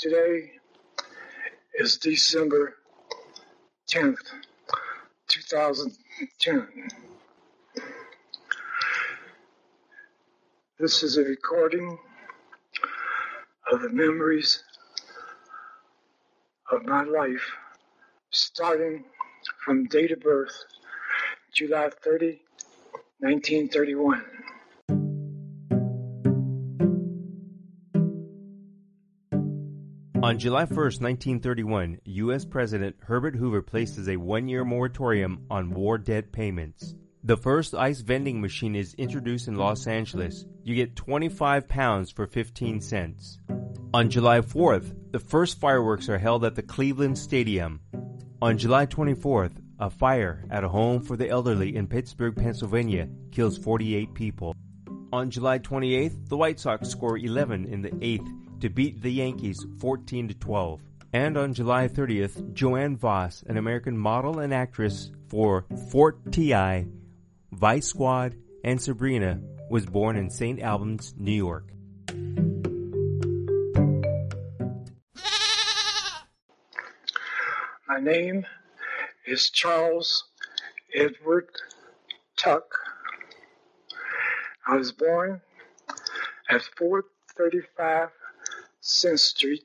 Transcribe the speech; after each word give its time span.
Today 0.00 0.52
is 1.74 1.98
December 1.98 2.76
10th, 3.92 4.16
2010. 5.28 6.68
This 10.78 11.02
is 11.02 11.18
a 11.18 11.22
recording 11.22 11.98
of 13.70 13.82
the 13.82 13.90
memories 13.90 14.64
of 16.72 16.86
my 16.86 17.02
life, 17.02 17.50
starting 18.30 19.04
from 19.62 19.84
date 19.84 20.12
of 20.12 20.20
birth, 20.20 20.64
July 21.54 21.90
30, 22.02 22.40
1931. 23.18 24.24
On 30.22 30.38
July 30.38 30.64
1, 30.64 30.76
1931, 30.76 31.98
U.S. 32.04 32.44
President 32.44 32.94
Herbert 33.00 33.34
Hoover 33.34 33.62
places 33.62 34.06
a 34.06 34.18
one 34.18 34.48
year 34.48 34.66
moratorium 34.66 35.46
on 35.50 35.70
war 35.70 35.96
debt 35.96 36.30
payments. 36.30 36.94
The 37.24 37.38
first 37.38 37.74
ice 37.74 38.02
vending 38.02 38.38
machine 38.38 38.76
is 38.76 38.92
introduced 38.94 39.48
in 39.48 39.54
Los 39.54 39.86
Angeles. 39.86 40.44
You 40.62 40.74
get 40.74 40.94
25 40.94 41.66
pounds 41.66 42.10
for 42.10 42.26
15 42.26 42.82
cents. 42.82 43.38
On 43.94 44.10
July 44.10 44.42
4th, 44.42 44.94
the 45.10 45.18
first 45.18 45.58
fireworks 45.58 46.10
are 46.10 46.18
held 46.18 46.44
at 46.44 46.54
the 46.54 46.62
Cleveland 46.62 47.16
Stadium. 47.16 47.80
On 48.42 48.58
July 48.58 48.84
24th, 48.84 49.56
a 49.78 49.88
fire 49.88 50.44
at 50.50 50.64
a 50.64 50.68
home 50.68 51.00
for 51.00 51.16
the 51.16 51.30
elderly 51.30 51.74
in 51.76 51.86
Pittsburgh, 51.86 52.36
Pennsylvania 52.36 53.08
kills 53.32 53.56
48 53.56 54.12
people. 54.12 54.54
On 55.14 55.30
July 55.30 55.58
28th, 55.58 56.28
the 56.28 56.36
White 56.36 56.60
Sox 56.60 56.90
score 56.90 57.16
11 57.16 57.64
in 57.64 57.80
the 57.80 57.90
8th 57.90 58.49
to 58.60 58.68
beat 58.68 59.00
the 59.00 59.10
Yankees 59.10 59.64
14 59.78 60.28
to 60.28 60.34
12. 60.34 60.82
And 61.12 61.36
on 61.36 61.54
July 61.54 61.88
30th, 61.88 62.52
Joanne 62.52 62.96
Vohs, 62.96 63.44
an 63.46 63.56
American 63.56 63.96
model 63.96 64.38
and 64.38 64.54
actress 64.54 65.10
for 65.28 65.64
Fort 65.90 66.30
T.I., 66.30 66.86
Vice 67.52 67.88
Squad, 67.88 68.36
and 68.62 68.80
Sabrina, 68.80 69.40
was 69.70 69.86
born 69.86 70.16
in 70.16 70.30
St. 70.30 70.60
Albans, 70.60 71.14
New 71.16 71.32
York. 71.32 71.72
My 77.88 77.98
name 78.00 78.46
is 79.26 79.50
Charles 79.50 80.24
Edward 80.94 81.48
Tuck. 82.36 82.64
I 84.66 84.76
was 84.76 84.92
born 84.92 85.40
at 86.48 86.62
435 86.76 88.10
Cent 88.82 89.20
Street, 89.20 89.64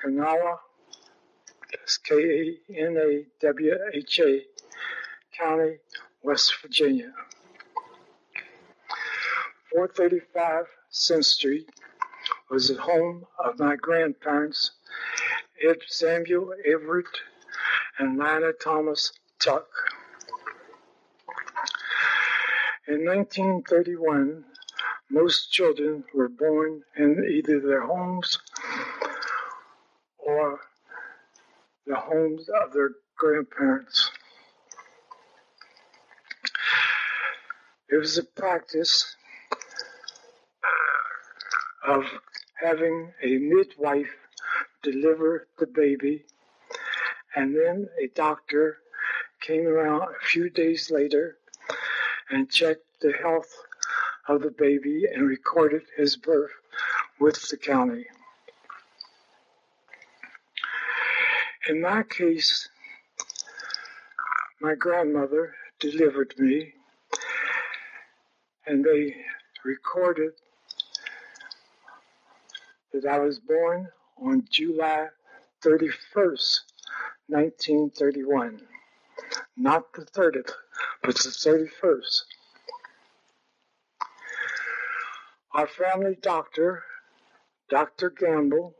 Kanawha, 0.00 0.58
that's 1.70 1.96
K-A-N-A-W-H-A, 1.98 2.62
County, 5.38 5.78
West 6.22 6.54
Virginia. 6.60 7.12
435 9.70 10.66
Cent 10.90 11.24
Street 11.24 11.70
was 12.50 12.66
the 12.68 12.80
home 12.80 13.24
of 13.42 13.60
my 13.60 13.76
grandparents, 13.76 14.72
Ed 15.66 15.78
Samuel 15.86 16.52
Everett 16.66 17.06
and 17.98 18.18
Lina 18.18 18.52
Thomas 18.52 19.12
Tuck. 19.38 19.68
In 22.88 23.04
1931, 23.06 24.44
most 25.12 25.52
children 25.52 26.02
were 26.14 26.28
born 26.28 26.82
in 26.96 27.22
either 27.30 27.60
their 27.60 27.82
homes 27.82 28.38
or 30.18 30.58
the 31.86 31.94
homes 31.94 32.48
of 32.48 32.72
their 32.72 32.92
grandparents. 33.18 34.10
It 37.90 37.96
was 37.96 38.16
a 38.16 38.24
practice 38.24 39.14
uh, 41.86 41.92
of 41.92 42.04
having 42.58 43.12
a 43.22 43.36
midwife 43.36 44.16
deliver 44.82 45.46
the 45.58 45.66
baby, 45.66 46.24
and 47.36 47.54
then 47.54 47.86
a 48.02 48.08
doctor 48.14 48.78
came 49.42 49.66
around 49.66 50.02
a 50.02 50.24
few 50.24 50.48
days 50.48 50.90
later 50.90 51.36
and 52.30 52.50
checked 52.50 52.86
the 53.02 53.12
health 53.12 53.54
of 54.28 54.42
the 54.42 54.50
baby 54.50 55.04
and 55.12 55.26
recorded 55.26 55.82
his 55.96 56.16
birth 56.16 56.52
with 57.18 57.48
the 57.48 57.56
county. 57.56 58.06
In 61.68 61.80
my 61.80 62.02
case, 62.02 62.68
my 64.60 64.74
grandmother 64.74 65.54
delivered 65.80 66.34
me, 66.38 66.72
and 68.66 68.84
they 68.84 69.16
recorded 69.64 70.32
that 72.92 73.06
I 73.06 73.18
was 73.18 73.38
born 73.40 73.88
on 74.18 74.44
July 74.50 75.08
31st, 75.64 76.60
1931. 77.28 78.60
Not 79.56 79.92
the 79.92 80.04
30th, 80.04 80.52
but 81.02 81.14
the 81.14 81.30
31st. 81.30 82.22
Our 85.54 85.66
family 85.66 86.16
doctor, 86.22 86.82
Dr. 87.68 88.08
Gamble, 88.08 88.74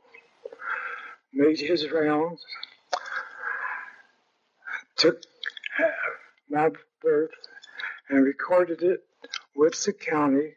made 1.31 1.61
his 1.61 1.91
rounds, 1.91 2.43
took 4.97 5.21
my 6.49 6.71
birth, 7.03 7.31
and 8.09 8.25
recorded 8.25 8.83
it 8.83 9.05
with 9.55 9.85
the 9.85 9.93
county, 9.93 10.55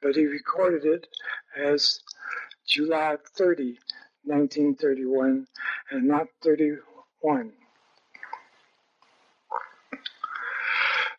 but 0.00 0.16
he 0.16 0.24
recorded 0.24 0.86
it 0.86 1.06
as 1.54 2.00
July 2.66 3.18
30, 3.36 3.78
1931, 4.24 5.46
and 5.90 6.08
not 6.08 6.28
31. 6.42 7.52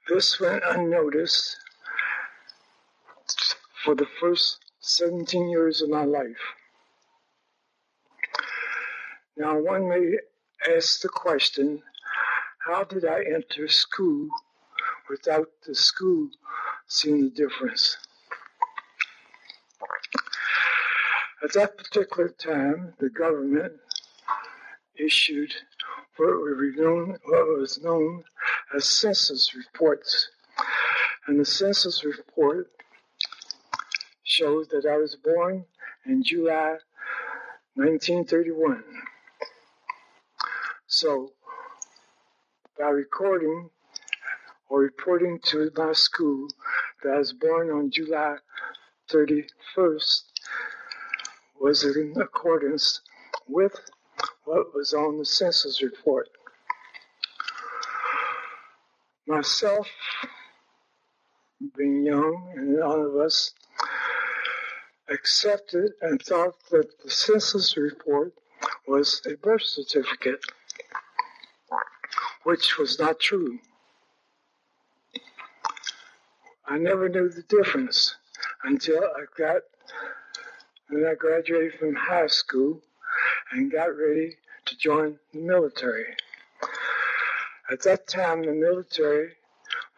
This 0.07 0.39
went 0.39 0.63
unnoticed 0.67 1.55
for 3.89 3.95
the 3.95 4.05
first 4.21 4.59
17 4.81 5.49
years 5.49 5.81
of 5.81 5.89
my 5.89 6.03
life. 6.05 6.43
Now, 9.35 9.57
one 9.57 9.89
may 9.89 10.19
ask 10.71 11.01
the 11.01 11.09
question 11.09 11.81
how 12.59 12.83
did 12.83 13.03
I 13.03 13.23
enter 13.23 13.67
school 13.67 14.27
without 15.09 15.47
the 15.65 15.73
school 15.73 16.29
seeing 16.85 17.23
the 17.23 17.29
difference? 17.31 17.97
At 21.43 21.53
that 21.53 21.75
particular 21.75 22.29
time, 22.29 22.93
the 22.99 23.09
government 23.09 23.73
issued 24.99 25.51
what 26.17 26.27
what 26.27 27.59
was 27.59 27.79
known 27.81 28.23
as 28.75 28.85
census 28.85 29.55
reports. 29.55 30.29
And 31.25 31.39
the 31.39 31.45
census 31.45 32.03
report 32.03 32.69
showed 34.29 34.69
that 34.69 34.85
I 34.85 34.97
was 34.97 35.15
born 35.15 35.65
in 36.05 36.23
July 36.23 36.77
1931. 37.73 38.83
So, 40.85 41.31
by 42.77 42.89
recording 42.89 43.71
or 44.69 44.81
reporting 44.81 45.39
to 45.45 45.71
my 45.75 45.93
school 45.93 46.47
that 47.01 47.13
I 47.13 47.17
was 47.17 47.33
born 47.33 47.71
on 47.71 47.89
July 47.89 48.35
31st, 49.11 50.21
was 51.59 51.83
in 51.83 52.13
accordance 52.21 53.01
with 53.47 53.73
what 54.45 54.75
was 54.75 54.93
on 54.93 55.17
the 55.17 55.25
census 55.25 55.81
report. 55.81 56.29
Myself, 59.25 59.87
being 61.75 62.05
young, 62.05 62.53
and 62.55 62.77
none 62.77 63.01
of 63.01 63.15
us 63.15 63.53
accepted 65.09 65.91
and 66.01 66.21
thought 66.21 66.55
that 66.71 67.01
the 67.03 67.09
census 67.09 67.75
report 67.77 68.33
was 68.87 69.21
a 69.25 69.35
birth 69.35 69.63
certificate, 69.63 70.43
which 72.43 72.77
was 72.77 72.99
not 72.99 73.19
true. 73.19 73.59
I 76.67 76.77
never 76.77 77.09
knew 77.09 77.29
the 77.29 77.43
difference 77.43 78.15
until 78.63 79.03
I 79.03 79.25
got 79.37 79.61
when 80.89 81.05
I 81.05 81.15
graduated 81.15 81.79
from 81.79 81.95
high 81.95 82.27
school 82.27 82.81
and 83.51 83.71
got 83.71 83.95
ready 83.95 84.37
to 84.65 84.77
join 84.77 85.17
the 85.33 85.39
military. 85.39 86.15
At 87.71 87.81
that 87.83 88.07
time, 88.07 88.43
the 88.43 88.53
military 88.53 89.33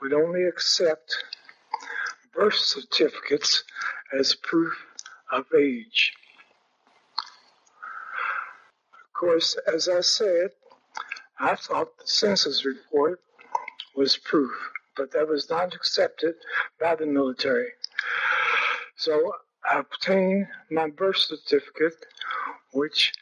would 0.02 0.14
only 0.14 0.44
accept 0.44 1.24
birth 2.34 2.56
certificates 2.56 3.64
as 4.14 4.36
proof 4.36 4.74
of 5.32 5.46
age. 5.58 6.14
Of 8.94 9.14
course, 9.14 9.58
as 9.72 9.88
I 9.88 10.02
said, 10.02 10.52
I 11.40 11.56
thought 11.56 11.98
the 11.98 12.08
census 12.08 12.66
report 12.66 13.20
was 13.96 14.18
proof, 14.18 14.52
but 14.96 15.12
that 15.12 15.28
was 15.28 15.50
not 15.50 15.74
accepted 15.74 16.36
by 16.80 16.96
the 16.96 17.06
military. 17.06 17.70
So 18.96 19.34
I 19.70 19.80
obtained 19.80 20.48
my 20.70 20.90
birth 20.90 21.18
certificate, 21.18 22.06
which 22.74 23.14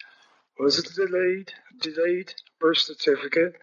was 0.60 0.80
a 0.80 0.84
delayed, 0.94 1.54
delayed 1.80 2.34
birth 2.60 2.80
certificate, 2.80 3.56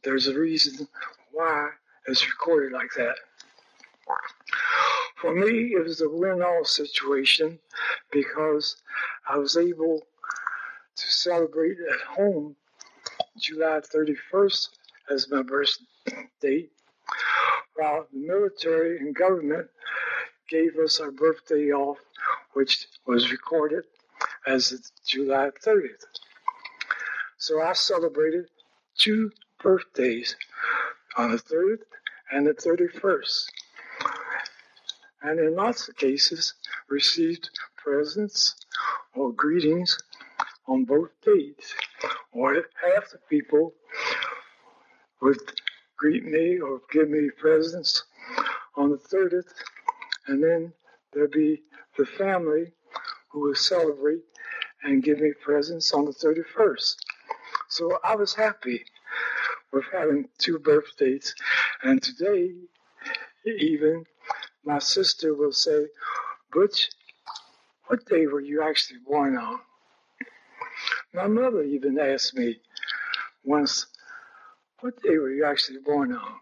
There's 0.03 0.27
a 0.27 0.38
reason 0.38 0.88
why 1.31 1.69
it's 2.07 2.27
recorded 2.27 2.73
like 2.73 2.89
that. 2.97 3.15
For 5.15 5.33
me, 5.33 5.73
it 5.75 5.83
was 5.83 6.01
a 6.01 6.09
win-all 6.09 6.65
situation 6.65 7.59
because 8.11 8.75
I 9.27 9.38
was 9.38 9.55
able 9.55 10.01
to 10.95 11.11
celebrate 11.11 11.77
at 11.91 12.01
home 12.01 12.55
July 13.38 13.79
31st 13.94 14.69
as 15.09 15.29
my 15.29 15.41
birth 15.41 15.77
date, 16.41 16.71
while 17.75 18.08
the 18.12 18.20
military 18.20 18.98
and 19.00 19.16
government 19.16 19.68
gave 20.50 20.78
us 20.78 21.00
our 21.00 21.12
birthday 21.12 21.72
off, 21.72 21.98
which 22.54 22.88
was 23.06 23.31
recorded 23.31 23.84
as 24.46 24.92
July 25.06 25.50
30th. 25.66 26.06
So 27.38 27.62
I 27.62 27.74
celebrated 27.74 28.46
two 28.98 29.31
birthdays 29.62 30.36
on 31.18 31.31
the 31.31 31.38
30th 31.38 31.84
and 32.31 32.48
the 32.48 32.54
31st. 32.54 33.46
And 35.24 35.40
in 35.40 35.56
lots 35.56 35.88
of 35.88 35.96
cases, 35.96 36.54
received 36.90 37.50
presents 37.78 38.56
or 39.16 39.31
greetings 39.31 39.98
on 40.68 40.86
both 40.86 41.10
days. 41.25 41.74
Or 42.31 42.56
half 42.56 43.12
the 43.12 43.20
people 43.30 43.74
would 45.22 45.40
greet 46.03 46.25
me 46.25 46.59
or 46.59 46.81
give 46.91 47.09
me 47.09 47.29
presents 47.39 48.03
on 48.75 48.89
the 48.89 48.97
30th, 48.97 49.47
and 50.27 50.44
then 50.44 50.73
there'd 51.13 51.31
be 51.31 51.63
the 51.97 52.05
family 52.05 52.73
who 53.31 53.39
would 53.39 53.55
celebrate 53.55 54.19
and 54.83 55.01
give 55.01 55.21
me 55.21 55.31
presents 55.41 55.94
on 55.94 56.03
the 56.03 56.11
31st. 56.11 56.95
So 57.69 58.00
I 58.03 58.17
was 58.17 58.33
happy 58.33 58.83
with 59.71 59.85
having 59.94 60.27
two 60.39 60.59
birthdays. 60.59 61.33
And 61.83 62.03
today, 62.03 62.51
even 63.45 64.03
my 64.65 64.79
sister 64.79 65.33
will 65.33 65.53
say, 65.53 65.85
Butch, 66.51 66.89
what 67.88 68.05
day 68.07 68.27
were 68.27 68.41
you 68.41 68.61
actually 68.61 69.00
born 69.07 69.38
on? 69.38 69.57
My 71.13 71.27
mother 71.27 71.63
even 71.63 71.97
asked 71.97 72.35
me 72.35 72.57
once, 73.45 73.88
what 74.83 75.01
day 75.01 75.18
were 75.18 75.31
you 75.31 75.45
actually 75.45 75.80
born 75.80 76.12
on? 76.12 76.33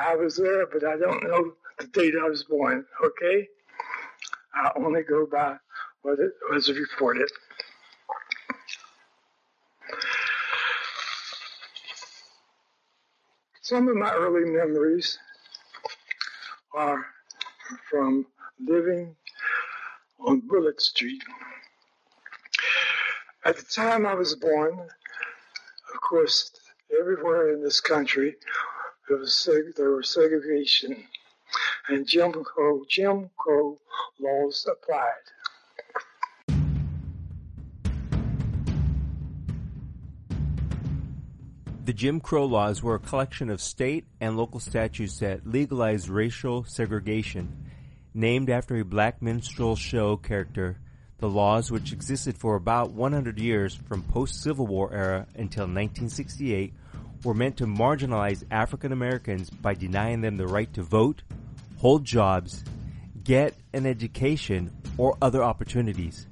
I 0.00 0.16
was 0.16 0.38
there, 0.38 0.66
but 0.66 0.82
I 0.82 0.96
don't 0.96 1.22
know 1.24 1.52
the 1.78 1.88
date 1.88 2.14
I 2.18 2.26
was 2.26 2.42
born, 2.44 2.86
okay? 3.04 3.46
I 4.54 4.70
only 4.76 5.02
go 5.02 5.26
by 5.30 5.56
what 6.00 6.20
it 6.20 6.32
was 6.50 6.70
reported. 6.70 7.28
Some 13.60 13.88
of 13.88 13.96
my 13.96 14.10
early 14.14 14.50
memories 14.50 15.18
are 16.74 17.04
from 17.90 18.24
living 18.58 19.14
on 20.18 20.40
Bullitt 20.48 20.80
Street. 20.80 21.22
At 23.44 23.58
the 23.58 23.64
time 23.64 24.06
I 24.06 24.14
was 24.14 24.34
born, 24.34 24.88
course, 26.12 26.50
everywhere 27.00 27.54
in 27.54 27.62
this 27.62 27.80
country 27.80 28.34
there 29.08 29.16
was 29.16 29.48
there 29.78 29.92
was 29.92 30.10
segregation, 30.10 31.04
and 31.88 32.06
Jim 32.06 32.32
Crow 32.44 32.84
Jim 32.86 33.30
Crow 33.38 33.78
laws 34.20 34.68
applied. 34.70 35.26
The 41.86 41.94
Jim 41.94 42.20
Crow 42.20 42.44
laws 42.44 42.82
were 42.82 42.96
a 42.96 42.98
collection 42.98 43.48
of 43.48 43.62
state 43.62 44.04
and 44.20 44.36
local 44.36 44.60
statutes 44.60 45.18
that 45.20 45.46
legalized 45.46 46.10
racial 46.10 46.64
segregation. 46.64 47.56
Named 48.12 48.50
after 48.50 48.76
a 48.76 48.84
black 48.84 49.22
minstrel 49.22 49.76
show 49.76 50.18
character, 50.18 50.78
the 51.22 51.28
laws, 51.28 51.70
which 51.70 51.92
existed 51.92 52.36
for 52.36 52.56
about 52.56 52.90
100 52.90 53.38
years 53.38 53.76
from 53.86 54.02
post-Civil 54.02 54.66
War 54.66 54.92
era 54.92 55.24
until 55.36 55.66
1968, 55.66 56.74
were 57.22 57.32
meant 57.32 57.56
to 57.58 57.64
marginalize 57.64 58.42
African 58.50 58.90
Americans 58.90 59.48
by 59.48 59.72
denying 59.72 60.20
them 60.20 60.36
the 60.36 60.48
right 60.48 60.70
to 60.74 60.82
vote, 60.82 61.22
hold 61.78 62.04
jobs, 62.04 62.64
get 63.22 63.54
an 63.72 63.86
education, 63.86 64.72
or 64.98 65.16
other 65.22 65.44
opportunities. 65.44 66.26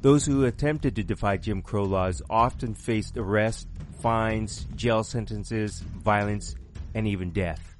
Those 0.00 0.24
who 0.24 0.46
attempted 0.46 0.96
to 0.96 1.02
defy 1.02 1.36
Jim 1.36 1.60
Crow 1.60 1.84
laws 1.84 2.22
often 2.30 2.72
faced 2.72 3.18
arrest, 3.18 3.68
fines, 4.00 4.66
jail 4.74 5.04
sentences, 5.04 5.80
violence, 5.80 6.54
and 6.94 7.06
even 7.06 7.30
death. 7.32 7.76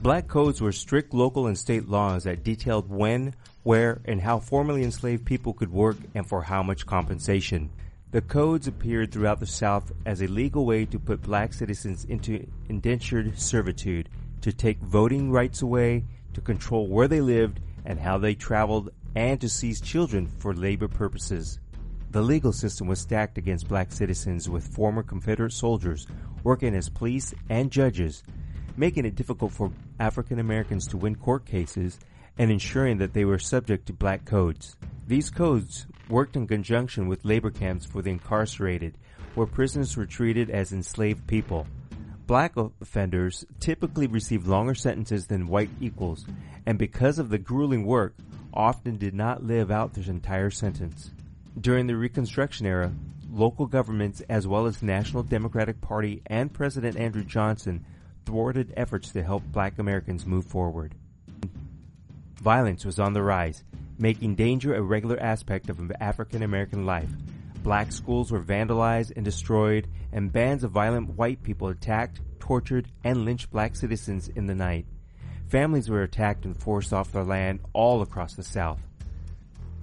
Black 0.00 0.26
codes 0.26 0.62
were 0.62 0.72
strict 0.72 1.12
local 1.12 1.48
and 1.48 1.58
state 1.58 1.86
laws 1.86 2.24
that 2.24 2.44
detailed 2.44 2.88
when, 2.88 3.34
where, 3.62 4.00
and 4.04 4.20
how 4.20 4.38
formerly 4.38 4.82
enslaved 4.82 5.24
people 5.24 5.52
could 5.52 5.72
work 5.72 5.96
and 6.14 6.26
for 6.26 6.42
how 6.42 6.62
much 6.62 6.86
compensation. 6.86 7.70
The 8.10 8.20
codes 8.20 8.68
appeared 8.68 9.10
throughout 9.10 9.40
the 9.40 9.46
South 9.46 9.92
as 10.04 10.20
a 10.20 10.26
legal 10.26 10.66
way 10.66 10.84
to 10.86 10.98
put 10.98 11.22
black 11.22 11.52
citizens 11.52 12.04
into 12.04 12.46
indentured 12.68 13.38
servitude, 13.38 14.08
to 14.42 14.52
take 14.52 14.78
voting 14.80 15.30
rights 15.30 15.62
away, 15.62 16.04
to 16.34 16.40
control 16.40 16.88
where 16.88 17.08
they 17.08 17.20
lived 17.20 17.60
and 17.84 17.98
how 17.98 18.18
they 18.18 18.34
traveled, 18.34 18.90
and 19.14 19.40
to 19.40 19.48
seize 19.48 19.80
children 19.80 20.26
for 20.26 20.54
labor 20.54 20.88
purposes. 20.88 21.58
The 22.10 22.20
legal 22.20 22.52
system 22.52 22.86
was 22.86 23.00
stacked 23.00 23.38
against 23.38 23.68
black 23.68 23.90
citizens 23.92 24.48
with 24.48 24.74
former 24.74 25.02
Confederate 25.02 25.52
soldiers 25.52 26.06
working 26.44 26.74
as 26.74 26.90
police 26.90 27.32
and 27.48 27.70
judges, 27.70 28.22
making 28.76 29.06
it 29.06 29.14
difficult 29.14 29.52
for 29.52 29.72
African 29.98 30.38
Americans 30.38 30.86
to 30.88 30.98
win 30.98 31.14
court 31.14 31.46
cases 31.46 31.98
and 32.38 32.50
ensuring 32.50 32.98
that 32.98 33.12
they 33.12 33.24
were 33.24 33.38
subject 33.38 33.86
to 33.86 33.92
black 33.92 34.24
codes. 34.24 34.76
These 35.06 35.30
codes 35.30 35.86
worked 36.08 36.36
in 36.36 36.46
conjunction 36.46 37.08
with 37.08 37.24
labor 37.24 37.50
camps 37.50 37.86
for 37.86 38.02
the 38.02 38.10
incarcerated, 38.10 38.96
where 39.34 39.46
prisoners 39.46 39.96
were 39.96 40.06
treated 40.06 40.50
as 40.50 40.72
enslaved 40.72 41.26
people. 41.26 41.66
Black 42.26 42.56
offenders 42.56 43.44
typically 43.60 44.06
received 44.06 44.46
longer 44.46 44.74
sentences 44.74 45.26
than 45.26 45.48
white 45.48 45.70
equals, 45.80 46.24
and 46.66 46.78
because 46.78 47.18
of 47.18 47.28
the 47.28 47.38
grueling 47.38 47.84
work, 47.84 48.14
often 48.54 48.96
did 48.96 49.14
not 49.14 49.44
live 49.44 49.70
out 49.70 49.94
their 49.94 50.04
entire 50.04 50.50
sentence. 50.50 51.10
During 51.60 51.86
the 51.86 51.96
Reconstruction 51.96 52.66
era, 52.66 52.92
local 53.30 53.66
governments 53.66 54.22
as 54.28 54.46
well 54.46 54.66
as 54.66 54.82
National 54.82 55.22
Democratic 55.22 55.80
Party 55.80 56.22
and 56.26 56.52
President 56.52 56.96
Andrew 56.96 57.24
Johnson 57.24 57.84
thwarted 58.24 58.72
efforts 58.76 59.10
to 59.12 59.22
help 59.22 59.42
black 59.44 59.78
Americans 59.78 60.26
move 60.26 60.46
forward. 60.46 60.94
Violence 62.42 62.84
was 62.84 62.98
on 62.98 63.12
the 63.12 63.22
rise, 63.22 63.62
making 64.00 64.34
danger 64.34 64.74
a 64.74 64.82
regular 64.82 65.16
aspect 65.22 65.70
of 65.70 65.92
African 66.00 66.42
American 66.42 66.84
life. 66.84 67.08
Black 67.62 67.92
schools 67.92 68.32
were 68.32 68.42
vandalized 68.42 69.12
and 69.14 69.24
destroyed, 69.24 69.86
and 70.10 70.32
bands 70.32 70.64
of 70.64 70.72
violent 70.72 71.10
white 71.10 71.40
people 71.44 71.68
attacked, 71.68 72.18
tortured, 72.40 72.88
and 73.04 73.24
lynched 73.24 73.52
black 73.52 73.76
citizens 73.76 74.26
in 74.26 74.46
the 74.46 74.56
night. 74.56 74.86
Families 75.50 75.88
were 75.88 76.02
attacked 76.02 76.44
and 76.44 76.60
forced 76.60 76.92
off 76.92 77.12
their 77.12 77.22
land 77.22 77.60
all 77.74 78.02
across 78.02 78.34
the 78.34 78.42
South. 78.42 78.80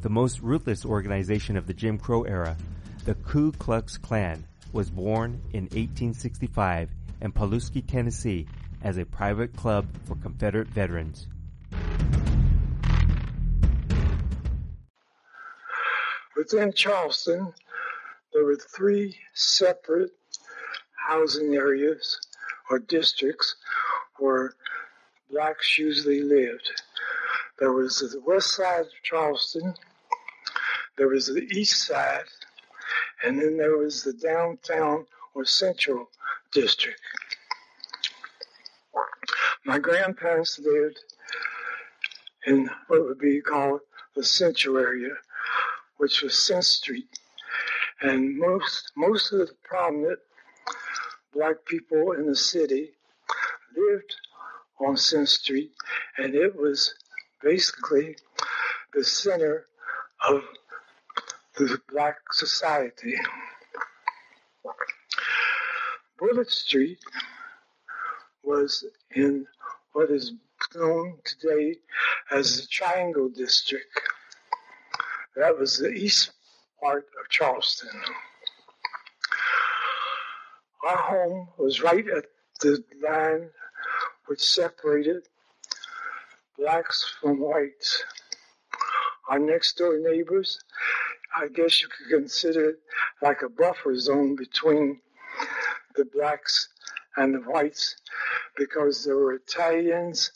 The 0.02 0.10
most 0.10 0.42
ruthless 0.42 0.84
organization 0.84 1.56
of 1.56 1.66
the 1.66 1.74
Jim 1.74 1.98
Crow 1.98 2.24
era, 2.24 2.58
the 3.06 3.16
Ku 3.16 3.54
Klux 3.54 3.98
Klan, 3.98 4.44
was 4.74 4.90
born 4.90 5.42
in 5.54 5.64
1865 5.64 6.90
in 7.22 7.32
Pulaski, 7.32 7.82
Tennessee, 7.82 8.48
as 8.84 8.98
a 8.98 9.06
private 9.06 9.56
club 9.56 9.88
for 10.04 10.16
Confederate 10.16 10.68
veterans. 10.68 11.30
Within 16.40 16.72
Charleston, 16.72 17.54
there 18.32 18.46
were 18.46 18.56
three 18.56 19.18
separate 19.34 20.12
housing 20.96 21.54
areas 21.56 22.18
or 22.70 22.80
districts 22.80 23.58
where 24.20 24.54
blacks 25.30 25.78
usually 25.78 26.22
lived. 26.22 26.72
There 27.60 27.74
was 27.74 28.00
the 28.00 28.22
west 28.26 28.56
side 28.56 28.86
of 28.86 29.04
Charleston, 29.04 29.74
there 30.98 31.10
was 31.10 31.28
the 31.28 31.46
east 31.52 31.86
side, 31.86 32.30
and 33.22 33.38
then 33.38 33.58
there 33.58 33.78
was 33.78 34.06
the 34.06 34.14
downtown 34.14 35.08
or 35.34 35.44
central 35.44 36.10
district. 36.54 37.02
My 39.66 39.78
grandparents 39.78 40.58
lived 40.58 41.00
in 42.48 42.70
what 42.88 43.04
would 43.04 43.20
be 43.20 43.42
called 43.42 43.82
the 44.16 44.24
central 44.24 44.78
area, 44.78 45.18
which 46.00 46.22
was 46.22 46.34
Cent 46.34 46.64
Street. 46.64 47.20
And 48.02 48.38
most 48.38 48.92
most 48.96 49.34
of 49.34 49.40
the 49.40 49.54
prominent 49.64 50.20
black 51.34 51.58
people 51.66 52.14
in 52.14 52.26
the 52.26 52.36
city 52.36 52.92
lived 53.76 54.16
on 54.80 54.96
Cent 54.96 55.28
Street, 55.30 55.72
and 56.18 56.34
it 56.34 56.56
was 56.56 56.94
basically 57.44 58.16
the 58.94 59.04
center 59.04 59.66
of 60.28 60.42
the 61.58 61.80
black 61.92 62.16
society. 62.32 63.16
Bullitt 66.18 66.50
Street 66.50 67.00
was 68.44 68.86
in 69.16 69.46
what 69.94 70.10
is 70.10 70.34
known 70.76 71.18
today 71.26 71.78
as 72.32 72.62
the 72.62 72.68
Triangle 72.68 73.30
District. 73.30 74.09
That 75.36 75.58
was 75.58 75.78
the 75.78 75.90
east 75.90 76.32
part 76.82 77.06
of 77.20 77.30
Charleston. 77.30 77.90
Our 80.88 80.98
home 80.98 81.50
was 81.58 81.82
right 81.82 82.08
at 82.08 82.26
the 82.62 82.84
line 83.02 83.50
which 84.28 84.42
separated 84.42 85.28
blacks 86.58 87.16
from 87.22 87.40
whites. 87.40 88.04
Our 89.30 89.40
next 89.40 89.78
door 89.78 90.00
neighbors, 90.00 90.60
I 91.36 91.48
guess 91.48 91.82
you 91.82 91.88
could 91.88 92.10
consider 92.10 92.72
it 92.72 92.80
like 93.22 93.42
a 93.42 93.50
buffer 93.50 93.98
zone 94.00 94.36
between 94.36 95.00
the 95.96 96.06
blacks 96.06 96.70
and 97.18 97.36
the 97.36 97.40
whites 97.40 97.96
because 98.56 99.04
there 99.04 99.16
were 99.16 99.34
Italians, 99.34 100.32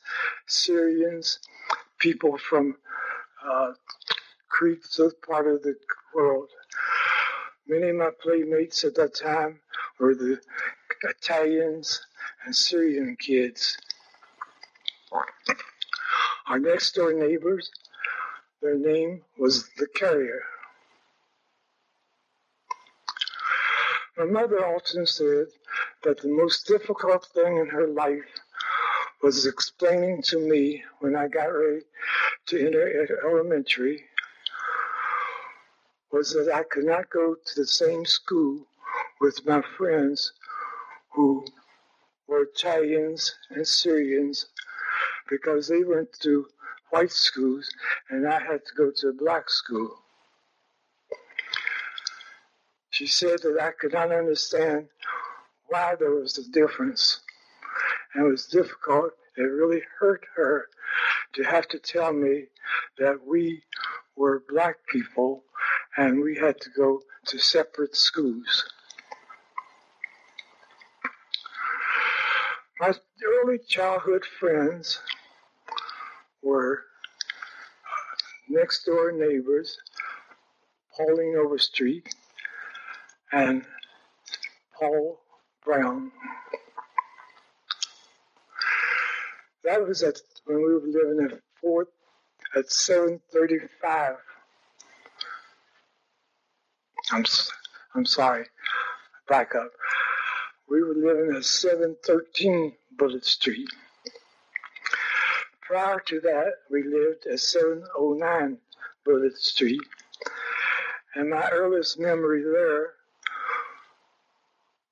Syrians, 0.47 1.39
people 1.99 2.37
from 2.37 2.77
uh, 3.43 3.73
Crete, 4.53 4.85
this 4.95 5.13
part 5.27 5.47
of 5.47 5.63
the 5.63 5.75
world. 6.13 6.47
Many 7.67 7.89
of 7.89 7.95
my 7.95 8.11
playmates 8.21 8.83
at 8.83 8.93
that 8.95 9.15
time 9.15 9.59
were 9.99 10.13
the 10.13 10.39
Italians 11.01 12.05
and 12.45 12.55
Syrian 12.55 13.17
kids. 13.19 13.75
Our 16.45 16.59
next 16.59 16.93
door 16.93 17.13
neighbors, 17.13 17.71
their 18.61 18.77
name 18.77 19.23
was 19.39 19.67
the 19.77 19.87
carrier. 19.87 20.43
My 24.17 24.25
mother 24.25 24.63
often 24.63 25.07
said 25.07 25.47
that 26.03 26.21
the 26.21 26.27
most 26.27 26.67
difficult 26.67 27.27
thing 27.33 27.57
in 27.57 27.69
her 27.69 27.87
life 27.87 28.39
was 29.23 29.47
explaining 29.47 30.21
to 30.27 30.37
me 30.37 30.83
when 30.99 31.15
I 31.15 31.27
got 31.27 31.47
ready 31.47 31.81
to 32.47 32.65
enter 32.67 33.19
elementary 33.25 34.05
was 36.13 36.31
that 36.33 36.53
I 36.53 36.61
could 36.61 36.85
not 36.85 37.09
go 37.09 37.33
to 37.33 37.55
the 37.55 37.65
same 37.65 38.05
school 38.05 38.67
with 39.19 39.43
my 39.47 39.63
friends 39.75 40.31
who 41.11 41.43
were 42.27 42.43
Italians 42.43 43.33
and 43.49 43.67
Syrians 43.67 44.45
because 45.27 45.67
they 45.67 45.83
went 45.83 46.09
to 46.21 46.45
white 46.91 47.11
schools 47.11 47.67
and 48.11 48.27
I 48.27 48.39
had 48.39 48.61
to 48.63 48.75
go 48.77 48.91
to 48.95 49.07
a 49.07 49.13
black 49.13 49.49
school. 49.49 49.89
She 52.91 53.07
said 53.07 53.41
that 53.41 53.57
I 53.59 53.71
could 53.71 53.93
not 53.93 54.11
understand 54.11 54.89
why 55.65 55.95
there 55.99 56.11
was 56.11 56.37
a 56.37 56.47
difference. 56.51 57.21
And 58.13 58.27
it 58.27 58.29
was 58.29 58.45
difficult. 58.45 59.13
It 59.35 59.41
really 59.41 59.81
hurt 59.99 60.23
her 60.35 60.67
to 61.33 61.43
have 61.43 61.67
to 61.69 61.79
tell 61.79 62.13
me 62.13 62.43
that 62.99 63.17
we 63.25 63.63
were 64.15 64.43
black 64.47 64.75
people 64.91 65.43
and 65.97 66.21
we 66.21 66.35
had 66.35 66.59
to 66.61 66.69
go 66.71 67.01
to 67.27 67.37
separate 67.37 67.95
schools. 67.95 68.65
My 72.79 72.93
early 73.23 73.59
childhood 73.59 74.25
friends 74.25 74.99
were 76.41 76.79
uh, 77.85 78.15
next 78.49 78.85
door 78.85 79.11
neighbors, 79.11 79.77
Pauline 80.97 81.35
Overstreet 81.37 82.13
and 83.31 83.63
Paul 84.77 85.19
Brown. 85.63 86.11
That 89.63 89.87
was 89.87 90.03
at 90.03 90.19
when 90.45 90.57
we 90.57 90.73
were 90.73 90.81
living 90.85 91.25
at 91.31 91.39
fourth 91.61 91.87
at 92.55 92.71
735. 92.71 94.15
I'm 97.13 97.25
I'm 97.93 98.05
sorry. 98.07 98.45
Back 99.27 99.53
up. 99.53 99.69
We 100.67 100.81
were 100.81 100.95
living 100.95 101.35
at 101.35 101.45
713 101.45 102.73
Bullitt 102.97 103.23
Street. 103.23 103.69
Prior 105.61 105.99
to 106.07 106.19
that, 106.21 106.53
we 106.71 106.81
lived 106.83 107.27
at 107.27 107.39
709 107.39 108.57
Bullitt 109.05 109.37
Street. 109.37 109.81
And 111.13 111.29
my 111.29 111.47
earliest 111.51 111.99
memory 111.99 112.41
there 112.41 112.93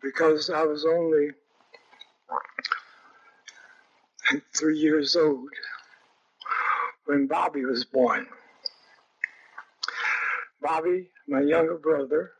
because 0.03 0.51
I 0.51 0.61
was 0.61 0.85
only 0.85 1.29
three 4.55 4.77
years 4.77 5.15
old 5.15 5.49
when 7.05 7.25
Bobby 7.25 7.65
was 7.65 7.83
born. 7.83 8.27
Bobby, 10.61 11.09
my 11.27 11.41
younger 11.41 11.75
brother, 11.75 12.31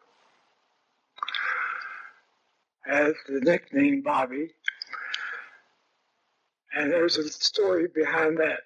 has 2.86 3.16
the 3.28 3.40
nickname 3.40 4.02
Bobby, 4.02 4.52
and 6.74 6.92
there's 6.92 7.18
a 7.18 7.28
story 7.30 7.88
behind 7.88 8.38
that. 8.38 8.60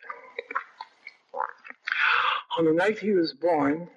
On 2.58 2.66
the 2.66 2.74
night 2.74 3.00
he 3.00 3.12
was 3.12 3.34
born, 3.34 3.90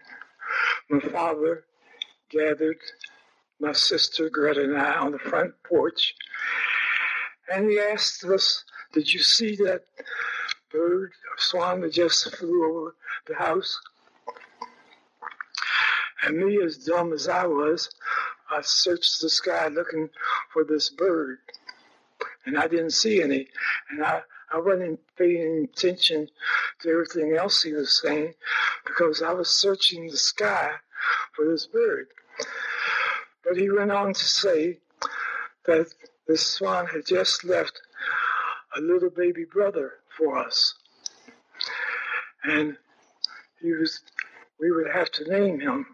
my 0.91 1.01
father 1.01 1.65
gathered 2.31 2.79
my 3.61 3.73
sister 3.73 4.31
Greta 4.31 4.63
and 4.63 4.77
I 4.77 4.95
on 4.99 5.13
the 5.13 5.19
front 5.19 5.55
porch. 5.65 6.15
And 7.53 7.71
he 7.71 7.81
asked 7.81 8.25
us, 8.25 8.65
Did 8.93 9.13
you 9.13 9.21
see 9.21 9.57
that 9.57 9.87
bird 10.73 11.11
or 11.11 11.39
swan 11.39 11.81
that 11.81 11.93
just 11.93 12.37
flew 12.37 12.69
over 12.69 12.95
the 13.27 13.35
house? 13.35 13.81
And 16.23 16.39
me, 16.39 16.61
as 16.63 16.79
dumb 16.79 17.13
as 17.13 17.29
I 17.29 17.47
was, 17.47 17.91
I 18.51 18.61
searched 18.63 19.21
the 19.21 19.29
sky 19.29 19.69
looking 19.69 20.11
for 20.53 20.65
this 20.65 20.91
bird. 20.91 21.39
And 22.45 22.59
I 22.59 22.67
didn't 22.67 22.91
see 22.91 23.23
any. 23.23 23.49
And 23.91 24.03
I, 24.03 24.23
I 24.53 24.59
wasn't 24.59 25.01
paying 25.17 25.69
attention 25.73 26.29
to 26.81 26.91
everything 26.91 27.37
else 27.37 27.63
he 27.63 27.73
was 27.73 28.01
saying 28.01 28.35
because 28.87 29.23
I 29.23 29.33
was 29.33 29.51
searching 29.51 30.07
the 30.07 30.17
sky 30.17 30.73
for 31.35 31.45
this 31.45 31.67
bird. 31.67 32.09
But 33.45 33.57
he 33.57 33.71
went 33.71 33.93
on 33.93 34.15
to 34.15 34.25
say 34.25 34.79
that 35.67 35.93
the 36.27 36.37
swan 36.37 36.87
had 36.87 37.07
just 37.07 37.45
left 37.45 37.81
a 38.77 38.81
little 38.81 39.11
baby 39.11 39.45
brother 39.45 39.95
for 40.17 40.39
us. 40.39 40.75
And 42.45 42.77
he 43.61 43.73
was 43.73 44.01
we 44.61 44.71
would 44.73 44.91
have 44.93 45.11
to 45.13 45.31
name 45.31 45.61
him. 45.61 45.87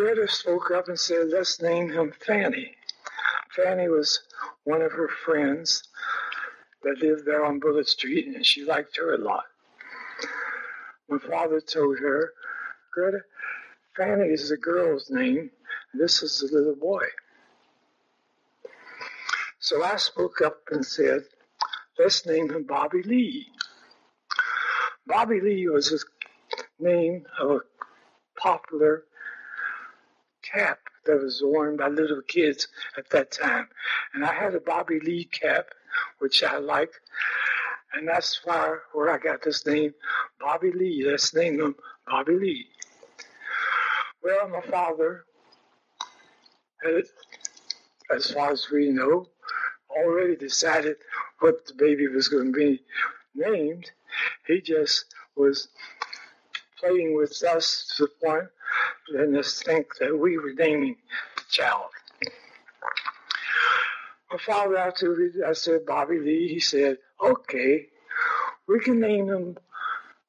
Greta 0.00 0.26
spoke 0.28 0.70
up 0.70 0.88
and 0.88 0.98
said, 0.98 1.28
let's 1.28 1.60
name 1.60 1.90
him 1.90 2.10
Fanny. 2.26 2.74
Fanny 3.54 3.86
was 3.86 4.22
one 4.64 4.80
of 4.80 4.92
her 4.92 5.08
friends 5.08 5.82
that 6.82 7.02
lived 7.02 7.26
there 7.26 7.44
on 7.44 7.60
Bullitt 7.60 7.86
Street, 7.86 8.26
and 8.28 8.46
she 8.46 8.64
liked 8.64 8.96
her 8.96 9.12
a 9.12 9.18
lot. 9.18 9.44
My 11.10 11.18
father 11.18 11.60
told 11.60 11.98
her, 11.98 12.32
Greta, 12.94 13.18
Fanny 13.94 14.28
is 14.28 14.48
the 14.48 14.56
girl's 14.56 15.10
name, 15.10 15.50
this 15.92 16.22
is 16.22 16.38
the 16.38 16.56
little 16.56 16.76
boy. 16.76 17.04
So 19.58 19.84
I 19.84 19.96
spoke 19.96 20.40
up 20.40 20.60
and 20.70 20.82
said, 20.82 21.24
let's 21.98 22.24
name 22.24 22.48
him 22.48 22.62
Bobby 22.62 23.02
Lee. 23.02 23.48
Bobby 25.06 25.42
Lee 25.42 25.68
was 25.68 25.90
the 25.90 26.02
name 26.82 27.26
of 27.38 27.50
a 27.50 27.60
popular 28.40 29.04
cap 30.52 30.78
that 31.06 31.22
was 31.22 31.42
worn 31.42 31.76
by 31.76 31.88
little 31.88 32.22
kids 32.22 32.68
at 32.96 33.08
that 33.10 33.30
time. 33.30 33.68
And 34.14 34.24
I 34.24 34.32
had 34.32 34.54
a 34.54 34.60
Bobby 34.60 35.00
Lee 35.00 35.24
cap, 35.24 35.66
which 36.18 36.42
I 36.42 36.58
like. 36.58 36.92
And 37.92 38.06
that's 38.06 38.40
why 38.44 38.76
where 38.92 39.10
I 39.10 39.18
got 39.18 39.42
this 39.42 39.66
name, 39.66 39.94
Bobby 40.40 40.72
Lee. 40.72 41.04
Let's 41.06 41.34
name 41.34 41.60
him 41.60 41.74
Bobby 42.06 42.36
Lee. 42.36 42.66
Well, 44.22 44.48
my 44.48 44.60
father 44.60 45.24
had, 46.84 47.04
as 48.14 48.30
far 48.30 48.52
as 48.52 48.68
we 48.70 48.90
know, 48.90 49.26
already 49.90 50.36
decided 50.36 50.96
what 51.40 51.66
the 51.66 51.74
baby 51.74 52.06
was 52.06 52.28
going 52.28 52.52
to 52.52 52.58
be 52.58 52.82
named. 53.34 53.90
He 54.46 54.60
just 54.60 55.06
was 55.36 55.68
playing 56.78 57.16
with 57.16 57.42
us 57.42 57.92
to 57.96 58.04
the 58.04 58.26
point 58.26 58.48
letting 59.12 59.36
us 59.36 59.62
think 59.62 59.96
that 59.98 60.16
we 60.16 60.38
were 60.38 60.52
naming 60.52 60.96
the 61.36 61.42
child. 61.48 61.90
My 64.30 64.38
father, 64.38 64.76
after 64.76 65.30
I 65.46 65.52
said 65.52 65.86
Bobby 65.86 66.18
Lee, 66.18 66.48
he 66.48 66.60
said, 66.60 66.98
okay, 67.20 67.88
we 68.68 68.80
can 68.80 69.00
name 69.00 69.28
him, 69.28 69.58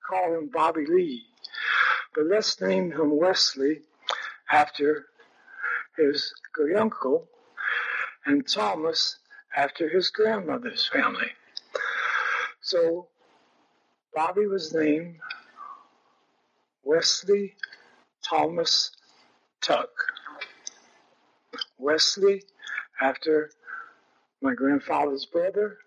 call 0.09 0.33
him 0.33 0.50
Bobby 0.51 0.85
Lee, 0.85 1.23
but 2.15 2.25
let's 2.25 2.59
name 2.59 2.91
him 2.91 3.17
Wesley 3.17 3.81
after 4.50 5.05
his 5.97 6.33
great 6.53 6.75
uncle 6.75 7.27
and 8.25 8.47
Thomas 8.47 9.17
after 9.55 9.89
his 9.89 10.09
grandmother's 10.09 10.88
family. 10.88 11.31
So 12.61 13.07
Bobby 14.15 14.47
was 14.47 14.73
named 14.73 15.17
Wesley 16.83 17.55
Thomas 18.28 18.92
Tuck. 19.62 19.90
Wesley 21.78 22.44
after 23.01 23.51
my 24.42 24.54
grandfather's 24.54 25.25
brother, 25.25 25.78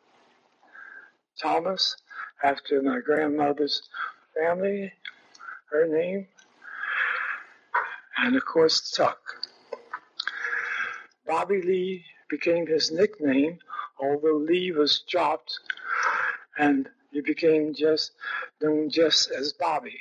Thomas 1.40 1.96
after 2.42 2.82
my 2.82 3.00
grandmother's 3.00 3.82
family, 4.36 4.92
her 5.70 5.86
name, 5.86 6.26
and 8.18 8.36
of 8.36 8.44
course 8.44 8.90
Tuck. 8.90 9.18
Bobby 11.26 11.62
Lee 11.62 12.04
became 12.28 12.66
his 12.66 12.90
nickname, 12.90 13.58
although 14.00 14.36
Lee 14.36 14.72
was 14.72 15.04
dropped 15.08 15.58
and 16.58 16.88
he 17.12 17.20
became 17.20 17.74
just 17.74 18.12
known 18.60 18.90
just 18.90 19.30
as 19.30 19.52
Bobby. 19.52 19.98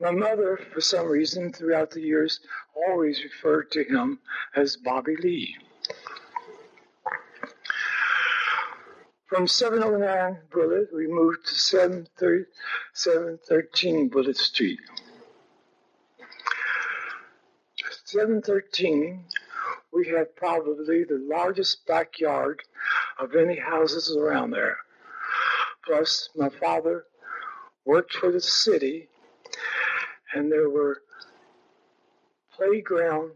My 0.00 0.12
mother, 0.12 0.56
for 0.72 0.80
some 0.80 1.08
reason, 1.08 1.52
throughout 1.52 1.90
the 1.90 2.00
years, 2.00 2.38
always 2.74 3.24
referred 3.24 3.72
to 3.72 3.82
him 3.82 4.20
as 4.54 4.76
Bobby 4.76 5.16
Lee. 5.16 5.56
From 9.26 9.48
709 9.48 10.38
Bullitt, 10.52 10.94
we 10.94 11.08
moved 11.08 11.48
to 11.48 11.54
713 11.54 14.08
Bullitt 14.08 14.36
Street. 14.36 14.78
713, 18.04 19.24
we 19.92 20.06
had 20.08 20.36
probably 20.36 21.02
the 21.04 21.18
largest 21.28 21.84
backyard 21.86 22.62
of 23.18 23.34
any 23.34 23.58
houses 23.58 24.16
around 24.16 24.52
there. 24.52 24.78
Plus, 25.84 26.28
my 26.36 26.48
father 26.48 27.06
worked 27.84 28.14
for 28.14 28.30
the 28.30 28.40
city, 28.40 29.08
and 30.34 30.50
there 30.50 30.68
were 30.68 31.02
playground 32.54 33.32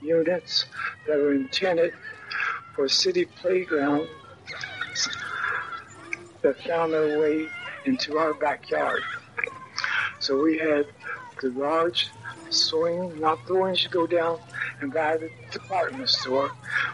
units 0.00 0.66
that 1.06 1.16
were 1.16 1.32
intended 1.32 1.92
for 2.74 2.88
city 2.88 3.24
playgrounds 3.24 4.08
that 6.42 6.60
found 6.62 6.92
their 6.92 7.18
way 7.20 7.48
into 7.86 8.18
our 8.18 8.34
backyard. 8.34 9.02
So 10.18 10.42
we 10.42 10.58
had 10.58 10.86
the 11.40 11.50
large 11.50 12.10
swing, 12.50 13.18
not 13.20 13.46
the 13.46 13.54
ones 13.54 13.82
you 13.82 13.90
go 13.90 14.06
down 14.06 14.38
and 14.80 14.92
buy 14.92 15.16
the 15.16 15.30
department 15.52 16.08
store, 16.08 16.50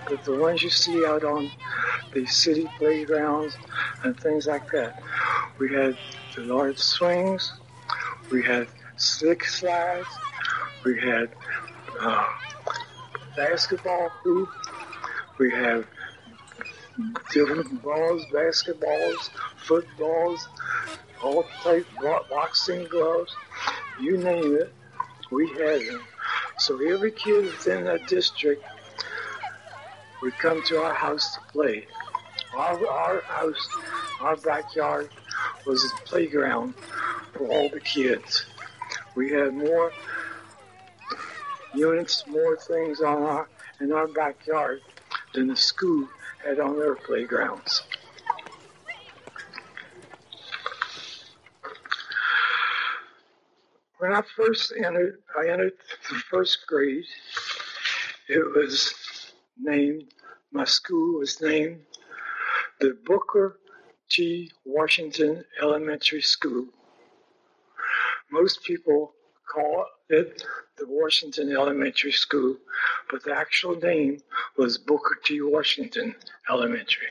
but 0.09 0.23
the 0.25 0.37
ones 0.37 0.63
you 0.63 0.71
see 0.71 1.05
out 1.07 1.25
on 1.25 1.51
the 2.13 2.27
city 2.27 2.69
playgrounds 2.79 3.57
and 4.03 4.19
things 4.19 4.47
like 4.47 4.71
that. 4.71 5.03
We 5.59 5.73
had 5.73 5.97
the 6.35 6.43
large 6.43 6.79
swings, 6.79 7.53
we 8.31 8.43
had 8.43 8.69
slick 8.97 9.45
slides, 9.45 10.09
we 10.85 10.99
had 10.99 11.31
uh, 12.01 12.27
basketball 13.37 14.09
hoop, 14.23 14.49
we 15.39 15.51
had 15.51 15.87
different 17.33 17.83
balls, 17.83 18.25
basketballs, 18.33 19.31
footballs, 19.57 20.49
all 21.23 21.45
type 21.63 21.87
boxing 22.31 22.87
gloves, 22.89 23.35
you 24.01 24.17
name 24.17 24.57
it, 24.57 24.73
we 25.31 25.49
had 25.51 25.81
them. 25.81 26.03
So 26.59 26.79
every 26.87 27.13
kid 27.13 27.45
within 27.45 27.85
that 27.85 28.07
district 28.07 28.65
would 30.23 30.37
come 30.39 30.63
to 30.65 30.83
our 30.83 30.95
house 30.95 31.35
to 31.35 31.41
play. 31.53 31.87
Our, 32.57 32.89
our 32.89 33.21
house, 33.23 33.69
our 34.21 34.37
backyard 34.37 35.11
was 35.67 35.85
a 35.85 36.09
playground 36.09 36.75
for 37.33 37.47
all 37.47 37.69
the 37.69 37.81
kids. 37.81 38.47
We 39.15 39.31
had 39.31 39.55
more 39.55 39.93
units, 41.75 42.25
more 42.27 42.57
things 42.57 43.01
on 43.01 43.23
our 43.23 43.49
in 43.81 43.93
our 43.93 44.09
backyard 44.09 44.81
than 45.33 45.47
the 45.47 45.57
school 45.57 46.09
had 46.45 46.59
on 46.59 46.79
their 46.79 46.97
playgrounds. 46.97 47.83
When 53.99 54.13
I 54.13 54.23
first 54.37 54.73
entered, 54.77 55.23
I 55.39 55.49
entered 55.49 55.75
the 56.09 56.17
first 56.17 56.67
grade. 56.67 57.05
It 58.29 58.45
was 58.57 58.95
named, 59.59 60.05
my 60.53 60.65
school 60.65 61.19
was 61.19 61.41
named 61.41 61.81
the 62.81 62.97
Booker 63.05 63.59
T. 64.11 64.51
Washington 64.65 65.45
Elementary 65.61 66.23
School. 66.23 66.67
Most 68.33 68.65
people 68.65 69.13
call 69.53 69.85
it 70.09 70.43
the 70.79 70.87
Washington 70.89 71.53
Elementary 71.53 72.13
School, 72.13 72.57
but 73.11 73.23
the 73.23 73.35
actual 73.35 73.77
name 73.77 74.21
was 74.57 74.79
Booker 74.79 75.19
T. 75.23 75.43
Washington 75.43 76.15
Elementary. 76.49 77.09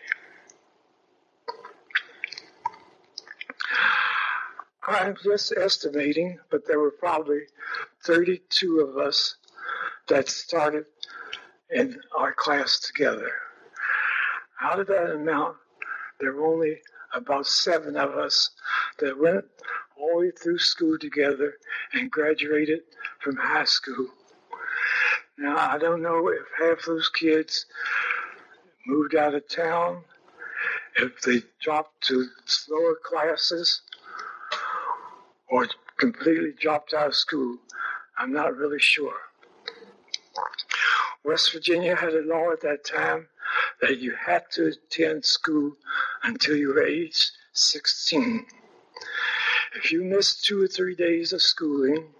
I'm 4.87 5.15
just 5.23 5.53
estimating, 5.55 6.39
but 6.49 6.65
there 6.65 6.79
were 6.79 6.91
probably 6.91 7.41
32 8.05 8.79
of 8.79 8.97
us 8.97 9.35
that 10.07 10.27
started 10.29 10.85
in 11.69 12.01
our 12.17 12.33
class 12.33 12.79
together. 12.79 13.31
Out 14.61 14.79
of 14.79 14.87
that 14.87 15.11
amount, 15.11 15.55
there 16.19 16.33
were 16.33 16.45
only 16.45 16.81
about 17.13 17.47
seven 17.47 17.95
of 17.95 18.11
us 18.11 18.51
that 18.99 19.17
went 19.17 19.45
all 19.97 20.19
the 20.19 20.27
way 20.27 20.31
through 20.31 20.59
school 20.59 20.97
together 20.97 21.53
and 21.93 22.11
graduated 22.11 22.81
from 23.19 23.37
high 23.37 23.63
school. 23.63 24.07
Now, 25.37 25.55
I 25.57 25.77
don't 25.77 26.01
know 26.01 26.27
if 26.27 26.45
half 26.59 26.85
those 26.85 27.09
kids 27.09 27.65
moved 28.85 29.15
out 29.15 29.33
of 29.33 29.47
town, 29.47 30.03
if 30.97 31.21
they 31.21 31.43
dropped 31.61 32.01
to 32.07 32.27
slower 32.45 32.97
classes, 33.01 33.81
or 35.47 35.67
completely 35.97 36.51
dropped 36.59 36.93
out 36.93 37.07
of 37.07 37.15
school. 37.15 37.57
I'm 38.17 38.33
not 38.33 38.57
really 38.57 38.79
sure. 38.79 39.15
West 41.23 41.53
Virginia 41.53 41.95
had 41.95 42.13
a 42.13 42.21
law 42.21 42.51
at 42.51 42.61
that 42.61 42.83
time 42.83 43.27
that 43.81 43.99
you 43.99 44.13
had 44.15 44.43
to 44.51 44.67
attend 44.67 45.23
school 45.23 45.73
until 46.23 46.55
you 46.55 46.69
were 46.69 46.83
age 46.83 47.31
16. 47.53 48.45
If 49.75 49.91
you 49.91 50.03
missed 50.03 50.45
two 50.45 50.63
or 50.63 50.67
three 50.67 50.95
days 50.95 51.33
of 51.33 51.41
schooling, 51.41 52.13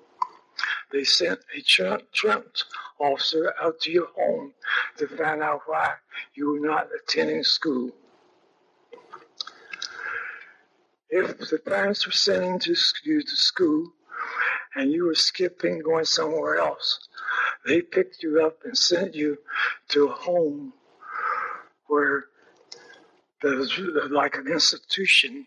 they 0.92 1.04
sent 1.04 1.40
a 1.56 1.62
truant 1.62 2.64
officer 3.00 3.54
out 3.62 3.80
to 3.82 3.92
your 3.92 4.08
home 4.16 4.54
to 4.98 5.08
find 5.08 5.42
out 5.42 5.62
why 5.66 5.94
you 6.34 6.52
were 6.52 6.68
not 6.68 6.90
attending 6.96 7.44
school. 7.44 7.92
If 11.10 11.50
the 11.50 11.60
parents 11.60 12.06
were 12.06 12.12
sending 12.12 12.60
you 13.04 13.22
to 13.22 13.36
school 13.36 13.94
and 14.76 14.92
you 14.92 15.06
were 15.06 15.16
skipping, 15.16 15.80
going 15.80 16.06
somewhere 16.06 16.58
else, 16.58 17.08
they 17.66 17.82
picked 17.82 18.22
you 18.22 18.46
up 18.46 18.60
and 18.64 18.78
sent 18.78 19.16
you 19.16 19.38
to 19.90 20.08
a 20.08 20.14
home 20.14 20.74
where 21.90 22.26
there 23.42 23.56
was 23.56 23.78
like 24.10 24.36
an 24.36 24.48
institution 24.48 25.46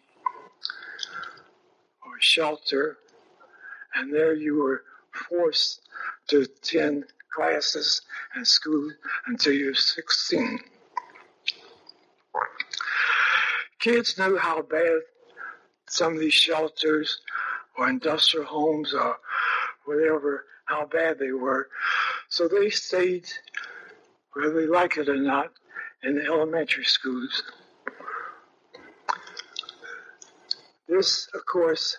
or 2.04 2.20
shelter, 2.20 2.98
and 3.94 4.12
there 4.12 4.34
you 4.34 4.56
were 4.56 4.82
forced 5.28 5.80
to 6.28 6.42
attend 6.42 7.04
classes 7.34 8.02
and 8.34 8.46
school 8.46 8.90
until 9.26 9.52
you 9.52 9.66
were 9.66 9.74
16. 9.74 10.60
Kids 13.78 14.18
knew 14.18 14.36
how 14.36 14.62
bad 14.62 15.00
some 15.88 16.14
of 16.14 16.20
these 16.20 16.32
shelters 16.32 17.20
or 17.76 17.88
industrial 17.88 18.46
homes 18.46 18.94
or 18.94 19.16
whatever, 19.84 20.44
how 20.66 20.86
bad 20.86 21.18
they 21.18 21.32
were. 21.32 21.68
So 22.28 22.48
they 22.48 22.70
stayed, 22.70 23.26
whether 24.32 24.54
they 24.54 24.66
like 24.66 24.96
it 24.96 25.08
or 25.08 25.16
not, 25.16 25.52
in 26.02 26.16
the 26.16 26.24
elementary 26.24 26.84
schools. 26.84 27.42
This, 30.88 31.28
of 31.34 31.46
course, 31.46 31.96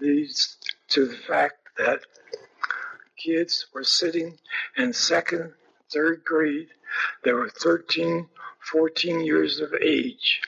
leads 0.00 0.58
to 0.88 1.06
the 1.06 1.16
fact 1.16 1.54
that 1.78 2.00
kids 3.16 3.66
were 3.72 3.84
sitting 3.84 4.38
in 4.76 4.92
second, 4.92 5.52
third 5.92 6.22
grade. 6.24 6.68
They 7.24 7.32
were 7.32 7.48
13, 7.48 8.28
14 8.60 9.20
years 9.20 9.60
of 9.60 9.74
age. 9.74 10.42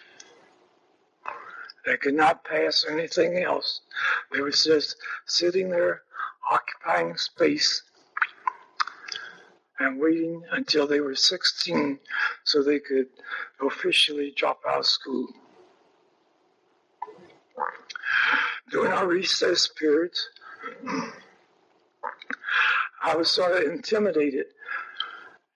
They 1.87 1.97
could 1.97 2.15
not 2.15 2.45
pass 2.45 2.85
anything 2.89 3.43
else. 3.43 3.81
They 4.33 4.41
were 4.41 4.51
just 4.51 4.97
sitting 5.27 5.71
there, 5.71 6.03
occupying 6.51 7.17
space, 7.17 7.83
and 9.85 10.01
waiting 10.01 10.43
until 10.53 10.87
they 10.87 11.01
were 11.01 11.15
16 11.15 11.99
so 12.45 12.63
they 12.63 12.79
could 12.79 13.07
officially 13.61 14.33
drop 14.37 14.61
out 14.69 14.81
of 14.81 14.87
school. 14.87 15.29
During 18.71 18.93
our 18.93 19.07
recess 19.07 19.69
periods, 19.69 20.29
I 23.03 23.15
was 23.15 23.31
sort 23.31 23.53
of 23.53 23.71
intimidated 23.71 24.47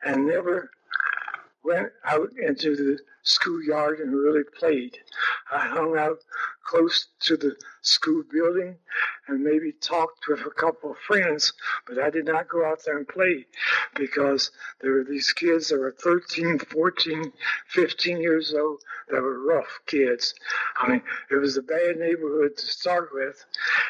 and 0.05 0.27
never 0.27 0.71
went 1.64 1.88
out 2.05 2.31
into 2.41 2.77
the 2.77 2.99
schoolyard 3.23 4.01
and 4.01 4.14
really 4.14 4.45
played. 4.59 4.99
I 5.51 5.67
hung 5.67 5.97
out 5.97 6.19
close 6.68 7.07
to 7.20 7.37
the 7.37 7.57
school 7.81 8.22
building 8.31 8.76
and 9.26 9.42
maybe 9.42 9.72
talked 9.72 10.28
with 10.28 10.40
a 10.40 10.50
couple 10.50 10.90
of 10.90 10.98
friends, 10.98 11.52
but 11.87 11.98
I 11.98 12.11
did 12.11 12.26
not 12.26 12.48
go 12.48 12.64
out 12.64 12.85
there 12.85 12.98
and 12.98 13.09
play 13.09 13.46
because 13.94 14.50
there 14.81 14.92
were 14.92 15.04
these 15.04 15.33
kids 15.33 15.68
that 15.68 15.78
were 15.78 15.96
13, 15.98 16.59
14, 16.59 17.33
15 17.68 18.20
years 18.20 18.54
old 18.54 18.83
that 19.09 19.22
were 19.22 19.46
rough 19.46 19.81
kids. 19.87 20.35
I 20.78 20.88
mean, 20.88 21.02
it 21.31 21.37
was 21.37 21.57
a 21.57 21.62
bad 21.62 21.96
neighborhood 21.96 22.57
to 22.57 22.66
start 22.66 23.11
with, 23.12 23.44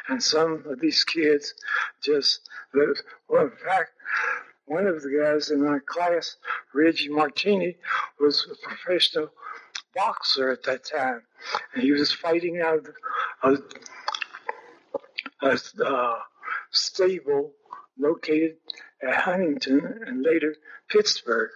and 0.08 0.22
some 0.22 0.64
of 0.66 0.80
these 0.80 1.02
kids 1.04 1.54
just, 2.00 2.48
well, 2.74 3.44
in 3.44 3.50
fact, 3.50 3.90
one 4.66 4.86
of 4.86 5.02
the 5.02 5.18
guys 5.18 5.50
in 5.50 5.64
my 5.64 5.78
class, 5.86 6.36
Reggie 6.74 7.08
Martini, 7.08 7.76
was 8.20 8.46
a 8.52 8.68
professional 8.68 9.30
boxer 9.98 10.52
at 10.52 10.62
that 10.62 10.84
time, 10.84 11.22
and 11.74 11.82
he 11.82 11.90
was 11.92 12.12
fighting 12.12 12.60
out 12.60 12.86
a, 13.42 13.56
a 15.42 16.14
stable 16.70 17.52
located 17.98 18.56
at 19.02 19.14
Huntington 19.14 20.02
and 20.06 20.22
later 20.22 20.54
Pittsburgh. 20.88 21.50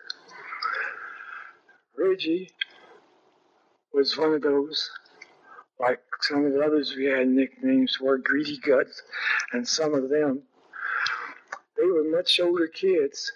Reggie 1.96 2.50
was 3.94 4.18
one 4.18 4.34
of 4.34 4.42
those, 4.42 4.90
like 5.78 6.00
some 6.20 6.44
of 6.44 6.52
the 6.52 6.62
others 6.62 6.96
we 6.96 7.04
had 7.04 7.28
nicknames 7.28 8.00
were 8.00 8.18
Greedy 8.18 8.58
Guts, 8.58 9.02
and 9.52 9.66
some 9.66 9.94
of 9.94 10.10
them, 10.10 10.42
they 11.76 11.84
were 11.84 12.10
much 12.10 12.40
older 12.40 12.66
kids, 12.66 13.30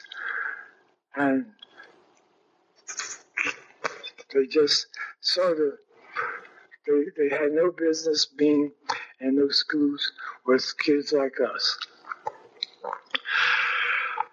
and 1.14 1.46
they 4.36 4.46
just 4.46 4.86
sort 5.20 5.58
of 5.58 5.72
they, 6.86 7.04
they 7.16 7.34
had 7.34 7.52
no 7.52 7.72
business 7.72 8.26
being 8.26 8.70
in 9.20 9.36
those 9.36 9.58
schools 9.58 10.12
with 10.46 10.74
kids 10.84 11.12
like 11.12 11.34
us. 11.40 11.78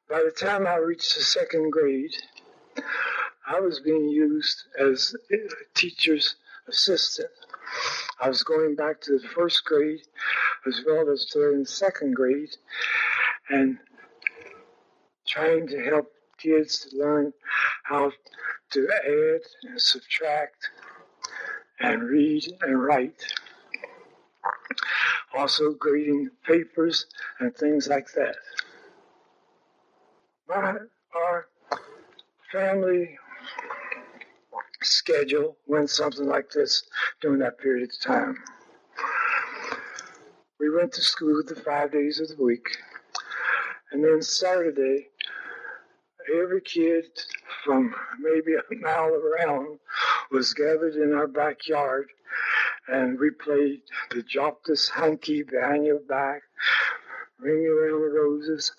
By 0.09 0.23
the 0.23 0.31
time 0.31 0.67
I 0.67 0.75
reached 0.75 1.15
the 1.15 1.23
second 1.23 1.71
grade, 1.71 2.13
I 3.47 3.59
was 3.59 3.79
being 3.79 4.09
used 4.09 4.63
as 4.79 5.15
a 5.31 5.37
teacher's 5.73 6.35
assistant. 6.67 7.29
I 8.21 8.27
was 8.27 8.43
going 8.43 8.75
back 8.75 9.01
to 9.01 9.17
the 9.17 9.27
first 9.29 9.65
grade 9.65 10.01
as 10.67 10.81
well 10.85 11.09
as 11.09 11.25
during 11.33 11.61
the 11.63 11.69
second 11.69 12.15
grade 12.15 12.55
and 13.49 13.79
trying 15.27 15.67
to 15.67 15.83
help 15.83 16.11
kids 16.37 16.85
to 16.85 16.97
learn 16.97 17.33
how 17.83 18.11
to 18.73 18.89
add 19.05 19.41
and 19.69 19.79
subtract 19.79 20.69
and 21.79 22.03
read 22.03 22.43
and 22.61 22.83
write. 22.83 23.23
Also 25.37 25.73
grading 25.73 26.29
papers 26.45 27.05
and 27.39 27.55
things 27.55 27.87
like 27.87 28.07
that. 28.13 28.35
My, 30.47 30.75
our 31.15 31.47
family 32.51 33.17
schedule 34.81 35.57
went 35.67 35.89
something 35.89 36.27
like 36.27 36.49
this 36.51 36.83
during 37.21 37.39
that 37.39 37.59
period 37.59 37.89
of 37.89 37.99
time. 38.01 38.37
We 40.59 40.69
went 40.69 40.93
to 40.93 41.01
school 41.01 41.43
the 41.45 41.55
five 41.55 41.91
days 41.91 42.19
of 42.19 42.29
the 42.29 42.43
week. 42.43 42.67
And 43.91 44.03
then 44.03 44.21
Saturday, 44.21 45.09
every 46.33 46.61
kid 46.61 47.05
from 47.63 47.93
maybe 48.19 48.53
a 48.53 48.75
mile 48.75 49.13
around 49.13 49.79
was 50.31 50.53
gathered 50.53 50.95
in 50.95 51.13
our 51.13 51.27
backyard 51.27 52.07
and 52.87 53.19
we 53.19 53.29
played 53.31 53.81
the 54.11 54.23
drop 54.23 54.63
this 54.65 54.89
hanky 54.89 55.43
behind 55.43 55.85
your 55.85 55.99
back, 55.99 56.41
ring 57.39 57.65
around 57.65 58.01
the 58.01 58.19
roses, 58.19 58.71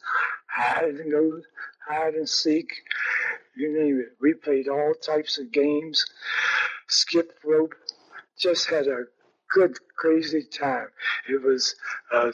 hide 0.49 0.95
and 0.95 1.11
go, 1.11 1.41
hide 1.89 2.15
and 2.15 2.29
seek, 2.29 2.69
you 3.57 3.73
name 3.79 4.01
it. 4.01 4.17
We 4.21 4.35
played 4.35 4.69
all 4.69 4.95
types 4.95 5.39
of 5.39 5.53
games, 5.53 6.05
skip 6.89 7.33
rope, 7.45 7.75
just 8.39 8.69
had 8.69 8.87
a 8.87 9.05
good, 9.53 9.77
crazy 9.97 10.43
time. 10.43 10.89
It 11.29 11.43
was 11.43 11.75
a 12.13 12.33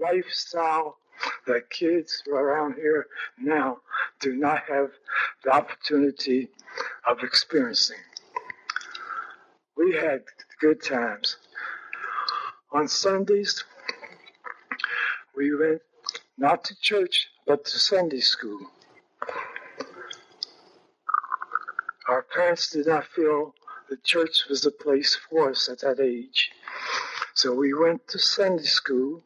lifestyle 0.00 0.97
that 1.46 1.70
kids 1.70 2.22
around 2.30 2.74
here 2.74 3.06
now 3.38 3.78
do 4.20 4.36
not 4.36 4.62
have 4.68 4.90
the 5.44 5.50
opportunity 5.50 6.48
of 7.06 7.22
experiencing. 7.22 7.98
We 9.76 9.94
had 9.94 10.22
good 10.60 10.82
times. 10.82 11.36
On 12.72 12.88
Sundays, 12.88 13.64
we 15.36 15.54
went 15.54 15.82
not 16.36 16.64
to 16.64 16.74
church, 16.80 17.28
but 17.46 17.64
to 17.64 17.78
Sunday 17.78 18.20
school. 18.20 18.60
Our 22.08 22.22
parents 22.22 22.70
did 22.70 22.86
not 22.86 23.06
feel 23.06 23.54
the 23.88 23.96
church 23.98 24.44
was 24.48 24.62
the 24.62 24.70
place 24.70 25.18
for 25.28 25.50
us 25.50 25.68
at 25.68 25.80
that 25.80 26.00
age. 26.00 26.50
So 27.34 27.54
we 27.54 27.72
went 27.72 28.06
to 28.08 28.18
Sunday 28.18 28.64
school 28.64 29.22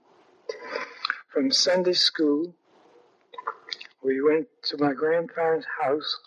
from 1.32 1.50
Sunday 1.50 1.94
school, 1.94 2.54
we 4.04 4.20
went 4.20 4.46
to 4.64 4.76
my 4.78 4.92
grandparents' 4.92 5.66
house 5.80 6.18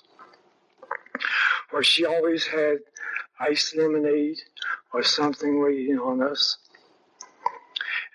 where 1.70 1.84
she 1.84 2.06
always 2.06 2.48
had 2.48 2.78
iced 3.40 3.76
lemonade 3.76 4.38
or 4.94 5.04
something 5.04 5.62
waiting 5.62 6.00
on 6.00 6.24
us. 6.24 6.58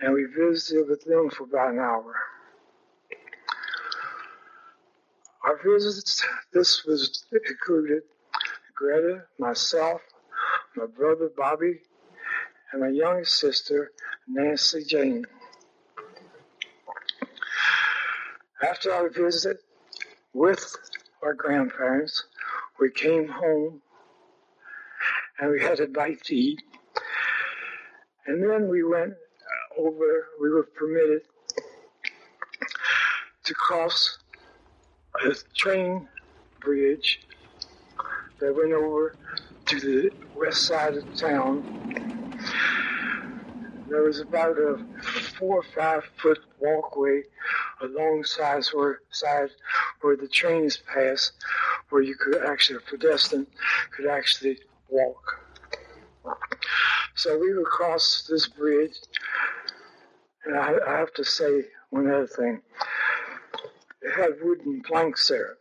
And 0.00 0.14
we 0.14 0.24
visited 0.24 0.88
with 0.88 1.04
them 1.04 1.30
for 1.30 1.44
about 1.44 1.72
an 1.74 1.78
hour. 1.78 2.14
Our 5.44 5.60
visits, 5.62 6.24
this 6.52 6.84
was 6.84 7.24
included 7.32 8.02
Greta, 8.74 9.24
myself, 9.38 10.00
my 10.74 10.86
brother 10.86 11.30
Bobby, 11.36 11.80
and 12.72 12.80
my 12.80 12.88
youngest 12.88 13.38
sister, 13.38 13.92
Nancy 14.26 14.84
Jane. 14.84 15.24
After 18.62 18.92
our 18.92 19.08
visit 19.08 19.58
with 20.34 20.76
our 21.22 21.32
grandparents, 21.32 22.24
we 22.78 22.90
came 22.90 23.26
home 23.26 23.80
and 25.38 25.50
we 25.50 25.62
had 25.62 25.80
a 25.80 25.86
bite 25.86 26.22
to 26.24 26.36
eat. 26.36 26.62
And 28.26 28.42
then 28.42 28.68
we 28.68 28.82
went 28.82 29.14
over, 29.78 30.28
we 30.42 30.50
were 30.50 30.68
permitted 30.76 31.22
to 33.44 33.54
cross 33.54 34.18
a 35.24 35.34
train 35.56 36.06
bridge 36.60 37.20
that 38.40 38.54
went 38.54 38.72
over 38.72 39.14
to 39.66 39.80
the 39.80 40.10
west 40.36 40.66
side 40.66 40.96
of 40.96 41.14
town. 41.16 41.64
There 43.88 44.02
was 44.02 44.20
about 44.20 44.58
a 44.58 44.84
four 45.38 45.56
or 45.56 45.64
five 45.74 46.04
foot 46.20 46.40
walkway 46.60 47.22
alongside 47.80 48.64
where, 48.72 49.00
side 49.10 49.50
where 50.00 50.16
the 50.16 50.28
trains 50.28 50.76
pass, 50.92 51.32
where 51.90 52.02
you 52.02 52.14
could 52.14 52.44
actually, 52.44 52.76
a 52.76 52.90
pedestrian 52.90 53.46
could 53.94 54.06
actually 54.06 54.58
walk. 54.88 55.40
So 57.14 57.38
we 57.38 57.54
would 57.54 57.66
cross 57.66 58.26
this 58.28 58.48
bridge, 58.48 58.94
and 60.44 60.56
I, 60.56 60.74
I 60.86 60.98
have 60.98 61.12
to 61.14 61.24
say 61.24 61.64
one 61.90 62.06
other 62.06 62.26
thing. 62.26 62.60
It 64.02 64.12
had 64.12 64.42
wooden 64.42 64.82
planks 64.82 65.28
there. 65.28 65.56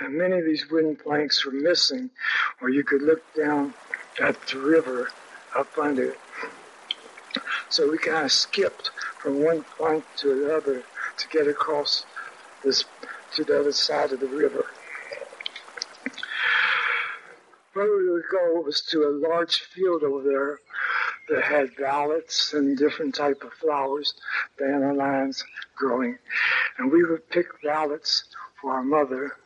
And 0.00 0.16
many 0.16 0.38
of 0.38 0.44
these 0.44 0.70
wooden 0.70 0.96
planks 0.96 1.44
were 1.44 1.52
missing, 1.52 2.10
where 2.58 2.70
you 2.70 2.84
could 2.84 3.02
look 3.02 3.22
down 3.34 3.74
at 4.20 4.40
the 4.46 4.58
river 4.58 5.10
up 5.56 5.76
under. 5.78 6.14
So 7.68 7.90
we 7.90 7.98
kind 7.98 8.24
of 8.24 8.32
skipped 8.32 8.90
from 9.22 9.44
one 9.44 9.64
plank 9.76 10.04
to 10.16 10.34
the 10.34 10.56
other 10.56 10.82
to 11.16 11.28
get 11.28 11.46
across 11.46 12.04
this 12.64 12.84
to 13.32 13.44
the 13.44 13.60
other 13.60 13.72
side 13.72 14.12
of 14.12 14.18
the 14.18 14.26
river. 14.26 14.66
Where 17.72 17.96
we 17.96 18.10
would 18.10 18.24
go 18.30 18.60
was 18.60 18.82
to 18.90 19.04
a 19.04 19.28
large 19.28 19.60
field 19.60 20.02
over 20.02 20.22
there 20.22 20.58
that 21.28 21.44
had 21.44 21.70
violets 21.78 22.52
and 22.52 22.76
different 22.76 23.14
type 23.14 23.42
of 23.44 23.52
flowers, 23.54 24.12
dandelions 24.58 25.44
growing, 25.76 26.18
and 26.78 26.90
we 26.90 27.04
would 27.04 27.28
pick 27.30 27.46
violets 27.64 28.24
for 28.60 28.72
our 28.72 28.82
mother. 28.82 29.36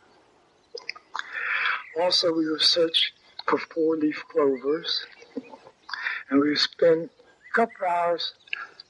Also, 2.01 2.33
we 2.33 2.51
would 2.51 2.63
search 2.63 3.13
for 3.47 3.59
four-leaf 3.59 4.25
clovers, 4.33 5.07
and 6.31 6.41
we 6.41 6.49
would 6.49 6.59
spend 6.59 7.11
a 7.11 7.55
couple 7.55 7.87
hours 7.87 8.33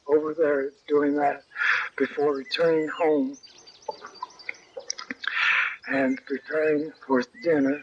over 0.08 0.34
there 0.34 0.70
doing 0.88 1.16
that 1.16 1.42
before 1.96 2.34
returning 2.34 2.88
home 2.88 3.36
and 5.88 6.20
preparing 6.26 6.92
for 7.06 7.22
dinner 7.42 7.82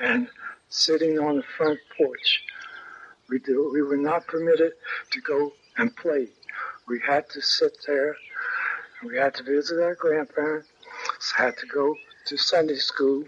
and 0.00 0.28
sitting 0.68 1.18
on 1.18 1.36
the 1.36 1.42
front 1.42 1.78
porch. 1.96 2.42
We, 3.28 3.38
do, 3.38 3.70
we 3.72 3.82
were 3.82 3.96
not 3.96 4.26
permitted 4.26 4.72
to 5.10 5.20
go 5.20 5.52
and 5.76 5.94
play. 5.96 6.28
We 6.88 7.00
had 7.06 7.28
to 7.30 7.42
sit 7.42 7.76
there. 7.86 8.16
We 9.04 9.16
had 9.16 9.34
to 9.34 9.42
visit 9.42 9.82
our 9.82 9.94
grandparents. 9.94 10.68
Had 11.36 11.56
to 11.58 11.66
go 11.66 11.94
to 12.26 12.36
Sunday 12.36 12.76
school, 12.76 13.24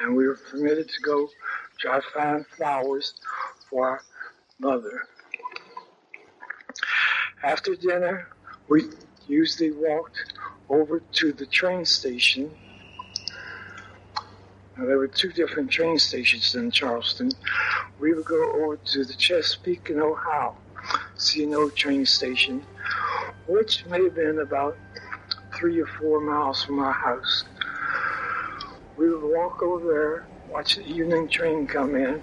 and 0.00 0.16
we 0.16 0.26
were 0.26 0.38
permitted 0.50 0.88
to 0.88 1.00
go 1.02 1.28
try 1.78 2.00
to 2.00 2.06
find 2.14 2.46
flowers 2.46 3.14
for 3.68 3.88
our 3.88 4.02
mother. 4.58 5.02
After 7.42 7.74
dinner, 7.74 8.28
we 8.68 8.84
usually 9.26 9.70
walked 9.70 10.34
over 10.68 11.00
to 11.12 11.32
the 11.32 11.46
train 11.46 11.86
station. 11.86 12.50
Now, 14.76 14.84
there 14.84 14.98
were 14.98 15.08
two 15.08 15.32
different 15.32 15.70
train 15.70 15.98
stations 15.98 16.54
in 16.54 16.70
Charleston. 16.70 17.32
We 17.98 18.12
would 18.12 18.26
go 18.26 18.52
over 18.52 18.76
to 18.76 19.04
the 19.06 19.14
Chesapeake 19.14 19.88
and 19.88 20.02
Ohio 20.02 20.54
C&O 21.16 21.70
train 21.70 22.04
station, 22.04 22.62
which 23.46 23.86
may 23.86 24.04
have 24.04 24.14
been 24.14 24.40
about 24.40 24.76
three 25.56 25.80
or 25.80 25.86
four 25.86 26.20
miles 26.20 26.62
from 26.62 26.78
our 26.78 26.92
house. 26.92 27.44
We 28.98 29.08
would 29.08 29.22
walk 29.22 29.62
over 29.62 29.86
there, 29.86 30.26
watch 30.50 30.76
the 30.76 30.86
evening 30.86 31.28
train 31.28 31.66
come 31.66 31.94
in, 31.94 32.22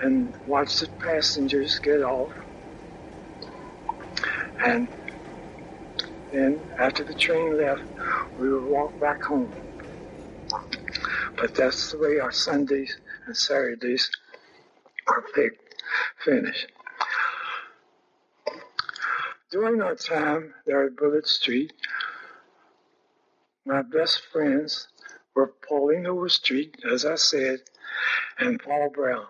and 0.00 0.34
watch 0.46 0.80
the 0.80 0.88
passengers 0.98 1.78
get 1.78 2.02
off 2.02 2.30
and 4.64 4.88
then 6.30 6.62
after 6.78 7.04
the 7.04 7.14
train 7.14 7.58
left, 7.58 7.82
we 8.38 8.52
would 8.52 8.64
walk 8.64 8.98
back 9.00 9.22
home. 9.24 9.52
But 11.36 11.54
that's 11.54 11.90
the 11.90 11.98
way 11.98 12.18
our 12.18 12.32
Sundays 12.32 12.96
and 13.26 13.36
Saturdays 13.36 14.10
are 15.08 15.24
picked, 15.34 15.74
finished. 16.24 16.70
During 19.50 19.82
our 19.82 19.94
time 19.94 20.54
there 20.64 20.86
at 20.86 20.96
Bullitt 20.96 21.26
Street, 21.26 21.72
my 23.66 23.82
best 23.82 24.22
friends 24.32 24.88
were 25.34 25.52
Pauline 25.68 26.06
Overstreet, 26.06 26.76
as 26.90 27.04
I 27.04 27.16
said, 27.16 27.60
and 28.38 28.60
Paul 28.62 28.90
Brown 28.90 29.26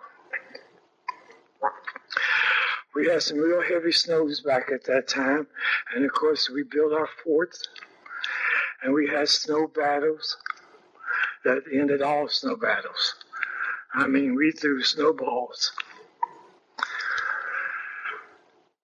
we 2.95 3.07
had 3.07 3.23
some 3.23 3.39
real 3.39 3.63
heavy 3.63 3.93
snows 3.93 4.41
back 4.41 4.71
at 4.73 4.85
that 4.85 5.09
time. 5.09 5.47
And 5.95 6.05
of 6.05 6.13
course, 6.13 6.51
we 6.51 6.63
built 6.63 6.93
our 6.93 7.09
forts 7.25 7.69
and 8.83 8.93
we 8.93 9.09
had 9.09 9.29
snow 9.29 9.67
battles 9.67 10.37
that 11.45 11.63
ended 11.73 12.03
all 12.03 12.29
snow 12.29 12.57
battles. 12.57 13.15
I 13.95 14.07
mean, 14.07 14.35
we 14.35 14.53
threw 14.53 14.83
snowballs. 14.83 15.73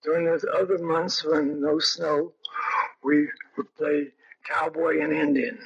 During 0.03 0.25
those 0.25 0.45
other 0.45 0.77
months 0.77 1.23
when 1.23 1.61
no 1.61 1.79
snow, 1.79 2.33
we 3.03 3.27
would 3.57 3.75
play 3.75 4.09
cowboy 4.47 5.01
and 5.01 5.11
Indian. 5.11 5.59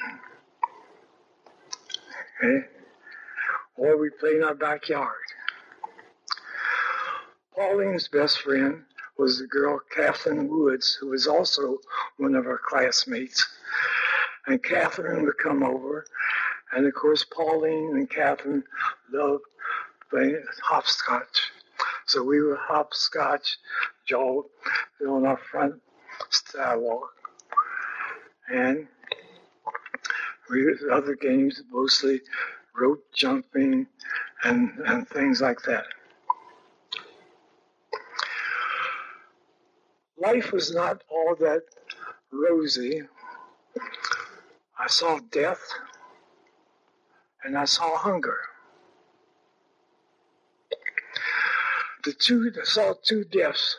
Okay? 2.43 2.67
Or 3.77 3.97
we 3.97 4.09
play 4.09 4.35
in 4.35 4.43
our 4.43 4.55
backyard. 4.55 5.09
Pauline's 7.55 8.07
best 8.07 8.39
friend 8.39 8.83
was 9.17 9.37
the 9.37 9.45
girl 9.45 9.79
Kathleen 9.95 10.47
Woods, 10.47 10.97
who 10.99 11.09
was 11.09 11.27
also 11.27 11.77
one 12.17 12.35
of 12.35 12.47
our 12.47 12.57
classmates. 12.57 13.47
And 14.47 14.61
Kathleen 14.61 15.23
would 15.23 15.37
come 15.37 15.63
over, 15.63 16.05
and 16.73 16.85
of 16.85 16.93
course, 16.93 17.23
Pauline 17.23 17.95
and 17.95 18.09
Kathleen 18.09 18.63
loved 19.11 19.43
playing 20.09 20.43
hopscotch. 20.63 21.51
So 22.07 22.23
we 22.23 22.41
would 22.41 22.57
hopscotch, 22.57 23.57
Joel, 24.05 24.49
on 25.07 25.25
our 25.25 25.37
front 25.37 25.75
sidewalk. 26.29 27.09
And 28.51 28.87
we 30.49 30.75
other 30.91 31.15
games, 31.15 31.61
mostly 31.71 32.21
rope 32.75 33.05
jumping 33.13 33.87
and, 34.43 34.71
and 34.85 35.07
things 35.07 35.39
like 35.39 35.61
that. 35.63 35.85
Life 40.17 40.51
was 40.51 40.73
not 40.73 41.03
all 41.09 41.35
that 41.39 41.63
rosy. 42.31 43.01
I 44.77 44.87
saw 44.87 45.19
death 45.31 45.61
and 47.43 47.57
I 47.57 47.65
saw 47.65 47.97
hunger. 47.97 48.37
The 52.03 52.13
two 52.13 52.51
I 52.59 52.63
saw 52.65 52.93
two 53.01 53.23
deaths. 53.23 53.77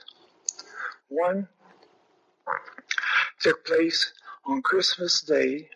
One 1.08 1.48
took 3.40 3.64
place 3.66 4.12
on 4.46 4.62
Christmas 4.62 5.20
Day, 5.20 5.68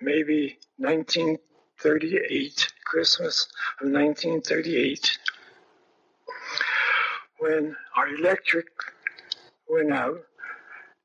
maybe 0.00 0.58
1938, 0.78 2.72
Christmas 2.84 3.48
of 3.80 3.90
1938 3.90 5.18
when 7.40 7.74
our 7.96 8.08
electric 8.08 8.66
went 9.68 9.92
out, 9.92 10.20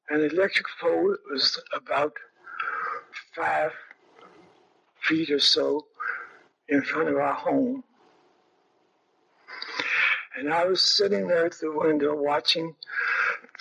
the 0.10 0.26
electric 0.26 0.66
pole 0.80 1.16
was 1.32 1.60
about 1.74 2.14
five 3.36 3.72
feet 5.02 5.30
or 5.30 5.40
so 5.40 5.86
in 6.68 6.82
front 6.82 7.10
of 7.10 7.16
our 7.16 7.34
home. 7.34 7.84
And 10.38 10.54
I 10.54 10.66
was 10.66 10.82
sitting 10.82 11.28
there 11.28 11.46
at 11.46 11.54
the 11.60 11.72
window 11.72 12.14
watching 12.16 12.76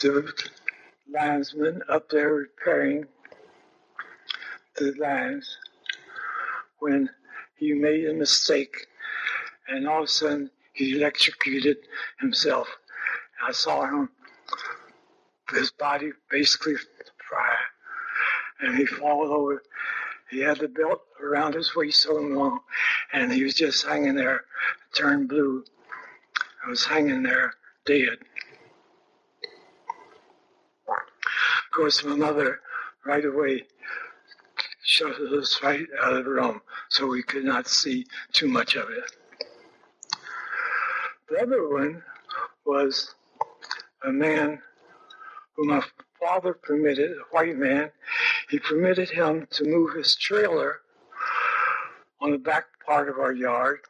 the 0.01 0.33
linesman 1.13 1.83
up 1.89 2.09
there 2.09 2.35
repairing 2.35 3.07
the 4.77 4.93
lines 4.99 5.57
when 6.81 7.09
he 7.57 7.73
made 7.73 8.07
a 8.07 8.15
mistake 8.15 8.89
and 9.69 9.87
all 9.87 10.03
of 10.03 10.09
a 10.09 10.09
sudden 10.09 10.51
he 10.75 10.97
electrocuted 10.97 11.79
himself. 12.21 12.69
I 13.47 13.53
saw 13.53 13.87
him 13.87 14.11
his 15.53 15.71
body 15.71 16.13
basically 16.31 16.75
fried. 17.29 17.57
And 18.61 18.77
he 18.77 18.87
fallen 18.87 19.31
over. 19.31 19.63
He 20.31 20.41
had 20.41 20.59
the 20.59 20.69
belt 20.69 21.01
around 21.23 21.55
his 21.55 21.75
waist 21.77 22.03
so 22.03 22.15
long, 22.15 22.61
and 23.13 23.33
he 23.33 23.45
was 23.45 23.55
just 23.55 23.85
hanging 23.87 24.15
there, 24.15 24.45
turned 24.95 25.29
blue. 25.29 25.65
I 26.65 26.71
was 26.71 26.85
hanging 26.85 27.23
there 27.23 27.55
dead. 27.85 28.19
Of 30.89 31.77
course, 31.77 32.05
my 32.05 32.17
mother 32.17 32.61
right 33.05 33.25
away 33.25 33.65
shut 34.83 35.21
us 35.21 35.61
right 35.63 35.87
out 36.03 36.15
of 36.15 36.25
the 36.25 36.31
room 36.31 36.63
so 36.89 37.07
we 37.07 37.23
could 37.23 37.45
not 37.45 37.67
see 37.67 38.07
too 38.33 38.49
much 38.49 38.77
of 38.77 38.89
it. 38.91 39.13
The 41.29 41.41
other 41.41 41.69
one 41.69 42.03
was 42.67 43.15
a 44.03 44.13
man 44.13 44.61
who 45.57 45.65
my 45.65 45.83
father 46.21 46.53
permitted, 46.55 47.13
a 47.13 47.25
white 47.31 47.57
man, 47.57 47.91
he 48.51 48.59
permitted 48.59 49.11
him 49.11 49.47
to 49.53 49.65
move 49.65 49.95
his 49.95 50.17
trailer 50.17 50.81
on 52.21 52.31
the 52.31 52.39
back 52.39 52.65
part 52.85 53.09
of 53.09 53.19
our 53.19 53.33
yard 53.33 53.81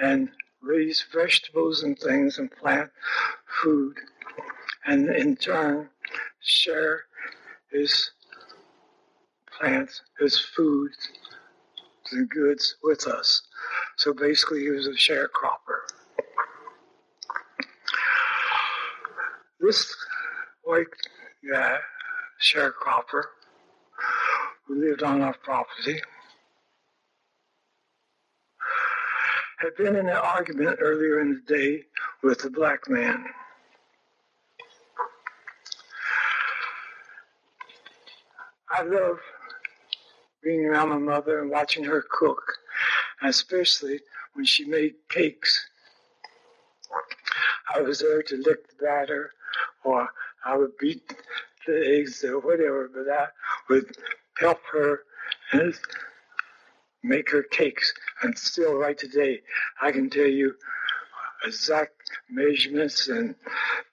and 0.00 0.30
raise 0.62 1.04
vegetables 1.12 1.82
and 1.82 1.98
things 1.98 2.38
and 2.38 2.50
plant 2.50 2.90
food 3.62 3.96
and 4.86 5.08
in 5.10 5.36
turn 5.36 5.88
share 6.40 7.04
his 7.70 8.10
plants, 9.58 10.02
his 10.18 10.38
food, 10.38 10.90
and 12.12 12.28
goods 12.28 12.76
with 12.82 13.06
us. 13.06 13.42
So 14.02 14.12
basically, 14.12 14.62
he 14.62 14.70
was 14.70 14.88
a 14.88 14.94
sharecropper. 14.94 15.78
This 19.60 19.94
white 20.64 20.88
guy, 21.48 21.76
sharecropper, 22.42 23.22
who 24.66 24.84
lived 24.84 25.04
on 25.04 25.20
our 25.20 25.36
property, 25.44 26.00
had 29.60 29.76
been 29.76 29.94
in 29.94 30.08
an 30.08 30.16
argument 30.16 30.78
earlier 30.80 31.20
in 31.20 31.40
the 31.46 31.54
day 31.54 31.84
with 32.24 32.40
the 32.40 32.50
black 32.50 32.90
man. 32.90 33.24
I 38.68 38.82
love 38.82 39.18
being 40.42 40.64
around 40.64 40.88
my 40.88 40.98
mother 40.98 41.40
and 41.40 41.52
watching 41.52 41.84
her 41.84 42.04
cook, 42.10 42.42
especially 43.24 44.00
when 44.34 44.44
she 44.44 44.64
made 44.64 44.94
cakes. 45.08 45.66
I 47.74 47.80
was 47.80 48.00
there 48.00 48.22
to 48.22 48.36
lick 48.36 48.68
the 48.68 48.84
batter, 48.84 49.32
or 49.84 50.08
I 50.44 50.56
would 50.56 50.76
beat 50.78 51.14
the 51.66 51.98
eggs 51.98 52.24
or 52.24 52.38
whatever, 52.40 52.90
but 52.92 53.12
I 53.12 53.28
would 53.68 53.96
help 54.38 54.60
her 54.72 55.00
and 55.52 55.74
make 57.02 57.30
her 57.30 57.42
cakes. 57.42 57.92
And 58.22 58.36
still, 58.36 58.74
right 58.74 58.96
today, 58.96 59.42
I 59.80 59.92
can 59.92 60.10
tell 60.10 60.26
you 60.26 60.54
exact 61.44 61.94
measurements 62.30 63.08
and 63.08 63.34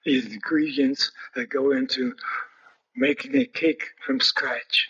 the 0.05 0.19
ingredients 0.19 1.11
that 1.35 1.49
go 1.49 1.71
into 1.71 2.15
making 2.95 3.35
a 3.35 3.45
cake 3.45 3.83
from 4.05 4.19
scratch. 4.19 4.87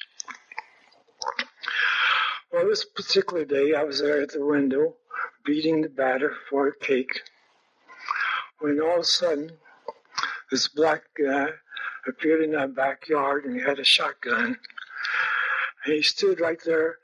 Well, 2.51 2.67
this 2.67 2.83
particular 2.83 3.45
day, 3.45 3.75
I 3.75 3.83
was 3.83 4.01
there 4.01 4.21
at 4.21 4.31
the 4.31 4.43
window 4.43 4.95
beating 5.45 5.81
the 5.81 5.89
batter 5.89 6.33
for 6.49 6.67
a 6.67 6.75
cake 6.75 7.21
when 8.57 8.81
all 8.81 8.95
of 8.95 9.01
a 9.01 9.03
sudden 9.03 9.51
this 10.49 10.67
black 10.67 11.03
guy 11.15 11.49
appeared 12.07 12.41
in 12.41 12.55
our 12.55 12.67
backyard 12.67 13.45
and 13.45 13.55
he 13.55 13.61
had 13.61 13.77
a 13.77 13.83
shotgun. 13.83 14.57
And 15.85 15.93
he 15.93 16.01
stood 16.01 16.39
right 16.39 16.59
there 16.65 16.97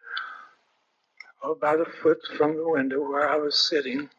about 1.43 1.79
a 1.79 1.85
foot 1.85 2.19
from 2.37 2.55
the 2.55 2.67
window 2.67 3.01
where 3.01 3.29
I 3.29 3.35
was 3.35 3.57
sitting, 3.57 4.09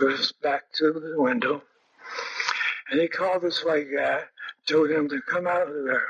with 0.00 0.18
his 0.18 0.32
back 0.32 0.72
to 0.76 0.92
the 0.92 1.20
window. 1.20 1.62
And 2.90 3.00
he 3.00 3.08
called 3.08 3.42
this 3.42 3.62
white 3.62 3.88
guy, 3.94 4.22
told 4.66 4.90
him 4.90 5.10
to 5.10 5.20
come 5.20 5.46
out 5.46 5.68
of 5.68 5.84
there. 5.84 6.06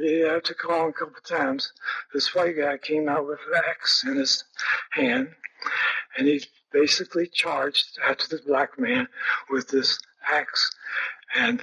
He 0.00 0.20
had 0.20 0.44
to 0.44 0.54
call 0.54 0.84
him 0.84 0.90
a 0.90 0.92
couple 0.94 1.20
times. 1.22 1.72
This 2.14 2.34
white 2.34 2.56
guy 2.56 2.78
came 2.78 3.06
out 3.06 3.26
with 3.26 3.38
an 3.52 3.60
axe 3.68 4.02
in 4.04 4.16
his 4.16 4.44
hand, 4.92 5.28
and 6.16 6.26
he 6.26 6.42
basically 6.72 7.26
charged 7.26 7.98
after 8.02 8.26
the 8.26 8.42
black 8.46 8.78
man 8.78 9.08
with 9.50 9.68
this 9.68 9.98
axe, 10.32 10.70
and 11.34 11.62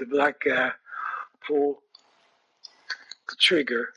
the 0.00 0.06
black 0.06 0.40
guy 0.44 0.72
pulled 1.46 1.76
the 3.28 3.36
trigger 3.38 3.90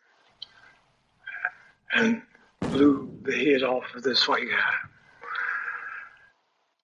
and 1.96 2.22
blew 2.60 3.18
the 3.24 3.36
head 3.36 3.64
off 3.64 3.86
of 3.96 4.04
this 4.04 4.28
white 4.28 4.50
guy. 4.50 4.74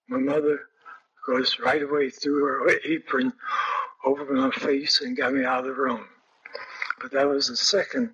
My 0.08 0.18
mother 0.18 0.62
goes 1.24 1.60
right 1.60 1.82
away 1.82 2.10
threw 2.10 2.44
her 2.44 2.68
apron 2.84 3.32
over 4.04 4.24
my 4.32 4.50
face 4.50 5.02
and 5.02 5.16
got 5.16 5.32
me 5.32 5.44
out 5.44 5.60
of 5.60 5.66
the 5.66 5.72
room. 5.72 6.04
But 7.00 7.12
that 7.12 7.28
was 7.28 7.48
the 7.48 7.56
second 7.56 8.10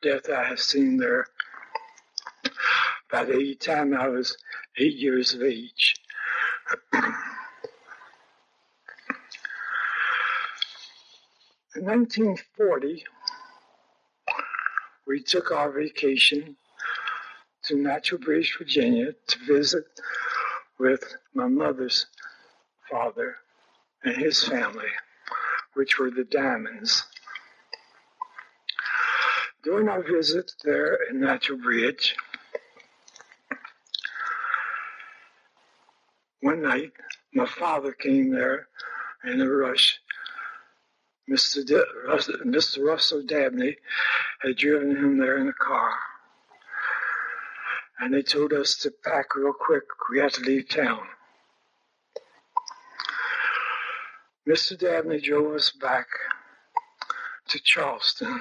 death 0.00 0.30
I 0.30 0.44
have 0.44 0.60
seen 0.60 0.96
there. 0.96 1.26
By 3.10 3.24
the 3.24 3.54
time 3.56 3.94
I 3.94 4.08
was 4.08 4.38
eight 4.78 4.96
years 4.96 5.34
of 5.34 5.42
age. 5.42 5.96
In 11.74 11.84
1940, 11.84 13.04
we 15.06 15.22
took 15.22 15.50
our 15.50 15.70
vacation 15.70 16.56
to 17.64 17.76
Natural 17.76 18.20
Bridge, 18.20 18.56
Virginia 18.58 19.12
to 19.28 19.38
visit 19.46 19.84
with 20.78 21.14
my 21.34 21.46
mother's 21.46 22.06
father 22.90 23.36
and 24.02 24.16
his 24.16 24.42
family, 24.42 24.88
which 25.74 25.98
were 25.98 26.10
the 26.10 26.24
Diamonds. 26.24 27.04
During 29.62 29.88
our 29.88 30.02
visit 30.02 30.52
there 30.64 30.94
in 31.10 31.20
Natural 31.20 31.58
Bridge, 31.58 32.16
one 36.40 36.62
night 36.62 36.92
my 37.34 37.44
father 37.44 37.92
came 37.92 38.30
there 38.30 38.68
in 39.22 39.42
a 39.42 39.48
rush. 39.48 40.00
Mr. 41.30 41.64
De- 41.64 41.84
Mr. 42.46 42.82
Russell 42.82 43.22
Dabney 43.22 43.76
had 44.40 44.56
driven 44.56 44.96
him 44.96 45.18
there 45.18 45.36
in 45.36 45.48
a 45.48 45.52
car. 45.52 45.92
And 48.00 48.14
they 48.14 48.22
told 48.22 48.54
us 48.54 48.76
to 48.78 48.90
pack 49.04 49.36
real 49.36 49.52
quick. 49.52 49.84
We 50.10 50.20
had 50.20 50.32
to 50.34 50.42
leave 50.42 50.70
town. 50.70 51.00
Mr. 54.48 54.78
Dabney 54.78 55.20
drove 55.20 55.54
us 55.54 55.70
back 55.70 56.06
to 57.48 57.60
Charleston. 57.62 58.40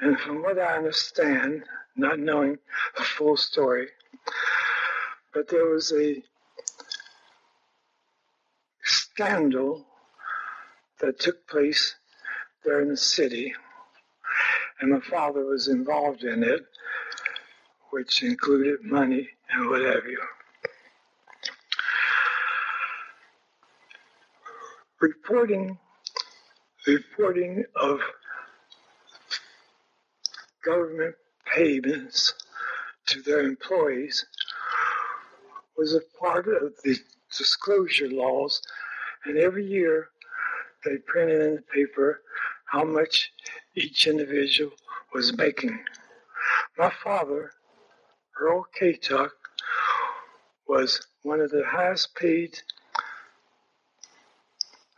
And 0.00 0.18
from 0.18 0.42
what 0.42 0.58
I 0.58 0.76
understand, 0.76 1.64
not 1.94 2.18
knowing 2.18 2.58
the 2.96 3.02
full 3.02 3.36
story, 3.36 3.88
but 5.34 5.48
there 5.48 5.66
was 5.66 5.92
a 5.92 6.22
scandal 8.82 9.86
that 11.00 11.18
took 11.18 11.46
place 11.46 11.94
there 12.64 12.80
in 12.80 12.88
the 12.88 12.96
city, 12.96 13.52
and 14.80 14.92
my 14.92 15.00
father 15.00 15.44
was 15.44 15.68
involved 15.68 16.24
in 16.24 16.42
it, 16.42 16.62
which 17.90 18.22
included 18.22 18.82
money 18.82 19.28
and 19.52 19.68
what 19.68 19.82
have 19.82 20.06
you. 20.06 20.20
Reporting, 25.00 25.78
reporting 26.86 27.64
of 27.76 28.00
government 30.64 31.14
payments 31.46 32.34
to 33.06 33.22
their 33.22 33.40
employees 33.40 34.26
was 35.76 35.94
a 35.94 36.00
part 36.18 36.46
of 36.46 36.74
the 36.84 36.96
disclosure 37.36 38.08
laws, 38.08 38.60
and 39.24 39.38
every 39.38 39.64
year 39.64 40.08
they 40.84 40.96
printed 40.98 41.40
in 41.40 41.54
the 41.56 41.62
paper 41.62 42.20
how 42.66 42.84
much 42.84 43.32
each 43.74 44.06
individual 44.06 44.72
was 45.14 45.36
making. 45.36 45.78
My 46.78 46.90
father, 47.02 47.52
Earl 48.38 48.66
K. 48.78 48.94
Tuck, 48.94 49.32
was 50.68 51.06
one 51.22 51.40
of 51.40 51.50
the 51.50 51.64
highest 51.66 52.14
paid 52.14 52.58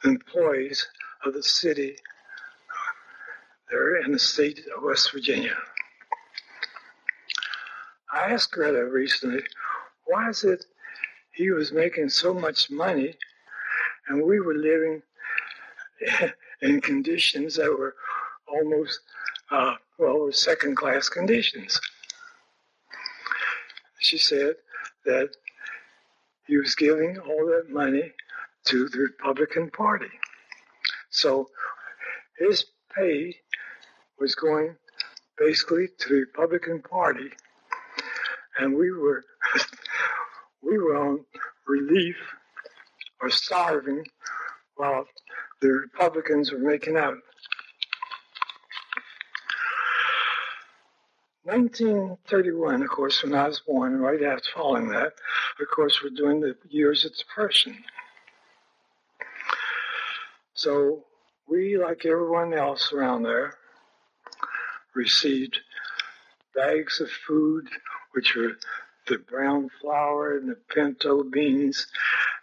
employees 0.04 0.86
of 1.24 1.32
the 1.32 1.42
city 1.42 1.96
there 3.72 3.96
in 3.96 4.12
the 4.12 4.18
state 4.18 4.60
of 4.76 4.82
West 4.82 5.10
Virginia. 5.12 5.56
I 8.12 8.32
asked 8.32 8.52
Greta 8.52 8.84
recently, 8.84 9.42
why 10.04 10.28
is 10.28 10.44
it 10.44 10.66
he 11.32 11.50
was 11.50 11.72
making 11.72 12.10
so 12.10 12.34
much 12.34 12.70
money, 12.70 13.14
and 14.06 14.22
we 14.22 14.38
were 14.38 14.54
living 14.54 15.02
in 16.62 16.80
conditions 16.82 17.56
that 17.56 17.70
were 17.70 17.94
almost, 18.46 19.00
uh, 19.50 19.76
well, 19.98 20.18
were 20.18 20.32
second 20.32 20.76
class 20.76 21.08
conditions. 21.08 21.80
She 23.98 24.18
said 24.18 24.56
that 25.06 25.30
he 26.46 26.58
was 26.58 26.74
giving 26.74 27.18
all 27.18 27.46
that 27.46 27.70
money 27.70 28.12
to 28.66 28.88
the 28.88 28.98
Republican 28.98 29.70
Party. 29.70 30.10
So 31.10 31.48
his 32.38 32.66
pay 32.94 33.36
was 34.22 34.36
going 34.36 34.76
basically 35.36 35.88
to 35.98 36.08
the 36.08 36.20
Republican 36.20 36.80
Party, 36.80 37.28
and 38.56 38.72
we 38.72 38.92
were 38.92 39.24
we 40.62 40.78
were 40.78 40.96
on 40.96 41.24
relief 41.66 42.16
or 43.20 43.30
starving 43.30 44.04
while 44.76 45.04
the 45.60 45.68
Republicans 45.68 46.52
were 46.52 46.58
making 46.58 46.96
out. 46.96 47.16
1931, 51.42 52.82
of 52.82 52.88
course, 52.88 53.24
when 53.24 53.34
I 53.34 53.48
was 53.48 53.58
born, 53.58 53.98
right 53.98 54.22
after 54.22 54.50
following 54.54 54.88
that, 54.90 55.14
of 55.60 55.68
course, 55.74 55.98
we're 56.00 56.10
doing 56.10 56.40
the 56.40 56.54
years 56.68 57.04
of 57.04 57.16
depression. 57.16 57.76
So 60.54 61.02
we, 61.48 61.76
like 61.76 62.06
everyone 62.06 62.54
else 62.54 62.92
around 62.92 63.24
there, 63.24 63.54
received 64.94 65.58
bags 66.54 67.00
of 67.00 67.10
food, 67.10 67.68
which 68.12 68.34
were 68.34 68.52
the 69.08 69.18
brown 69.18 69.68
flour 69.80 70.36
and 70.36 70.48
the 70.48 70.56
pinto 70.74 71.24
beans 71.24 71.86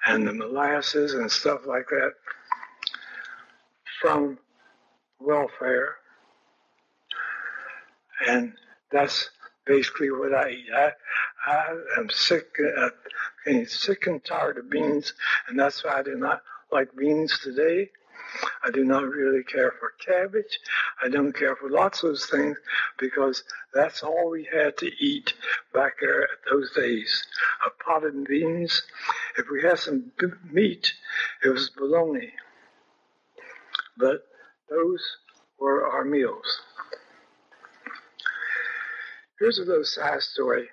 and 0.06 0.28
the 0.28 0.34
molasses 0.34 1.14
and 1.14 1.32
stuff 1.32 1.66
like 1.66 1.88
that 1.90 2.14
from 4.02 4.38
welfare. 5.20 5.96
And 8.28 8.54
that's 8.92 9.30
basically 9.66 10.12
what 10.12 10.34
I 10.34 10.50
eat. 10.50 10.66
I, 10.76 10.92
I 11.46 11.78
am 11.98 12.10
sick, 12.10 12.48
uh, 12.78 12.90
sick 13.66 14.08
and 14.08 14.24
tired 14.24 14.58
of 14.58 14.70
beans, 14.70 15.14
and 15.48 15.58
that's 15.58 15.84
why 15.84 16.00
I 16.00 16.04
do 16.04 16.16
not 16.16 16.42
like 16.72 16.96
beans 16.96 17.40
today. 17.40 17.90
I 18.64 18.72
do 18.72 18.84
not 18.84 19.08
really 19.10 19.44
care 19.44 19.74
for 19.80 19.94
cabbage. 20.06 20.60
I 21.04 21.10
don't 21.10 21.34
care 21.34 21.56
for 21.56 21.70
lots 21.70 22.04
of 22.04 22.20
things 22.20 22.58
because 22.98 23.44
that's 23.74 24.04
all 24.04 24.30
we 24.30 24.48
had 24.52 24.78
to 24.78 24.92
eat 25.04 25.34
back 25.74 25.94
there 26.02 26.24
at 26.24 26.30
those 26.50 26.72
days. 26.74 27.26
A 27.66 27.84
pot 27.84 28.04
of 28.04 28.26
beans. 28.26 28.84
If 29.38 29.48
we 29.52 29.62
had 29.62 29.80
some 29.80 30.12
meat, 30.52 30.94
it 31.44 31.50
was 31.50 31.70
bologna. 31.70 32.34
But 33.98 34.24
those 34.70 35.02
were 35.60 35.88
our 35.88 36.06
meals. 36.06 36.62
Here's 39.40 39.60
a 39.60 39.64
little 39.64 39.86
side 39.86 40.22
story. 40.22 40.68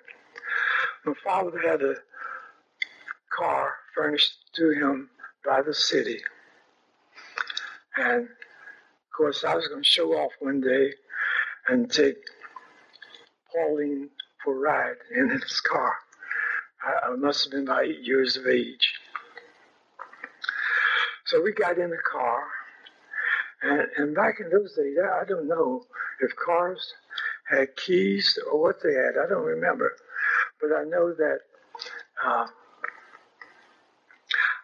My 1.05 1.13
father 1.23 1.57
had 1.65 1.81
a 1.81 1.95
car 3.29 3.73
furnished 3.95 4.33
to 4.55 4.71
him 4.71 5.09
by 5.45 5.61
the 5.61 5.73
city. 5.73 6.19
And 7.97 8.23
of 8.23 9.11
course, 9.15 9.43
I 9.43 9.55
was 9.55 9.67
going 9.67 9.81
to 9.81 9.87
show 9.87 10.13
off 10.13 10.31
one 10.39 10.61
day 10.61 10.93
and 11.67 11.91
take 11.91 12.17
Pauline 13.53 14.09
for 14.43 14.55
a 14.55 14.59
ride 14.59 14.97
in 15.15 15.29
his 15.29 15.59
car. 15.61 15.93
I, 16.83 17.09
I 17.09 17.15
must 17.15 17.43
have 17.43 17.51
been 17.51 17.63
about 17.63 17.85
eight 17.85 18.03
years 18.03 18.37
of 18.37 18.47
age. 18.47 18.93
So 21.25 21.41
we 21.41 21.51
got 21.51 21.77
in 21.77 21.89
the 21.89 21.97
car, 21.97 22.43
and, 23.61 23.87
and 23.97 24.15
back 24.15 24.39
in 24.39 24.49
those 24.49 24.75
days, 24.75 24.95
I 24.97 25.25
don't 25.25 25.47
know 25.47 25.83
if 26.21 26.31
cars 26.35 26.93
had 27.49 27.75
keys 27.75 28.37
or 28.49 28.61
what 28.61 28.81
they 28.81 28.93
had. 28.93 29.15
I 29.21 29.27
don't 29.27 29.43
remember. 29.43 29.93
But 30.61 30.71
I 30.77 30.83
know 30.83 31.13
that 31.13 31.39
uh, 32.25 32.47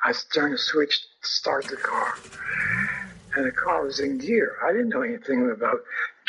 I 0.03 0.13
turned 0.33 0.53
the 0.53 0.57
switch 0.57 1.01
to 1.01 1.27
start 1.27 1.65
the 1.65 1.77
car. 1.77 2.15
And 3.35 3.45
the 3.45 3.51
car 3.51 3.83
was 3.83 3.99
in 3.99 4.17
gear. 4.17 4.57
I 4.63 4.71
didn't 4.71 4.89
know 4.89 5.01
anything 5.01 5.49
about 5.49 5.79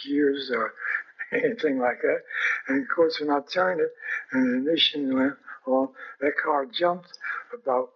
gears 0.03 0.51
or 0.51 0.73
anything 1.33 1.79
like 1.79 2.01
that. 2.03 2.21
And 2.69 2.83
of 2.83 2.89
course, 2.95 3.21
when 3.21 3.31
I 3.31 3.41
turned 3.41 3.81
it 3.81 3.91
and 4.33 4.47
the 4.47 4.59
ignition 4.59 5.15
went 5.15 5.35
on, 5.67 5.89
that 6.21 6.33
car 6.43 6.67
jumped 6.67 7.19
about 7.53 7.91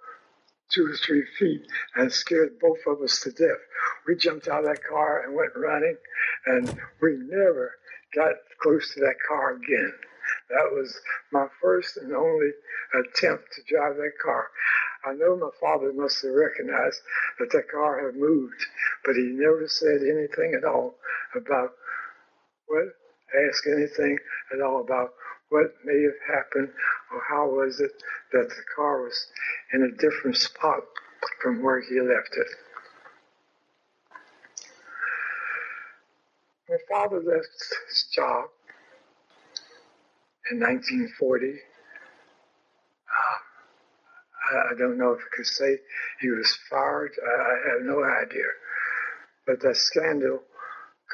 two 0.71 0.87
or 0.87 0.97
three 0.97 1.25
feet 1.39 1.63
and 1.97 2.13
scared 2.13 2.59
both 2.61 2.79
of 2.87 3.01
us 3.03 3.21
to 3.21 3.31
death. 3.31 3.61
We 4.07 4.17
jumped 4.17 4.49
out 4.49 4.65
of 4.65 4.67
that 4.67 4.85
car 4.85 5.23
and 5.25 5.35
went 5.35 5.53
running, 5.57 5.97
and 6.47 6.69
we 7.01 7.17
never 7.17 7.73
got 8.15 8.35
close 8.61 8.95
to 8.95 9.01
that 9.01 9.17
car 9.27 9.55
again. 9.55 9.93
That 10.51 10.71
was 10.73 10.99
my 11.33 11.47
first 11.61 11.97
and 11.97 12.15
only 12.15 12.51
attempt 12.95 13.45
to 13.55 13.63
drive 13.75 13.97
that 13.97 14.13
car. 14.23 14.49
I 15.05 15.15
know 15.15 15.37
my 15.37 15.51
father 15.61 15.93
must 15.93 16.23
have 16.23 16.33
recognized 16.33 17.01
that 17.39 17.51
that 17.53 17.71
car 17.71 18.05
had 18.05 18.17
moved, 18.17 18.67
but 19.05 19.15
he 19.15 19.23
never 19.33 19.69
said 19.69 20.03
anything 20.03 20.55
at 20.57 20.65
all 20.65 20.97
about 21.35 21.73
what, 22.67 22.85
asked 23.49 23.67
anything 23.67 24.19
at 24.53 24.61
all 24.61 24.81
about 24.81 25.15
what 25.51 25.73
may 25.85 26.03
have 26.03 26.37
happened 26.37 26.69
or 27.13 27.23
how 27.29 27.49
was 27.49 27.81
it 27.81 27.93
that 28.33 28.49
the 28.49 28.63
car 28.75 29.03
was 29.03 29.27
in 29.73 29.83
a 29.83 29.97
different 30.01 30.37
spot 30.37 30.81
from 31.43 31.63
where 31.63 31.81
he 31.81 32.01
left 32.01 32.37
it. 32.37 32.47
My 36.69 36.77
father 36.91 37.17
left 37.17 37.49
his 37.89 38.09
job 38.15 38.47
in 40.51 40.61
1940. 40.61 41.51
Um, 41.51 41.57
I 44.51 44.75
don't 44.79 44.99
know 44.99 45.13
if 45.13 45.21
I 45.21 45.37
could 45.37 45.47
say 45.47 45.79
he 46.21 46.31
was 46.31 46.59
fired. 46.71 47.13
I 47.23 47.71
have 47.71 47.83
no 47.83 48.03
idea. 48.05 48.47
But 49.47 49.61
that 49.61 49.77
scandal 49.77 50.43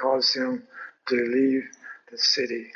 caused 0.00 0.36
him 0.36 0.64
to 1.08 1.14
leave 1.14 1.64
the 2.10 2.18
city. 2.18 2.70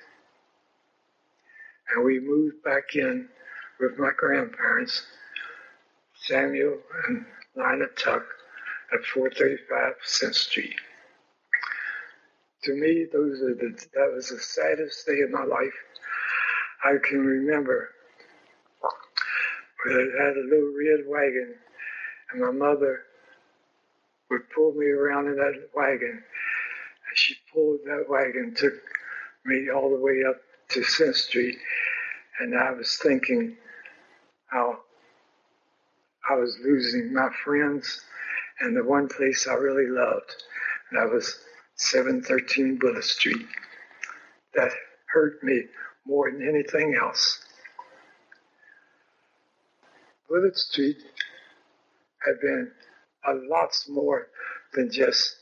And 1.95 2.05
we 2.05 2.21
moved 2.21 2.63
back 2.65 2.95
in 2.95 3.29
with 3.81 3.99
my 3.99 4.11
grandparents, 4.17 5.03
Samuel 6.23 6.79
and 7.07 7.25
Lina 7.57 7.87
Tuck, 7.97 8.25
at 8.93 9.05
435 9.05 9.95
Cent 10.05 10.35
Street 10.35 10.75
to 12.65 12.75
me, 12.75 13.07
those 13.13 13.41
are 13.41 13.55
the, 13.55 13.77
that 13.95 14.13
was 14.15 14.29
the 14.29 14.39
saddest 14.39 15.07
day 15.07 15.21
of 15.21 15.31
my 15.31 15.45
life. 15.45 15.73
I 16.85 16.97
can 17.03 17.21
remember 17.21 17.91
I 19.91 20.25
had 20.25 20.37
a 20.37 20.49
little 20.49 20.73
red 20.77 21.07
wagon, 21.07 21.55
and 22.33 22.41
my 22.41 22.51
mother 22.51 23.03
would 24.31 24.43
pull 24.55 24.73
me 24.73 24.87
around 24.87 25.27
in 25.27 25.37
that 25.37 25.71
wagon. 25.75 26.11
And 26.11 27.17
she 27.17 27.37
pulled 27.53 27.81
that 27.87 28.07
wagon, 28.09 28.55
took 28.55 28.75
me 29.45 29.71
all 29.71 29.91
the 29.91 30.01
way 30.01 30.23
up 30.29 30.37
to 30.71 30.83
Cent 30.83 31.17
Street, 31.17 31.57
and 32.41 32.59
I 32.59 32.73
was 32.73 32.99
thinking 33.03 33.57
how 34.49 34.79
I 36.29 36.35
was 36.35 36.59
losing 36.63 37.13
my 37.13 37.31
friends 37.45 38.01
and 38.61 38.77
the 38.77 38.85
one 38.85 39.09
place 39.09 39.47
I 39.49 39.55
really 39.55 39.89
loved. 39.89 40.35
And 40.91 41.01
I 41.01 41.07
was 41.07 41.39
713 41.77 42.79
Bullitt 42.79 43.05
Street. 43.05 43.47
That 44.55 44.73
hurt 45.07 45.43
me 45.43 45.65
more 46.07 46.31
than 46.31 46.47
anything 46.47 46.97
else. 47.01 47.45
Bullitt 50.29 50.57
Street 50.57 50.99
had 52.27 52.41
been 52.41 52.71
a 53.27 53.33
lot 53.35 53.71
more 53.89 54.27
than 54.75 54.91
just 54.93 55.37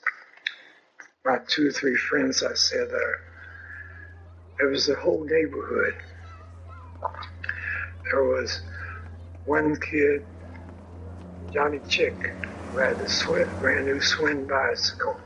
my 1.25 1.39
two 1.49 1.69
or 1.69 1.73
three 1.73 1.97
friends 1.97 2.43
I 2.45 2.55
said 2.55 2.89
there. 2.91 3.19
It 4.61 4.71
was 4.71 4.87
the 4.87 4.95
whole 4.95 5.25
neighborhood. 5.25 5.95
There 8.13 8.25
was 8.25 8.61
one 9.45 9.77
kid, 9.77 10.23
Johnny 11.53 11.81
Chick, 11.89 12.17
who 12.71 12.79
had 12.79 13.01
a 13.01 13.09
brand 13.61 13.87
new 13.87 14.01
Schwinn 14.01 14.49
bicycle 14.49 15.17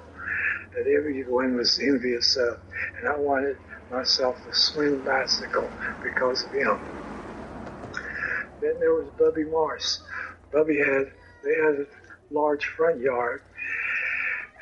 that 0.74 0.86
everyone 0.90 1.56
was 1.56 1.78
envious 1.78 2.36
of, 2.36 2.56
and 2.98 3.08
I 3.08 3.18
wanted 3.18 3.56
myself 3.90 4.38
a 4.46 4.52
Schwinn 4.52 5.04
bicycle 5.04 5.70
because 6.02 6.44
of 6.44 6.52
him. 6.52 6.78
Then 8.60 8.78
there 8.80 8.94
was 8.94 9.10
Bubby 9.18 9.44
Morse. 9.44 10.02
Bubby 10.52 10.78
had 10.78 11.12
they 11.42 11.54
had 11.54 11.74
a 11.80 11.86
large 12.30 12.64
front 12.64 13.00
yard, 13.00 13.40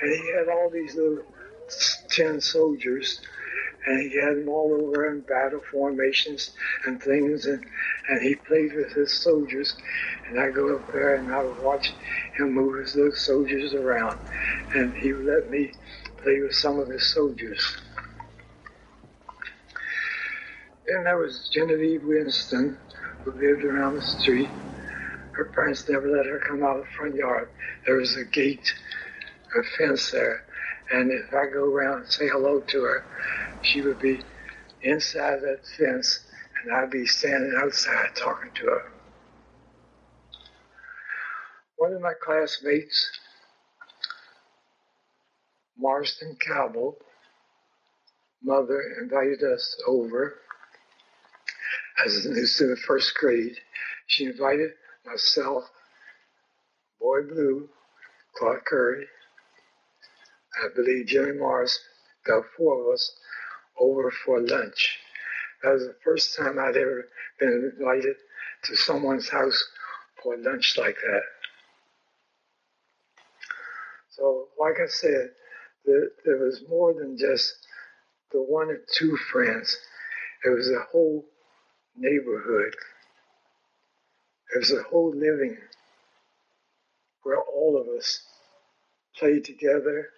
and 0.01 0.11
he 0.13 0.33
had 0.33 0.49
all 0.49 0.71
these 0.71 0.95
little 0.97 1.25
tin 2.11 2.41
soldiers, 2.41 3.21
and 3.87 4.01
he 4.01 4.19
had 4.21 4.37
them 4.37 4.49
all 4.49 4.73
over 4.75 5.07
in 5.11 5.23
battle 5.23 5.61
formations 5.71 6.55
and 6.87 7.03
things, 7.03 7.47
and, 7.47 7.65
and 8.09 8.23
he 8.23 8.35
played 8.37 8.75
with 8.75 8.93
his 8.95 9.23
soldiers, 9.23 9.75
and 10.29 10.41
I 10.41 10.51
go 10.51 10.77
up 10.77 10.87
there 10.93 11.17
and 11.17 11.33
I 11.33 11.43
would 11.45 11.59
watch 11.59 11.93
him 12.39 12.53
move 12.55 12.79
his 12.81 12.95
little 12.95 13.13
soldiers 13.13 13.75
around, 13.75 14.21
and 14.75 14.95
he 14.97 15.13
would 15.13 15.27
let 15.27 15.51
me 15.51 15.73
play 16.23 16.41
with 16.41 16.55
some 16.55 16.79
of 16.79 16.89
his 16.89 17.13
soldiers. 17.13 17.65
Then 20.87 21.05
there 21.05 21.19
was 21.19 21.49
Genevieve 21.53 22.05
Winston, 22.05 22.79
lived 23.35 23.65
around 23.65 23.97
the 23.97 24.03
street. 24.03 24.49
Her 25.37 25.47
parents 25.55 25.89
never 25.89 26.09
let 26.09 26.27
her 26.27 26.41
come 26.41 26.63
out 26.63 26.79
of 26.79 26.83
the 26.83 26.91
front 26.97 27.15
yard. 27.15 27.49
There 27.87 27.97
was 27.97 28.17
a 28.17 28.25
gate, 28.25 28.73
a 29.59 29.63
fence 29.77 30.11
there, 30.11 30.45
and 30.91 31.11
if 31.11 31.33
I 31.33 31.47
go 31.53 31.65
around 31.65 32.03
and 32.03 32.09
say 32.09 32.29
hello 32.29 32.61
to 32.61 32.83
her, 32.83 33.05
she 33.63 33.83
would 33.83 33.99
be 34.01 34.21
inside 34.83 35.41
that 35.43 35.61
fence, 35.79 36.21
and 36.63 36.75
I'd 36.75 36.91
be 36.91 37.07
standing 37.07 37.55
outside 37.57 38.17
talking 38.17 38.51
to 38.57 38.67
her. 38.67 38.83
One 41.77 41.93
of 41.93 42.01
my 42.01 42.15
classmates, 42.21 43.11
Marston 45.79 46.37
Cabell, 46.41 46.97
mother 48.43 48.83
invited 49.01 49.43
us 49.45 49.81
over 49.87 50.35
as 52.05 52.25
it 52.25 52.29
was 52.29 52.61
in 52.61 52.71
the 52.71 52.77
first 52.77 53.15
grade. 53.15 53.57
She 54.07 54.25
invited 54.25 54.71
myself, 55.05 55.65
Boy 57.01 57.23
Blue, 57.23 57.69
Clark 58.37 58.65
Curry, 58.67 59.07
I 60.63 60.69
believe 60.75 61.07
Jimmy 61.07 61.33
Morris, 61.33 61.79
got 62.27 62.45
four 62.57 62.81
of 62.81 62.95
us 62.95 63.13
over 63.79 64.11
for 64.25 64.41
lunch. 64.41 64.99
That 65.63 65.73
was 65.73 65.83
the 65.83 65.97
first 66.05 66.37
time 66.37 66.59
I'd 66.59 66.77
ever 66.77 67.09
been 67.39 67.73
invited 67.79 68.17
to 68.65 68.77
someone's 68.77 69.29
house 69.29 69.63
for 70.23 70.37
lunch 70.37 70.77
like 70.79 70.97
that. 70.97 71.23
So, 74.11 74.49
like 74.59 74.81
I 74.83 74.89
said, 74.89 75.31
there, 75.85 76.09
there 76.25 76.39
was 76.39 76.63
more 76.69 76.93
than 76.93 77.17
just 77.17 77.55
the 78.33 78.41
one 78.41 78.69
or 78.69 78.81
two 78.97 79.17
friends. 79.31 79.77
It 80.45 80.51
was 80.51 80.71
a 80.71 80.87
whole 80.91 81.25
neighborhood. 81.99 82.75
Was 84.57 84.73
a 84.73 84.83
whole 84.85 85.15
living 85.15 85.57
where 87.23 87.39
all 87.39 87.81
of 87.81 87.89
us 87.99 88.23
played 89.19 89.45
together 89.45 90.09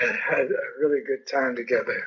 and 0.00 0.16
had 0.16 0.46
a 0.46 0.80
really 0.80 1.00
good 1.06 1.26
time 1.30 1.56
together. 1.56 2.04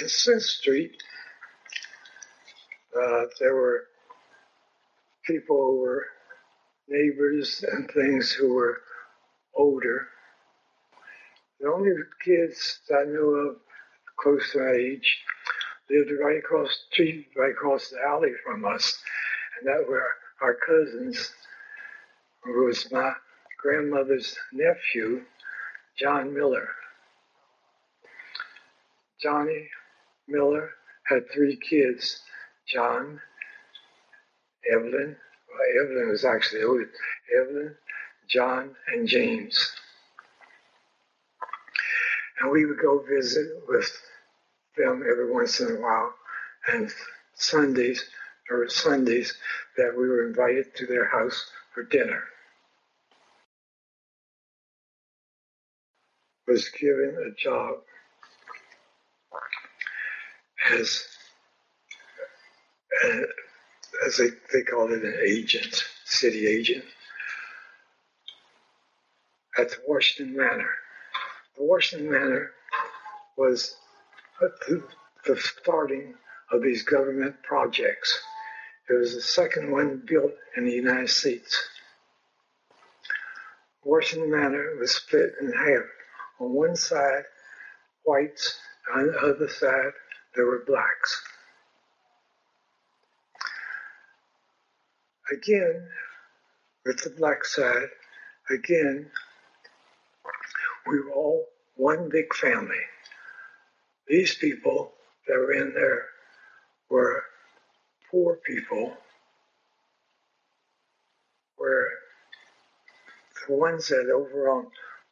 In 0.00 0.08
Smith 0.08 0.42
Street, 0.42 0.92
uh, 2.96 3.24
there 3.40 3.54
were 3.54 3.84
people 5.26 5.56
who 5.56 5.80
were 5.80 6.06
neighbors 6.88 7.64
and 7.70 7.90
things 7.90 8.32
who 8.32 8.54
were 8.54 8.80
older. 9.54 10.08
The 11.60 11.72
only 11.72 11.92
kids 12.24 12.80
I 12.94 13.04
knew 13.04 13.34
of 13.34 13.56
close 14.16 14.52
to 14.52 14.58
my 14.60 14.72
age 14.72 15.18
lived 15.90 16.10
right 16.22 16.38
across 16.38 16.68
the 16.68 16.94
street, 16.94 17.28
right 17.36 17.50
across 17.50 17.90
the 17.90 17.98
alley 18.06 18.32
from 18.44 18.64
us, 18.64 19.02
and 19.58 19.68
that 19.68 19.88
were 19.88 20.06
our 20.40 20.54
cousins 20.54 21.32
who 22.44 22.64
was 22.64 22.90
my 22.92 23.12
grandmother's 23.60 24.36
nephew, 24.52 25.22
John 25.98 26.32
Miller. 26.32 26.68
Johnny 29.20 29.68
Miller 30.28 30.70
had 31.06 31.28
three 31.32 31.56
kids 31.56 32.20
John, 32.72 33.20
Evelyn, 34.72 35.16
well, 35.48 35.84
Evelyn 35.84 36.08
was 36.10 36.24
actually 36.24 36.62
older, 36.62 36.88
Evelyn, 37.36 37.74
John, 38.28 38.76
and 38.92 39.08
James. 39.08 39.72
And 42.40 42.50
we 42.50 42.66
would 42.66 42.78
go 42.80 43.04
visit 43.08 43.48
with 43.66 43.90
them 44.76 45.02
every 45.10 45.30
once 45.30 45.60
in 45.60 45.76
a 45.76 45.80
while. 45.80 46.14
And 46.72 46.92
Sundays, 47.34 48.04
or 48.50 48.68
Sundays, 48.68 49.34
that 49.76 49.94
we 49.96 50.08
were 50.08 50.26
invited 50.26 50.74
to 50.76 50.86
their 50.86 51.08
house 51.08 51.50
for 51.74 51.82
dinner. 51.84 52.22
Was 56.46 56.68
given 56.70 57.14
a 57.26 57.34
job 57.34 57.76
as, 60.72 61.06
uh, 63.04 63.20
as 64.06 64.16
they, 64.16 64.28
they 64.52 64.62
called 64.62 64.92
it, 64.92 65.04
an 65.04 65.18
agent, 65.22 65.84
city 66.04 66.46
agent, 66.46 66.84
at 69.58 69.70
the 69.70 69.76
Washington 69.86 70.36
Manor. 70.36 70.70
Washington 71.58 72.10
Manor 72.10 72.50
was 73.36 73.76
the, 74.40 74.82
the 75.26 75.36
starting 75.36 76.14
of 76.52 76.62
these 76.62 76.82
government 76.82 77.42
projects. 77.42 78.20
It 78.88 78.94
was 78.94 79.14
the 79.14 79.20
second 79.20 79.70
one 79.70 80.02
built 80.06 80.32
in 80.56 80.64
the 80.64 80.72
United 80.72 81.10
States. 81.10 81.68
Washington 83.84 84.30
Manor 84.30 84.76
was 84.78 84.94
split 84.94 85.32
in 85.40 85.52
half. 85.52 85.84
On 86.40 86.52
one 86.52 86.76
side, 86.76 87.24
whites, 88.04 88.58
on 88.94 89.08
the 89.08 89.18
other 89.18 89.48
side, 89.48 89.92
there 90.34 90.46
were 90.46 90.64
blacks. 90.66 91.22
Again, 95.32 95.88
with 96.86 97.02
the 97.02 97.10
black 97.10 97.44
side, 97.44 97.88
again, 98.50 99.10
we 100.86 101.00
were 101.00 101.12
all 101.12 101.46
one 101.76 102.08
big 102.10 102.34
family. 102.34 102.76
These 104.06 104.36
people 104.36 104.92
that 105.26 105.34
were 105.36 105.52
in 105.52 105.72
there 105.74 106.06
were 106.90 107.22
poor 108.10 108.36
people, 108.46 108.96
where 111.56 111.88
the 113.46 113.54
ones 113.54 113.88
that 113.88 114.10
over 114.10 114.48
on 114.48 114.66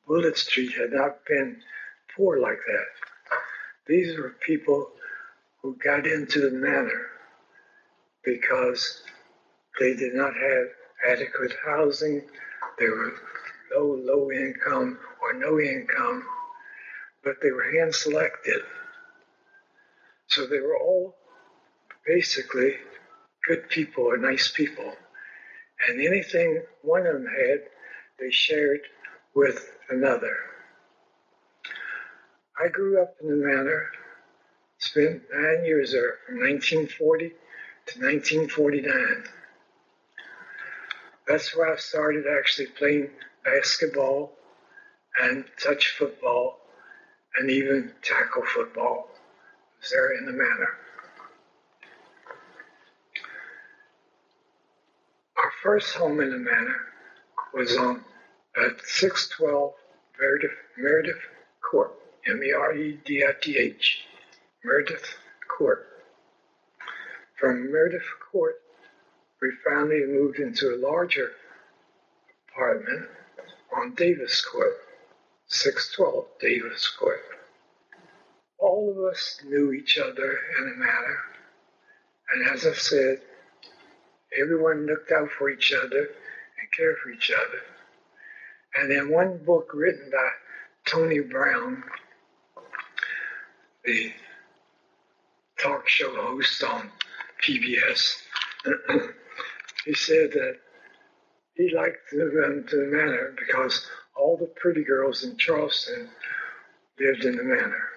Bullitt 0.07 0.39
Street 0.39 0.73
had 0.73 0.93
not 0.93 1.25
been 1.27 1.61
poor 2.17 2.41
like 2.41 2.61
that. 2.67 2.87
These 3.87 4.19
were 4.19 4.35
people 4.41 4.91
who 5.63 5.77
got 5.83 6.07
into 6.07 6.41
the 6.41 6.51
manor 6.51 7.07
because 8.25 9.03
they 9.79 9.95
did 9.95 10.15
not 10.15 10.33
have 10.35 10.67
adequate 11.09 11.55
housing. 11.65 12.23
They 12.79 12.89
were 12.89 13.15
low, 13.75 13.95
low 13.97 14.31
income 14.31 14.99
or 15.27 15.33
no 15.33 15.59
income, 15.59 16.25
but 17.25 17.37
they 17.43 17.51
were 17.51 17.71
hand 17.73 17.95
selected. 17.95 18.63
So 20.29 20.47
they 20.47 20.61
were 20.61 20.79
all 20.79 21.17
basically 22.07 22.75
good 23.47 23.69
people 23.69 24.05
or 24.05 24.17
nice 24.17 24.53
people. 24.55 24.95
And 25.89 26.01
anything 26.01 26.63
one 26.83 27.07
of 27.07 27.15
them 27.15 27.27
had, 27.27 27.61
they 28.19 28.31
shared 28.31 28.81
with 29.35 29.71
another. 29.91 30.37
I 32.63 32.69
grew 32.69 33.03
up 33.03 33.15
in 33.21 33.29
the 33.29 33.47
manor, 33.47 33.91
spent 34.79 35.23
nine 35.33 35.65
years 35.65 35.93
there 35.93 36.19
from 36.27 36.37
1940 36.37 37.29
to 37.29 38.01
1949. 38.01 39.25
That's 41.29 41.55
where 41.55 41.73
I 41.73 41.77
started 41.77 42.25
actually 42.27 42.69
playing 42.79 43.11
basketball 43.45 44.36
and 45.23 45.45
touch 45.63 45.97
football 45.99 46.59
and 47.39 47.51
even 47.51 47.93
tackle 48.03 48.43
football. 48.55 49.09
Was 49.81 49.91
there 49.91 50.19
in 50.19 50.27
the 50.27 50.33
manor. 50.33 50.79
Our 55.37 55.53
first 55.63 55.95
home 55.95 56.21
in 56.21 56.31
the 56.31 56.39
manor 56.39 56.77
was 57.53 57.77
on 57.77 58.03
at 58.57 58.81
612 58.85 59.75
Meredith, 60.19 60.51
Meredith 60.79 61.21
Court, 61.61 61.93
M 62.27 62.43
E 62.43 62.53
R 62.53 62.75
E 62.75 62.99
D 63.05 63.23
I 63.23 63.33
T 63.41 63.59
H, 63.59 64.07
Meredith 64.65 65.17
Court. 65.47 65.87
From 67.39 67.71
Meredith 67.71 68.09
Court, 68.33 68.57
we 69.43 69.51
finally 69.65 70.05
moved 70.07 70.39
into 70.39 70.75
a 70.75 70.81
larger 70.81 71.33
apartment 72.49 73.09
on 73.77 73.95
Davis 73.95 74.43
Court, 74.43 74.73
612 75.49 76.27
Davis 76.41 76.89
Court. 76.99 77.21
All 78.59 78.91
of 78.91 79.13
us 79.13 79.41
knew 79.47 79.73
each 79.73 79.99
other 79.99 80.39
in 80.59 80.73
a 80.73 80.77
manner, 80.77 81.19
and 82.33 82.49
as 82.51 82.67
I 82.67 82.73
said, 82.73 83.21
everyone 84.41 84.87
looked 84.87 85.13
out 85.13 85.31
for 85.31 85.51
each 85.51 85.73
other 85.73 85.99
and 86.01 86.73
cared 86.77 86.97
for 86.99 87.11
each 87.11 87.31
other. 87.31 87.61
And 88.77 88.91
then 88.91 89.11
one 89.11 89.39
book 89.45 89.71
written 89.73 90.11
by 90.11 90.29
Tony 90.87 91.21
Brown, 91.21 91.85
the 93.85 94.13
talk 95.59 95.89
show 95.89 96.15
host 96.15 96.63
on 96.65 96.91
PBS, 97.47 98.17
he 99.85 99.95
said 99.95 100.33
that 100.33 100.57
he 101.55 101.71
liked 101.75 102.11
to 102.11 102.25
run 102.31 102.67
to 102.69 102.77
the 102.77 102.87
manor 102.87 103.35
because 103.39 103.87
all 104.17 104.37
the 104.37 104.47
pretty 104.47 104.83
girls 104.83 105.25
in 105.25 105.37
Charleston 105.37 106.09
lived 106.99 107.25
in 107.25 107.37
the 107.37 107.45
manor. 107.45 107.89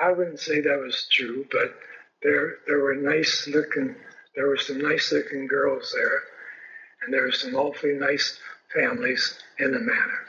I 0.00 0.12
wouldn't 0.12 0.40
say 0.40 0.60
that 0.60 0.78
was 0.78 1.06
true, 1.10 1.46
but 1.50 1.74
there 2.22 2.56
there 2.66 2.80
were 2.80 2.94
nice 2.94 3.46
looking 3.48 3.94
there 4.34 4.46
were 4.46 4.56
some 4.56 4.78
nice 4.78 5.12
looking 5.12 5.46
girls 5.46 5.92
there, 5.94 6.22
and 7.02 7.12
there 7.12 7.22
were 7.22 7.32
some 7.32 7.54
awfully 7.54 7.94
nice 7.94 8.38
families 8.72 9.38
in 9.58 9.72
the 9.72 9.78
manor. 9.78 10.26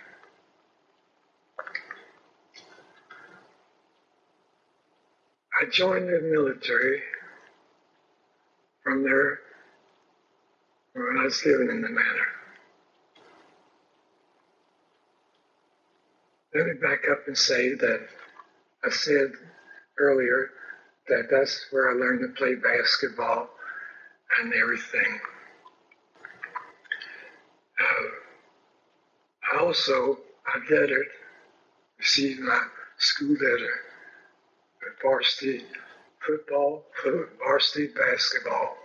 I 5.62 5.70
joined 5.72 6.10
the 6.10 6.22
military 6.22 7.02
from 8.84 9.04
there 9.04 9.40
when 10.94 11.18
I 11.20 11.26
was 11.26 11.46
living 11.46 11.70
in 11.70 11.82
the 11.82 11.90
manor. 11.90 12.41
Let 16.54 16.66
me 16.66 16.74
back 16.74 17.04
up 17.10 17.28
and 17.28 17.38
say 17.38 17.76
that 17.76 18.08
I 18.84 18.90
said 18.90 19.32
earlier 19.98 20.50
that 21.08 21.28
that's 21.32 21.66
where 21.72 21.90
I 21.90 21.94
learned 21.94 22.22
to 22.22 22.28
play 22.38 22.56
basketball 22.56 23.50
and 24.40 24.54
everything. 24.54 25.20
Uh, 27.80 28.08
I 29.54 29.64
also, 29.64 30.18
I 30.46 30.60
lettered, 30.74 31.08
received 32.00 32.42
my 32.42 32.64
school 32.98 33.34
letter 33.34 33.80
for 34.80 34.96
varsity 35.02 35.64
football, 36.26 36.84
for 37.02 37.30
varsity 37.40 37.88
basketball 37.88 38.78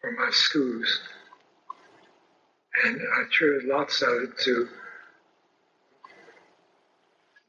for 0.00 0.10
my 0.12 0.30
schools. 0.30 1.00
And 2.84 3.00
I 3.00 3.22
attribute 3.22 3.66
lots 3.66 4.02
of 4.02 4.08
it 4.22 4.38
to 4.44 4.68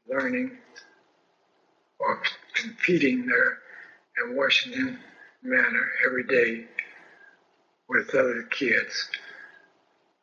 learning 0.08 0.56
or 1.98 2.22
competing 2.54 3.26
there 3.26 3.58
in 4.24 4.36
Washington 4.36 4.98
Manor 5.42 5.90
every 6.06 6.24
day 6.24 6.64
with 7.88 8.14
other 8.14 8.42
kids. 8.50 9.08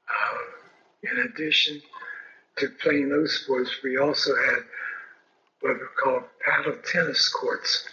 Uh, 0.10 1.12
in 1.12 1.30
addition 1.30 1.82
to 2.58 2.70
playing 2.82 3.10
those 3.10 3.34
sports, 3.42 3.72
we 3.84 3.98
also 3.98 4.36
had 4.36 4.64
what 5.62 5.80
were 5.80 5.92
called 6.02 6.24
paddle 6.46 6.78
tennis 6.84 7.28
courts. 7.30 7.88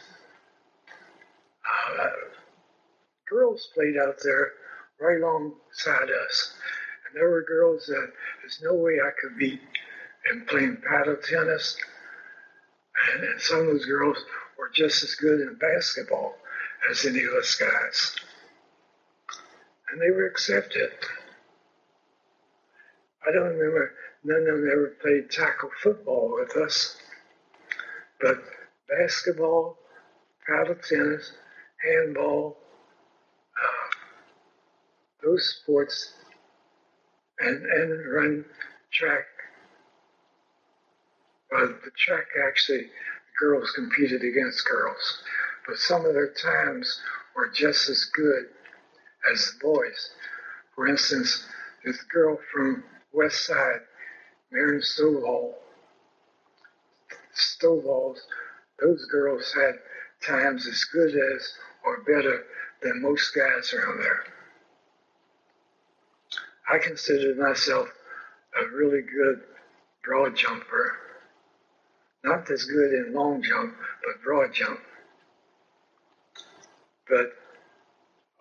Uh, 1.67 2.09
girls 3.29 3.69
played 3.75 3.97
out 3.97 4.17
there 4.23 4.53
right 5.01 5.21
alongside 5.21 6.11
us. 6.27 6.55
There 7.15 7.29
were 7.29 7.43
girls 7.43 7.87
that 7.87 8.13
there's 8.41 8.61
no 8.63 8.75
way 8.75 8.95
I 8.95 9.11
could 9.21 9.39
beat 9.39 9.61
in 10.31 10.45
playing 10.47 10.79
paddle 10.89 11.17
tennis. 11.17 11.77
And, 13.15 13.25
and 13.25 13.41
some 13.41 13.61
of 13.61 13.67
those 13.67 13.85
girls 13.85 14.19
were 14.59 14.71
just 14.75 15.03
as 15.03 15.15
good 15.15 15.41
in 15.41 15.57
basketball 15.57 16.37
as 16.91 17.05
any 17.05 17.23
of 17.25 17.33
us 17.35 17.55
guys. 17.55 18.17
And 19.91 20.01
they 20.01 20.11
were 20.11 20.27
accepted. 20.27 20.91
I 23.27 23.33
don't 23.33 23.57
remember, 23.57 23.95
none 24.25 24.41
of 24.41 24.47
them 24.47 24.71
ever 24.73 24.97
played 25.01 25.31
tackle 25.31 25.71
football 25.83 26.35
with 26.35 26.57
us. 26.57 26.97
But 28.21 28.43
basketball, 28.89 29.79
paddle 30.47 30.77
tennis, 30.77 31.33
handball, 31.85 32.57
uh, 33.57 33.97
those 35.23 35.59
sports, 35.61 36.15
and, 37.43 37.67
and 37.67 38.13
run 38.13 38.45
track. 38.93 39.25
But 41.51 41.83
the 41.85 41.91
track 41.97 42.27
actually, 42.49 42.87
girls 43.39 43.71
competed 43.73 44.23
against 44.23 44.67
girls, 44.67 45.23
but 45.67 45.77
some 45.77 46.07
of 46.07 46.15
their 46.15 46.33
times 46.33 47.01
were 47.37 47.51
just 47.55 47.89
as 47.89 48.05
good 48.05 48.47
as 49.31 49.53
the 49.53 49.59
boys. 49.61 50.11
For 50.75 50.87
instance, 50.87 51.47
this 51.85 52.03
girl 52.05 52.39
from 52.53 52.85
West 53.13 53.47
Side, 53.47 53.81
Marion 54.51 54.81
Stovall, 54.81 55.55
Stovall's, 57.35 58.21
those 58.81 59.05
girls 59.07 59.53
had 59.55 59.75
times 60.27 60.67
as 60.67 60.85
good 60.85 61.15
as 61.15 61.55
or 61.85 62.03
better 62.03 62.45
than 62.83 63.03
most 63.03 63.35
guys 63.35 63.73
around 63.73 63.99
there. 63.99 64.25
I 66.73 66.79
considered 66.79 67.37
myself 67.37 67.87
a 68.59 68.75
really 68.75 69.03
good 69.03 69.43
broad 70.03 70.35
jumper. 70.35 70.97
Not 72.25 72.51
as 72.51 72.65
good 72.65 72.95
in 72.95 73.13
long 73.13 73.43
jump, 73.43 73.75
but 74.03 74.23
broad 74.25 74.55
jump. 74.55 74.81
But 77.11 77.35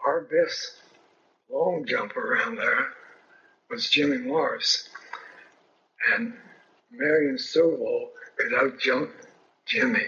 our 0.06 0.22
best 0.22 0.78
long 1.52 1.86
jumper 1.86 2.36
around 2.36 2.56
there 2.56 2.94
was 3.70 3.90
Jimmy 3.90 4.20
Morris. 4.20 4.88
And 6.14 6.34
Marion 6.90 7.36
Stovall 7.36 8.12
could 8.38 8.54
outjump 8.54 9.12
Jimmy. 9.66 10.06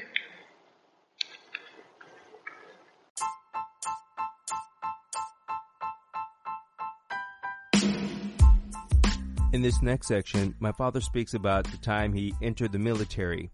In 9.53 9.61
this 9.61 9.83
next 9.83 10.07
section, 10.07 10.55
my 10.59 10.71
father 10.71 10.99
speaks 10.99 11.35
about 11.35 11.65
the 11.65 11.77
time 11.77 12.11
he 12.11 12.33
entered 12.41 12.71
the 12.71 12.79
military. 12.79 13.51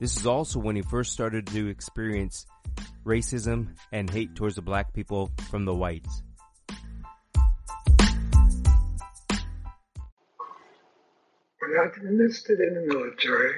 This 0.00 0.16
is 0.16 0.26
also 0.26 0.58
when 0.58 0.74
he 0.74 0.80
first 0.80 1.12
started 1.12 1.46
to 1.48 1.68
experience 1.68 2.46
racism 3.04 3.74
and 3.92 4.08
hate 4.08 4.34
towards 4.34 4.54
the 4.54 4.62
black 4.62 4.94
people 4.94 5.30
from 5.50 5.66
the 5.66 5.74
whites. 5.74 6.22
When 11.58 11.76
I 11.78 11.90
enlisted 12.08 12.60
in 12.60 12.74
the 12.76 12.86
military, 12.94 13.56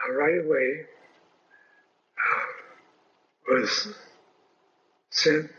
I 0.00 0.12
right 0.12 0.44
away 0.44 0.86
uh, 2.16 3.52
was 3.52 3.88
sent 5.10 5.50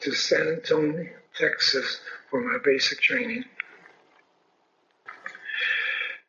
to 0.00 0.12
San 0.12 0.48
Antonio, 0.48 1.19
Texas 1.40 2.00
for 2.30 2.40
my 2.40 2.58
basic 2.62 3.00
training. 3.00 3.44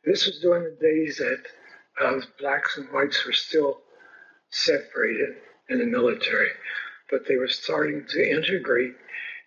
This 0.06 0.26
was 0.26 0.40
during 0.40 0.64
the 0.64 0.78
days 0.82 1.18
that 1.18 1.44
uh, 2.02 2.22
blacks 2.40 2.78
and 2.78 2.88
whites 2.92 3.26
were 3.26 3.34
still 3.34 3.82
separated 4.50 5.36
in 5.70 5.80
the 5.80 5.86
military, 5.86 6.50
but 7.10 7.28
they 7.28 7.36
were 7.36 7.48
starting 7.48 8.06
to 8.10 8.32
integrate 8.32 8.94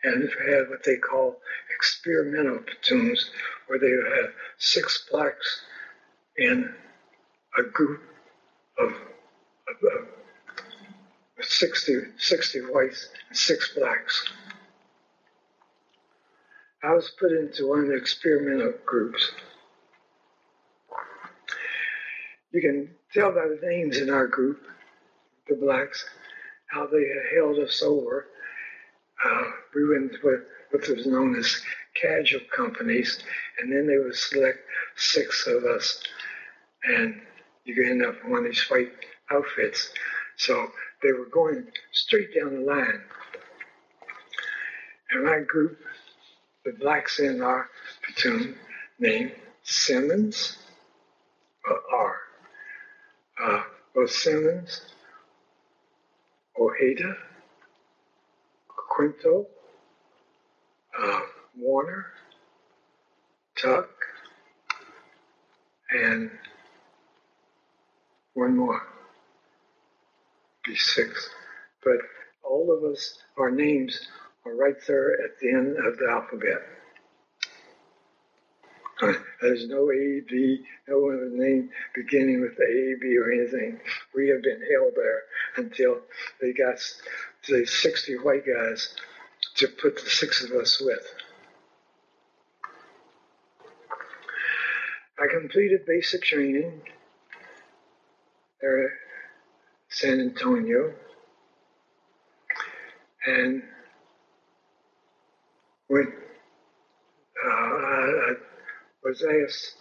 and 0.05 0.23
have 0.23 0.69
what 0.69 0.85
they 0.85 0.97
call 0.97 1.41
experimental 1.75 2.59
platoons, 2.59 3.31
where 3.67 3.79
they 3.79 3.91
would 3.91 4.19
have 4.19 4.31
six 4.59 5.07
blacks 5.11 5.63
in 6.37 6.75
a 7.59 7.63
group 7.63 8.03
of, 8.79 8.91
of, 8.91 9.93
of 11.39 11.45
60, 11.45 11.95
60 12.19 12.61
whites 12.61 13.09
and 13.29 13.37
six 13.37 13.73
blacks. 13.75 14.29
I 16.85 16.93
was 16.93 17.11
put 17.19 17.33
into 17.33 17.67
one 17.67 17.81
of 17.81 17.87
the 17.87 17.97
experimental 17.97 18.75
groups. 18.85 19.33
You 22.53 22.61
can 22.61 22.91
tell 23.11 23.31
by 23.33 23.49
the 23.49 23.67
names 23.67 23.97
in 23.97 24.11
our 24.11 24.27
group, 24.27 24.61
the 25.49 25.55
blacks, 25.55 26.05
how 26.67 26.87
they 26.87 27.05
held 27.35 27.59
us 27.59 27.83
over. 27.83 28.27
Uh, 29.25 29.43
we 29.75 29.89
went 29.89 30.13
with 30.23 30.41
what 30.73 30.89
was 30.89 31.07
known 31.07 31.37
as 31.37 31.63
casual 32.01 32.43
companies, 32.55 33.19
and 33.59 33.73
then 33.73 33.87
they 33.87 33.97
would 33.97 34.15
select 34.15 34.59
six 34.97 35.47
of 35.47 35.65
us, 35.65 36.03
and 36.85 37.19
you 37.65 37.75
could 37.75 37.89
end 37.89 38.05
up 38.05 38.17
in 38.23 38.31
one 38.31 38.41
of 38.41 38.53
these 38.53 38.69
white 38.69 38.93
outfits. 39.31 39.89
So 40.37 40.69
they 41.03 41.13
were 41.13 41.31
going 41.33 41.67
straight 41.93 42.35
down 42.39 42.55
the 42.55 42.61
line. 42.61 43.01
And 45.13 45.25
my 45.25 45.41
group 45.47 45.79
the 46.65 46.73
blacks 46.73 47.21
in 47.21 47.43
our 47.43 47.69
platoon 48.05 48.57
named 48.99 49.33
Simmons, 49.63 50.59
uh, 51.71 51.75
R. 51.97 52.17
Uh, 53.43 53.63
both 53.95 54.11
Simmons, 54.11 54.83
Ojeda, 56.59 57.17
Quinto, 58.69 59.47
uh, 60.99 61.21
Warner, 61.59 62.07
Tuck, 63.57 63.89
and 65.91 66.31
one 68.35 68.57
more. 68.57 68.83
Be 70.65 70.77
six. 70.77 71.31
But 71.83 71.99
all 72.43 72.73
of 72.73 72.91
us, 72.91 73.19
our 73.37 73.51
names 73.51 74.09
are 74.47 74.55
right 74.55 74.77
there 74.87 75.13
at 75.25 75.39
the 75.41 75.51
end 75.51 75.77
of 75.79 75.97
the 75.99 76.09
alphabet. 76.11 76.63
There's 79.41 79.67
no 79.69 79.91
A, 79.91 80.21
B, 80.29 80.65
no 80.89 81.09
other 81.09 81.31
name 81.33 81.71
beginning 81.95 82.41
with 82.41 82.53
A, 82.53 82.95
B, 83.01 83.17
or 83.17 83.33
anything. 83.33 83.81
We 84.15 84.29
have 84.29 84.43
been 84.43 84.63
held 84.73 84.93
there 84.95 85.23
until 85.57 86.01
they 86.41 86.53
got 86.53 86.77
the 87.49 87.67
60 87.67 88.19
white 88.19 88.45
guys 88.47 88.95
to 89.57 89.69
put 89.69 89.97
the 89.97 90.11
six 90.11 90.45
of 90.45 90.53
us 90.53 90.81
with. 90.81 91.05
I 95.19 95.27
completed 95.33 95.87
basic 95.87 96.23
training 96.23 96.83
there 98.61 98.85
at 98.85 98.91
San 99.89 100.21
Antonio 100.21 100.93
and 103.27 103.63
uh, 106.03 108.35
was 109.03 109.23
asked 109.23 109.77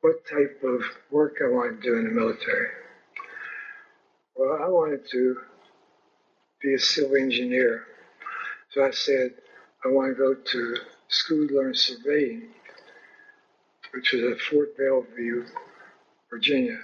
what 0.00 0.26
type 0.26 0.60
of 0.64 0.82
work 1.10 1.36
I 1.44 1.48
wanted 1.48 1.82
to 1.82 1.84
do 1.90 1.98
in 1.98 2.04
the 2.04 2.10
military. 2.10 2.68
Well, 4.34 4.58
I 4.62 4.68
wanted 4.68 5.06
to 5.10 5.36
be 6.62 6.74
a 6.74 6.78
civil 6.78 7.16
engineer. 7.16 7.84
So 8.70 8.84
I 8.84 8.90
said, 8.90 9.32
I 9.84 9.88
want 9.88 10.16
to 10.16 10.18
go 10.18 10.34
to 10.34 10.76
school 11.08 11.48
to 11.48 11.54
learn 11.54 11.74
surveying, 11.74 12.48
which 13.92 14.12
was 14.12 14.32
at 14.32 14.40
Fort 14.40 14.76
Belvoir, 14.76 15.46
Virginia. 16.30 16.78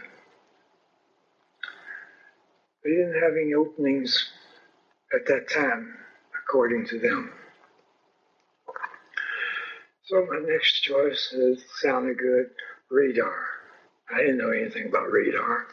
They 2.84 2.90
didn't 2.90 3.22
have 3.22 3.32
any 3.40 3.54
openings 3.54 4.30
at 5.14 5.26
that 5.26 5.48
time, 5.48 5.94
according 6.42 6.86
to 6.88 6.98
them. 6.98 7.32
So 10.06 10.24
my 10.30 10.38
next 10.38 10.82
choice 10.82 11.32
is 11.32 11.64
sounded 11.80 12.18
good, 12.18 12.50
radar. 12.90 13.34
I 14.08 14.20
didn't 14.20 14.38
know 14.38 14.50
anything 14.50 14.86
about 14.86 15.10
radar, 15.10 15.66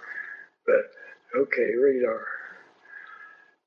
but 0.65 1.39
okay, 1.39 1.75
radar. 1.79 2.25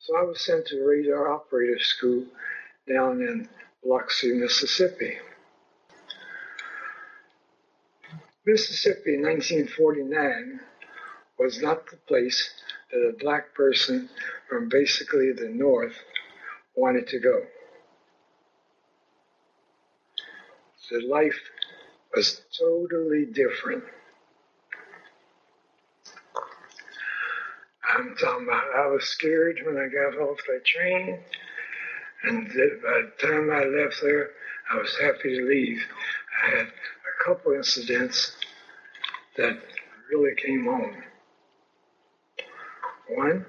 So 0.01 0.17
I 0.17 0.23
was 0.23 0.45
sent 0.45 0.67
to 0.67 0.85
radar 0.85 1.33
operator 1.33 1.79
school 1.79 2.25
down 2.93 3.21
in 3.21 3.49
Biloxi, 3.81 4.33
Mississippi. 4.33 5.19
Mississippi 8.45 9.15
in 9.15 9.23
1949 9.23 10.59
was 11.39 11.63
not 11.63 11.89
the 11.89 11.97
place 12.09 12.51
that 12.91 12.99
a 12.99 13.17
black 13.21 13.55
person 13.55 14.09
from 14.49 14.69
basically 14.69 15.31
the 15.31 15.49
north 15.49 15.95
wanted 16.75 17.07
to 17.07 17.21
go. 17.21 17.43
The 20.91 21.01
life 21.01 21.41
was 22.15 22.43
totally 22.57 23.27
different. 23.27 23.83
I'm 27.93 28.15
talking 28.17 28.47
about 28.47 28.65
I 28.77 28.87
was 28.87 29.05
scared 29.05 29.59
when 29.65 29.77
I 29.79 29.89
got 29.89 30.21
off 30.21 30.39
the 30.47 30.61
train, 30.65 31.19
and 32.25 32.49
by 32.49 32.53
the 32.53 33.27
time 33.27 33.51
I 33.51 33.65
left 33.65 34.01
there, 34.03 34.31
I 34.71 34.79
was 34.79 34.97
happy 35.01 35.37
to 35.37 35.47
leave. 35.47 35.83
I 36.45 36.57
had 36.57 36.67
a 36.67 37.25
couple 37.25 37.53
incidents 37.53 38.37
that 39.37 39.59
really 40.11 40.35
came 40.37 40.67
home. 40.67 41.03
One, 43.09 43.47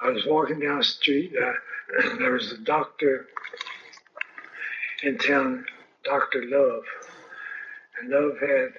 I 0.00 0.10
was 0.10 0.24
walking 0.26 0.60
down 0.60 0.78
the 0.78 0.84
street. 0.84 1.32
Uh, 1.36 2.16
there 2.18 2.32
was 2.32 2.52
a 2.52 2.58
doctor 2.58 3.26
in 5.02 5.18
town 5.18 5.64
Dr. 6.04 6.44
Love. 6.46 6.82
And 8.00 8.10
Love 8.10 8.38
had 8.40 8.72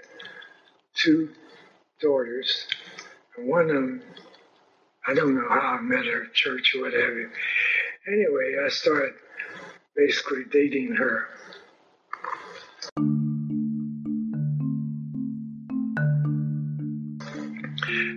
two 0.96 1.30
daughters. 2.02 2.68
And 3.38 3.48
one 3.48 3.70
of 3.70 3.76
them, 3.76 4.02
I 5.08 5.14
don't 5.14 5.36
know 5.36 5.48
how 5.50 5.78
I 5.78 5.82
met 5.82 6.06
her 6.06 6.26
church 6.34 6.76
or 6.76 6.82
what 6.82 6.94
have 6.94 7.14
you. 7.16 7.30
Anyway, 8.08 8.56
I 8.64 8.70
started 8.70 9.14
basically 9.96 10.44
dating 10.52 10.96
her. 10.96 11.28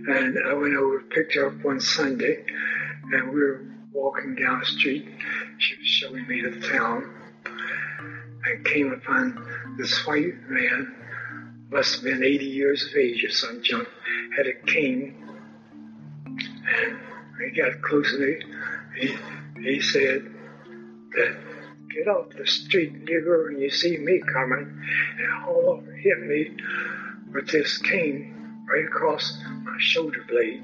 And 0.09 0.39
I 0.49 0.55
went 0.55 0.77
over, 0.77 1.01
picked 1.11 1.35
her 1.35 1.49
up 1.49 1.65
one 1.65 1.81
Sunday, 1.81 2.45
and 3.13 3.33
we 3.33 3.41
were 3.41 3.65
walking 3.93 4.37
down 4.37 4.61
the 4.61 4.67
street. 4.67 5.09
She 5.59 5.77
was 5.77 5.87
showing 5.87 6.27
me 6.29 6.43
the 6.43 6.61
town. 6.69 7.13
I 8.47 8.63
came 8.63 8.93
upon 8.93 9.75
this 9.77 10.07
white 10.07 10.49
man, 10.49 10.95
must 11.71 11.97
have 11.97 12.05
been 12.05 12.23
80 12.23 12.45
years 12.45 12.87
of 12.87 12.97
age 12.97 13.25
or 13.25 13.31
some 13.31 13.61
junk, 13.63 13.89
had 14.37 14.47
a 14.47 14.55
cane. 14.67 15.15
And 16.69 16.99
he 17.45 17.61
got 17.61 17.83
close 17.83 18.13
to 18.13 18.19
me, 18.19 18.43
he, 18.97 19.17
he 19.63 19.81
said 19.81 20.33
that, 21.17 21.37
get 21.93 22.09
off 22.09 22.31
the 22.37 22.47
street, 22.47 23.05
nigger, 23.05 23.49
and 23.49 23.61
you 23.61 23.71
see 23.71 23.97
me 23.97 24.21
coming. 24.33 24.81
And 25.19 25.45
all 25.45 25.71
over 25.71 25.93
hit 25.93 26.21
me 26.21 26.57
with 27.33 27.49
this 27.49 27.79
cane 27.79 28.65
right 28.69 28.85
across 28.85 29.39
my 29.65 29.77
shoulder 29.79 30.25
blade. 30.29 30.63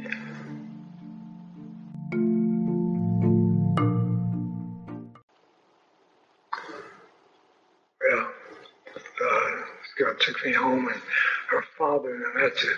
Took 10.22 10.44
me 10.44 10.52
home, 10.52 10.88
and 10.88 11.02
her 11.50 11.64
father 11.76 12.14
and 12.14 12.24
them 12.24 12.42
had 12.42 12.56
to 12.56 12.68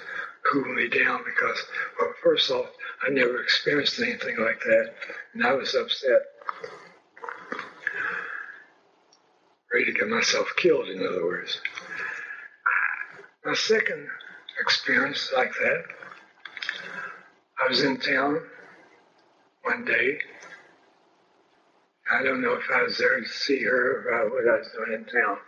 cool 0.51 0.75
me 0.75 0.89
down 0.89 1.21
because, 1.25 1.59
well, 2.01 2.13
first 2.23 2.51
off, 2.51 2.71
I 3.07 3.11
never 3.11 3.43
experienced 3.43 4.01
anything 4.01 4.37
like 4.39 4.61
that, 4.61 4.95
and 5.33 5.47
I 5.47 5.53
was 5.53 5.75
upset. 5.75 6.21
Ready 9.73 9.87
to 9.87 9.93
get 9.93 10.09
myself 10.09 10.49
killed, 10.57 10.89
in 10.89 11.07
other 11.07 11.25
words. 11.25 11.61
My 13.45 13.55
second 13.55 14.09
experience 14.61 15.33
like 15.37 15.53
that, 15.53 15.85
I 17.63 17.69
was 17.69 17.83
in 17.83 17.99
town 17.99 18.41
one 19.63 19.85
day. 19.85 20.19
I 22.13 22.23
don't 22.23 22.43
know 22.43 22.55
if 22.55 22.65
I 22.73 22.83
was 22.83 22.99
there 22.99 23.21
to 23.21 23.27
see 23.27 23.63
her 23.65 24.09
or 24.11 24.31
what 24.31 24.49
I 24.49 24.59
was 24.59 24.69
doing 24.77 24.93
in 25.01 25.05
town. 25.07 25.39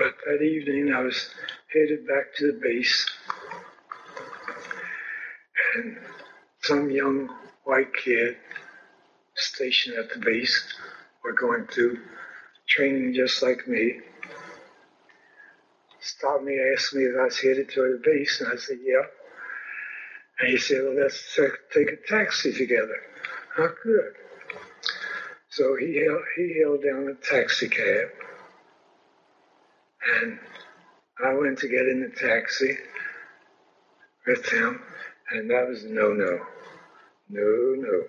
But 0.00 0.14
that 0.24 0.42
evening 0.42 0.94
I 0.94 1.02
was 1.02 1.28
headed 1.74 2.06
back 2.06 2.34
to 2.36 2.46
the 2.46 2.58
base, 2.58 3.06
and 5.76 5.98
some 6.62 6.90
young 6.90 7.28
white 7.64 7.92
kid 7.94 8.38
stationed 9.34 9.98
at 9.98 10.08
the 10.08 10.18
base 10.24 10.72
were 11.22 11.34
going 11.34 11.66
through 11.66 11.98
training 12.66 13.12
just 13.12 13.42
like 13.42 13.68
me. 13.68 14.00
Stopped 16.00 16.44
me, 16.44 16.58
asked 16.74 16.94
me 16.94 17.02
if 17.02 17.14
I 17.20 17.24
was 17.24 17.38
headed 17.38 17.68
to 17.68 17.82
the 17.82 18.00
base, 18.02 18.40
and 18.40 18.50
I 18.50 18.56
said, 18.56 18.78
yeah. 18.82 19.02
And 20.40 20.48
he 20.48 20.56
said, 20.56 20.82
well, 20.82 20.94
let's 20.94 21.38
take 21.74 21.92
a 21.92 21.96
taxi 22.08 22.54
together. 22.54 22.96
Oh, 23.58 23.74
good. 23.84 24.14
So 25.50 25.76
he 25.76 26.02
held, 26.02 26.22
he 26.36 26.58
held 26.62 26.82
down 26.82 27.06
a 27.14 27.14
taxi 27.22 27.68
cab 27.68 28.08
and 30.06 30.38
I 31.24 31.34
went 31.34 31.58
to 31.58 31.68
get 31.68 31.86
in 31.86 32.00
the 32.00 32.08
taxi 32.08 32.76
with 34.26 34.48
him, 34.48 34.80
and 35.30 35.50
that 35.50 35.68
was 35.68 35.84
no, 35.84 36.12
no, 36.12 36.40
no, 37.28 37.74
no, 37.78 38.04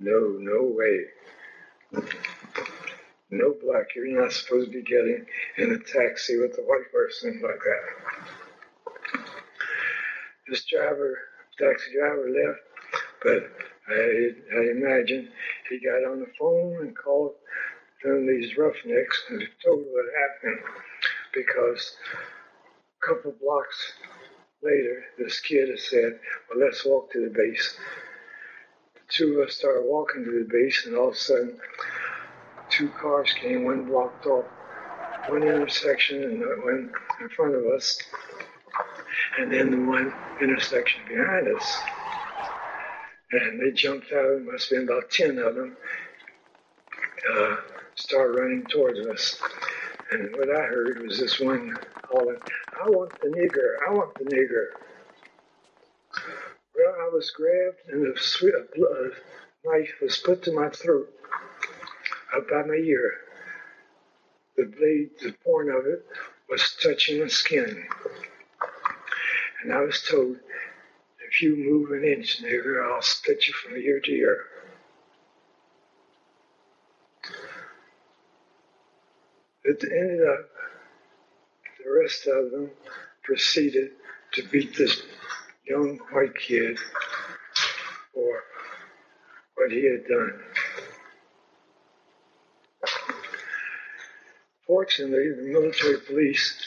no, 0.00 0.36
no 0.38 0.62
way. 0.62 1.04
No 3.30 3.54
black, 3.62 3.94
you're 3.94 4.20
not 4.20 4.32
supposed 4.32 4.72
to 4.72 4.78
be 4.78 4.82
getting 4.82 5.24
in 5.58 5.72
a 5.72 5.78
taxi 5.78 6.38
with 6.38 6.58
a 6.58 6.62
white 6.62 6.90
person 6.92 7.40
like 7.42 7.60
that. 7.60 9.22
This 10.48 10.64
driver, 10.64 11.16
taxi 11.56 11.92
driver 11.96 12.28
left, 12.28 12.60
but 13.22 13.52
I, 13.88 14.30
I 14.56 14.70
imagine 14.72 15.28
he 15.68 15.78
got 15.78 16.10
on 16.10 16.20
the 16.20 16.32
phone 16.38 16.78
and 16.80 16.96
called 16.96 17.34
one 18.02 18.16
of 18.16 18.26
these 18.26 18.56
roughnecks 18.56 19.22
and 19.30 19.46
told 19.64 19.84
what 19.92 20.06
happened 20.18 20.58
because 21.34 21.96
a 23.02 23.06
couple 23.06 23.34
blocks 23.40 23.92
later, 24.62 25.04
this 25.18 25.40
kid 25.40 25.68
said, 25.78 26.18
Well, 26.48 26.64
let's 26.64 26.84
walk 26.84 27.12
to 27.12 27.20
the 27.20 27.30
base. 27.30 27.76
The 28.94 29.00
two 29.08 29.40
of 29.40 29.48
us 29.48 29.56
started 29.56 29.84
walking 29.84 30.24
to 30.24 30.44
the 30.44 30.48
base, 30.50 30.86
and 30.86 30.96
all 30.96 31.08
of 31.08 31.14
a 31.14 31.16
sudden, 31.16 31.58
two 32.68 32.88
cars 33.00 33.32
came, 33.32 33.64
one 33.64 33.86
blocked 33.86 34.26
off 34.26 34.44
one 35.28 35.42
intersection 35.42 36.22
and 36.24 36.40
one 36.62 36.92
in 37.20 37.28
front 37.28 37.54
of 37.54 37.64
us, 37.66 37.98
and 39.38 39.52
then 39.52 39.70
the 39.70 39.76
one 39.76 40.12
intersection 40.40 41.00
behind 41.08 41.48
us. 41.56 41.78
And 43.32 43.60
they 43.60 43.70
jumped 43.72 44.12
out, 44.12 44.42
must 44.42 44.70
have 44.70 44.86
been 44.86 44.88
about 44.88 45.10
10 45.10 45.38
of 45.38 45.54
them, 45.54 45.76
uh, 47.32 47.56
start 47.94 48.36
running 48.36 48.64
towards 48.68 48.98
us. 49.00 49.40
And 50.10 50.34
what 50.36 50.50
I 50.50 50.62
heard 50.62 51.02
was 51.02 51.20
this 51.20 51.38
one 51.38 51.76
calling, 52.02 52.38
I 52.82 52.88
want 52.88 53.12
the 53.20 53.28
nigger, 53.28 53.76
I 53.88 53.92
want 53.92 54.14
the 54.14 54.24
nigger. 54.24 54.66
Well, 56.74 56.94
I 57.00 57.10
was 57.12 57.30
grabbed 57.30 57.78
and 57.88 58.06
a, 58.06 59.10
knife 59.64 59.94
was 60.02 60.16
put 60.16 60.42
to 60.44 60.52
my 60.52 60.68
throat, 60.70 61.08
up 62.36 62.48
by 62.48 62.62
my 62.62 62.74
ear. 62.74 63.12
The 64.56 64.64
blade, 64.64 65.10
the 65.22 65.32
point 65.44 65.70
of 65.70 65.86
it, 65.86 66.04
was 66.48 66.76
touching 66.82 67.20
the 67.20 67.30
skin. 67.30 67.86
And 69.62 69.72
I 69.72 69.80
was 69.82 70.02
told, 70.10 70.36
if 71.28 71.40
you 71.40 71.56
move 71.56 71.92
an 71.92 72.04
inch, 72.04 72.42
nigger, 72.42 72.84
I'll 72.84 73.02
split 73.02 73.46
you 73.46 73.52
from 73.52 73.76
ear 73.76 74.00
to 74.00 74.10
ear. 74.10 74.44
It 79.70 79.84
ended 79.84 80.26
up, 80.26 80.40
uh, 80.40 81.84
the 81.84 82.00
rest 82.02 82.26
of 82.26 82.50
them 82.50 82.72
proceeded 83.22 83.92
to 84.32 84.42
beat 84.48 84.76
this 84.76 85.00
young 85.64 85.98
white 86.10 86.36
kid 86.36 86.76
for 88.12 88.42
what 89.54 89.70
he 89.70 89.84
had 89.84 90.08
done. 90.08 90.40
Fortunately, 94.66 95.30
the 95.30 95.52
military 95.52 96.00
police 96.00 96.66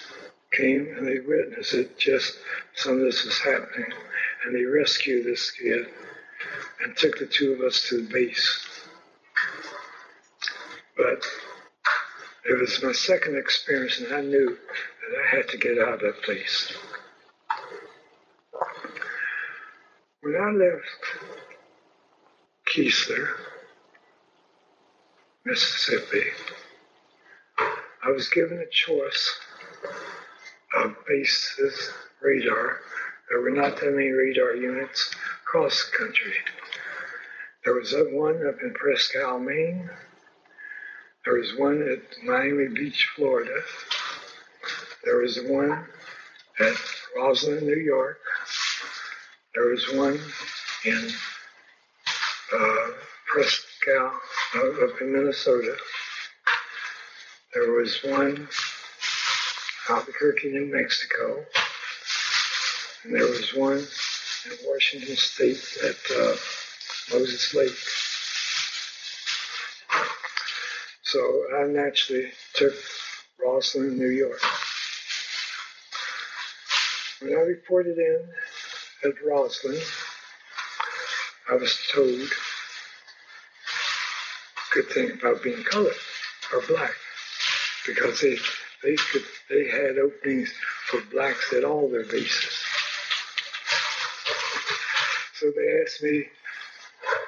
came 0.53 0.95
and 0.97 1.05
they 1.05 1.19
witnessed 1.19 1.73
it, 1.73 1.97
just 1.97 2.37
some 2.73 2.93
of 2.93 2.99
this 3.01 3.25
was 3.25 3.37
happening, 3.39 3.91
and 4.45 4.55
they 4.55 4.63
rescued 4.63 5.25
this 5.25 5.51
kid 5.51 5.87
and 6.81 6.95
took 6.95 7.19
the 7.19 7.25
two 7.25 7.51
of 7.51 7.59
us 7.59 7.85
to 7.89 7.97
the 7.97 8.13
base. 8.13 8.65
But 10.95 11.21
it 12.45 12.59
was 12.59 12.83
my 12.83 12.91
second 12.91 13.37
experience, 13.37 13.99
and 13.99 14.13
I 14.13 14.21
knew 14.21 14.49
that 14.49 15.17
I 15.17 15.35
had 15.35 15.47
to 15.49 15.57
get 15.57 15.77
out 15.77 15.93
of 15.95 15.99
that 16.01 16.21
place. 16.23 16.73
When 20.21 20.35
I 20.35 20.49
left 20.51 21.33
Keesler, 22.67 23.27
Mississippi, 25.45 26.23
I 27.57 28.11
was 28.11 28.29
given 28.29 28.59
a 28.59 28.69
choice 28.69 29.39
of 30.75 30.95
bases 31.07 31.91
radar. 32.21 32.79
There 33.29 33.41
were 33.41 33.51
not 33.51 33.79
that 33.79 33.93
many 33.93 34.09
radar 34.09 34.55
units 34.55 35.13
across 35.43 35.89
the 35.89 35.97
country. 35.97 36.33
There 37.63 37.75
was 37.75 37.93
one 38.11 38.45
up 38.47 38.61
in 38.61 38.73
Presque 38.73 39.15
Isle, 39.15 39.39
Maine. 39.39 39.89
There 41.25 41.35
was 41.35 41.55
one 41.57 41.81
at 41.81 42.23
Miami 42.25 42.67
Beach, 42.67 43.07
Florida. 43.15 43.61
There 45.05 45.17
was 45.17 45.39
one 45.47 45.85
at 46.59 46.75
Roslyn, 47.15 47.65
New 47.65 47.77
York. 47.77 48.19
There 49.55 49.67
was 49.67 49.85
one 49.93 50.19
in 50.83 51.09
uh, 52.53 52.87
Isle, 53.37 54.11
uh, 54.55 54.85
up 54.85 55.01
in 55.01 55.13
Minnesota. 55.13 55.77
There 57.53 57.71
was 57.71 57.99
one 58.03 58.49
Albuquerque, 59.89 60.51
New 60.51 60.73
Mexico. 60.73 61.45
And 63.03 63.15
there 63.15 63.27
was 63.27 63.53
one 63.53 63.77
in 63.77 64.57
Washington 64.65 65.15
State 65.15 65.77
at 65.83 66.17
uh, 66.17 66.35
Moses 67.13 67.53
Lake. 67.53 67.71
So 71.13 71.45
I 71.55 71.67
naturally 71.67 72.31
took 72.55 72.73
Roslyn, 73.39 73.99
New 73.99 74.09
York. 74.09 74.41
When 77.19 77.33
I 77.33 77.41
reported 77.41 77.99
in 77.99 78.27
at 79.03 79.23
Roslyn, 79.23 79.79
I 81.51 81.53
was 81.53 81.77
told, 81.93 82.29
good 84.73 84.89
thing 84.89 85.11
about 85.11 85.43
being 85.43 85.63
colored 85.63 85.93
or 86.51 86.63
black 86.67 86.95
because 87.85 88.19
they 88.19 88.39
they 88.81 88.95
could 88.95 89.25
they 89.51 89.67
had 89.67 89.99
openings 89.99 90.51
for 90.87 90.99
blacks 91.11 91.53
at 91.53 91.63
all 91.63 91.89
their 91.89 92.05
bases. 92.05 92.57
So 95.35 95.51
they 95.55 95.79
asked 95.83 96.01
me 96.01 96.25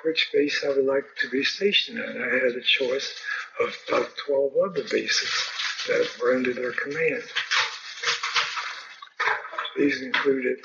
which 0.03 0.31
base 0.33 0.63
I 0.65 0.69
would 0.69 0.85
like 0.85 1.05
to 1.21 1.29
be 1.29 1.43
stationed 1.43 1.99
at. 1.99 2.17
I 2.17 2.33
had 2.45 2.55
a 2.55 2.61
choice 2.61 3.13
of 3.61 3.75
about 3.87 4.09
12 4.27 4.51
other 4.63 4.83
bases 4.89 5.49
that 5.87 6.09
were 6.21 6.35
under 6.35 6.53
their 6.53 6.71
command. 6.73 7.23
These 9.77 10.01
included 10.01 10.57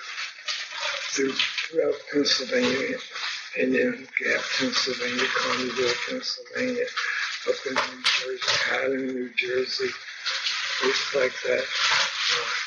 throughout 1.13 1.95
Pennsylvania, 2.13 2.97
Indian 3.59 4.07
Gap, 4.19 4.41
Pennsylvania, 4.59 5.25
Carneyville, 5.25 6.09
Pennsylvania, 6.09 6.85
up 7.49 7.55
in 7.67 7.75
New 7.75 8.03
Jersey, 8.05 8.41
Highland, 8.47 9.15
New 9.15 9.31
Jersey, 9.37 9.91
places 10.81 11.15
like 11.15 11.33
that. 11.47 11.65
Uh, 11.65 12.61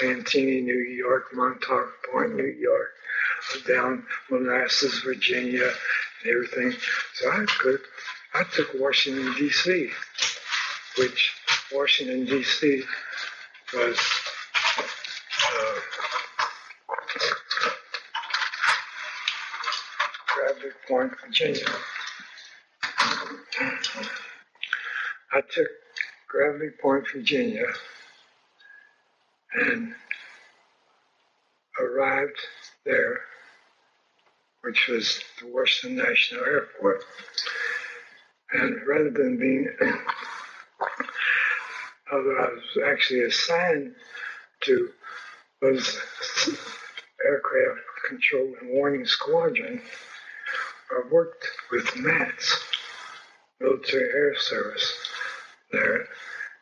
Santini, 0.00 0.60
New 0.62 0.78
York, 0.78 1.26
Montauk 1.34 1.92
Point, 2.10 2.34
New 2.34 2.46
York, 2.46 2.90
down 3.66 4.04
Manassas, 4.30 5.00
Virginia, 5.00 5.64
and 6.22 6.32
everything. 6.32 6.72
So 7.14 7.30
I 7.30 7.44
could, 7.58 7.80
I 8.34 8.44
took 8.44 8.68
Washington 8.74 9.34
D.C., 9.36 9.90
which 10.98 11.34
Washington 11.72 12.24
D.C. 12.26 12.82
was. 13.74 13.98
Uh, 15.52 15.80
Bradley 20.36 20.70
Point, 20.88 21.12
Virginia. 21.24 21.66
I 25.32 25.40
took 25.50 25.68
Gravelly 26.28 26.70
Point, 26.80 27.06
Virginia, 27.12 27.66
and 29.54 29.94
arrived 31.80 32.38
there, 32.84 33.20
which 34.62 34.88
was 34.88 35.20
the 35.40 35.48
Washington 35.48 36.04
National 36.04 36.44
Airport. 36.44 37.02
And 38.52 38.80
rather 38.86 39.10
than 39.10 39.38
being, 39.38 39.68
although 42.12 42.38
I 42.38 42.48
was 42.48 42.78
actually 42.84 43.22
assigned 43.22 43.94
to 44.62 44.90
was 45.62 46.00
aircraft 47.24 47.80
control 48.08 48.54
and 48.60 48.70
warning 48.70 49.04
squadron, 49.06 49.82
I 50.90 51.02
worked 51.12 51.46
with 51.70 51.96
MATS 51.96 52.58
military 53.60 54.10
air 54.10 54.34
service 54.36 54.96
there 55.70 56.08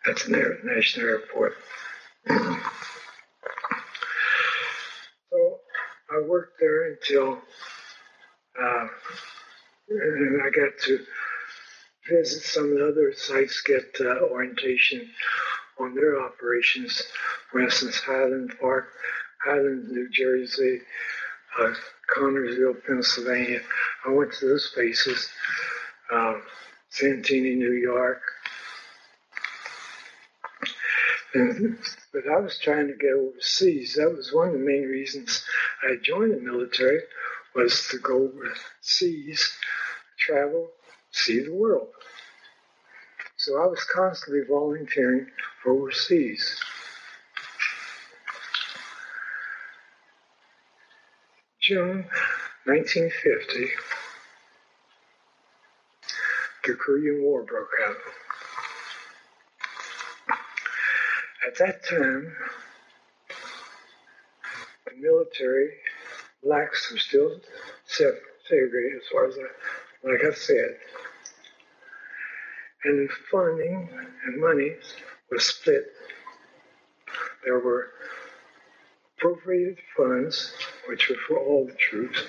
at 0.07 0.17
the 0.17 0.59
National 0.65 1.07
Airport. 1.07 1.55
so 5.31 5.61
I 6.11 6.21
worked 6.27 6.59
there 6.61 6.93
until 6.93 7.41
uh, 8.61 8.89
and 9.91 10.43
I 10.43 10.51
got 10.51 10.73
to 10.85 11.07
visit 12.09 12.43
some 12.43 12.65
of 12.65 12.79
the 12.79 12.89
other 12.89 13.13
sites, 13.17 13.61
get 13.63 13.97
uh, 14.01 14.21
orientation 14.31 15.11
on 15.79 15.95
their 15.95 16.21
operations. 16.21 17.03
For 17.51 17.61
instance, 17.61 17.99
Highland 18.01 18.53
Park, 18.61 18.89
Highland, 19.45 19.89
New 19.89 20.09
Jersey, 20.11 20.81
uh, 21.61 21.73
Pennsylvania. 22.87 23.61
I 24.07 24.11
went 24.11 24.33
to 24.35 24.49
those 24.49 24.71
places. 24.75 25.29
Um, 26.11 26.43
Santini, 26.91 27.55
New 27.55 27.73
York. 27.73 28.23
And, 31.35 31.79
but 32.13 32.23
I 32.27 32.41
was 32.41 32.59
trying 32.59 32.89
to 32.89 32.95
get 32.95 33.13
overseas. 33.13 33.95
That 33.95 34.17
was 34.17 34.33
one 34.33 34.49
of 34.49 34.55
the 34.55 34.59
main 34.59 34.85
reasons 34.85 35.45
I 35.83 35.97
joined 36.03 36.35
the 36.35 36.41
military 36.41 37.01
was 37.55 37.87
to 37.89 37.99
go 37.99 38.31
overseas, 38.31 39.53
travel, 40.19 40.71
see 41.13 41.41
the 41.41 41.55
world. 41.55 41.89
So 43.49 43.63
I 43.63 43.67
was 43.67 43.83
constantly 43.85 44.43
volunteering 44.47 45.27
overseas. 45.65 46.61
June 51.59 52.05
1950, 52.67 53.71
the 56.67 56.75
Korean 56.75 57.23
War 57.23 57.43
broke 57.43 57.71
out. 57.87 57.97
At 61.47 61.57
that 61.57 61.83
time, 61.89 62.37
the 64.85 64.93
military, 65.01 65.71
blacks 66.43 66.93
were 66.93 66.99
still 66.99 67.41
segregated 67.87 68.99
as 68.99 69.09
far 69.11 69.27
as 69.27 69.39
I, 69.39 70.07
like 70.07 70.23
I 70.23 70.35
said. 70.35 70.77
And 72.85 73.11
funding 73.31 73.89
and 74.27 74.41
money 74.41 74.77
was 75.31 75.45
split. 75.45 75.87
There 77.45 77.59
were 77.59 77.89
appropriated 79.17 79.79
funds, 79.97 80.53
which 80.89 81.09
were 81.09 81.17
for 81.27 81.39
all 81.39 81.67
the 81.67 81.75
troops. 81.75 82.23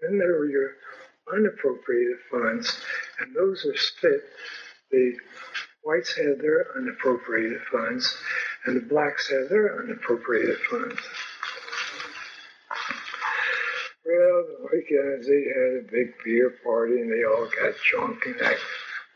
Then 0.00 0.18
there 0.18 0.38
were 0.38 0.48
your 0.48 0.70
unappropriated 1.32 2.18
funds, 2.30 2.80
and 3.18 3.34
those 3.34 3.64
were 3.64 3.76
split. 3.76 4.22
The 4.90 5.16
whites 5.82 6.16
had 6.16 6.38
their 6.40 6.66
unappropriated 6.76 7.62
funds, 7.72 8.16
and 8.66 8.76
the 8.76 8.86
blacks 8.86 9.28
had 9.28 9.48
their 9.48 9.80
unappropriated 9.82 10.58
funds. 10.70 11.00
Well, 14.06 14.44
the 14.46 14.58
white 14.60 14.86
guys, 14.88 15.26
they 15.26 15.44
had 15.48 15.80
a 15.80 15.90
big 15.90 16.14
beer 16.24 16.54
party, 16.62 17.00
and 17.00 17.10
they 17.10 17.24
all 17.24 17.46
got 17.46 17.74
drunk 17.90 18.26
and 18.26 18.40
acted 18.40 18.60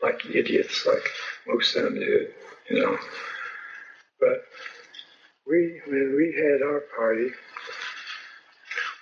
like 0.01 0.25
idiots, 0.25 0.85
like 0.85 1.09
most 1.47 1.75
of 1.75 1.83
them 1.83 1.95
did, 1.95 2.33
you 2.69 2.81
know. 2.81 2.97
But 4.19 4.43
we, 5.47 5.81
when 5.87 6.15
we 6.15 6.33
had 6.35 6.61
our 6.61 6.81
party, 6.95 7.29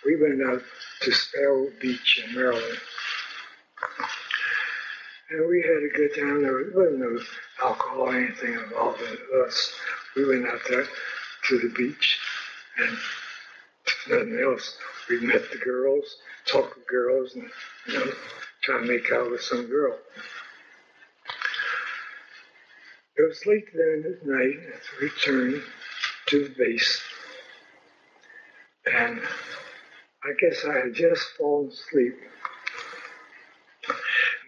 we 0.05 0.15
went 0.15 0.41
out 0.41 0.61
to 1.01 1.11
Sparrow 1.11 1.67
Beach 1.81 2.23
in 2.25 2.35
Maryland. 2.35 2.77
And 5.29 5.49
we 5.49 5.61
had 5.61 5.83
a 5.83 5.95
good 5.95 6.15
time. 6.15 6.41
There 6.41 6.71
wasn't 6.73 6.99
no 6.99 7.19
alcohol 7.61 8.01
or 8.01 8.15
anything 8.15 8.53
involved 8.53 9.01
with 9.01 9.19
us. 9.45 9.73
We 10.15 10.25
went 10.25 10.47
out 10.47 10.61
there 10.69 10.85
to 11.49 11.59
the 11.59 11.69
beach 11.75 12.17
and 12.77 12.97
nothing 14.09 14.39
else. 14.39 14.77
We 15.09 15.19
met 15.19 15.51
the 15.51 15.57
girls, 15.57 16.15
talked 16.45 16.77
with 16.77 16.87
girls, 16.87 17.35
and 17.35 17.49
you 17.87 17.93
know, 17.93 18.11
try 18.61 18.79
to 18.79 18.85
make 18.85 19.11
out 19.11 19.31
with 19.31 19.41
some 19.41 19.67
girl. 19.67 19.97
It 23.17 23.27
was 23.27 23.45
late 23.47 23.65
then 23.73 24.03
at 24.05 24.27
night 24.27 24.59
as 24.75 24.81
we 25.01 25.07
returned 25.07 25.63
to 26.27 26.43
the 26.43 26.53
base. 26.55 27.01
And 28.85 29.19
I 30.23 30.33
guess 30.39 30.63
I 30.63 30.73
had 30.85 30.93
just 30.93 31.23
fallen 31.37 31.69
asleep. 31.69 32.15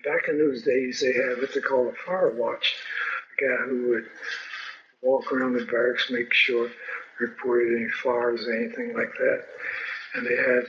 Back 0.06 0.28
in 0.28 0.38
those 0.38 0.62
days, 0.62 1.02
they 1.02 1.14
had 1.14 1.40
what 1.40 1.54
they 1.54 1.62
call 1.62 1.90
a 1.90 1.94
fire 2.06 2.32
watch, 2.36 2.76
a 3.38 3.42
guy 3.42 3.70
who 3.70 3.90
would 3.90 4.06
walk 5.02 5.32
around 5.32 5.54
the 5.54 5.66
barracks, 5.66 6.12
make 6.12 6.32
sure, 6.34 6.70
reported 7.20 7.76
any 7.76 7.90
fires 7.90 8.48
or 8.48 8.54
anything 8.54 8.94
like 8.96 9.12
that. 9.18 9.46
And 10.14 10.28
they 10.28 10.36
had 10.36 10.66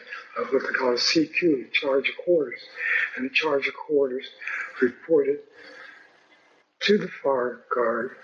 what 0.51 0.63
they 0.63 0.73
call 0.73 0.93
a 0.93 0.97
CQ, 0.97 1.71
charge 1.73 2.09
of 2.09 2.17
quarters. 2.25 2.61
And 3.17 3.27
the 3.27 3.35
charge 3.35 3.69
of 3.69 3.75
quarters 3.75 4.27
reported 4.81 5.41
to 6.81 6.99
the 6.99 7.09
fire 7.09 7.61
guard 7.75 8.17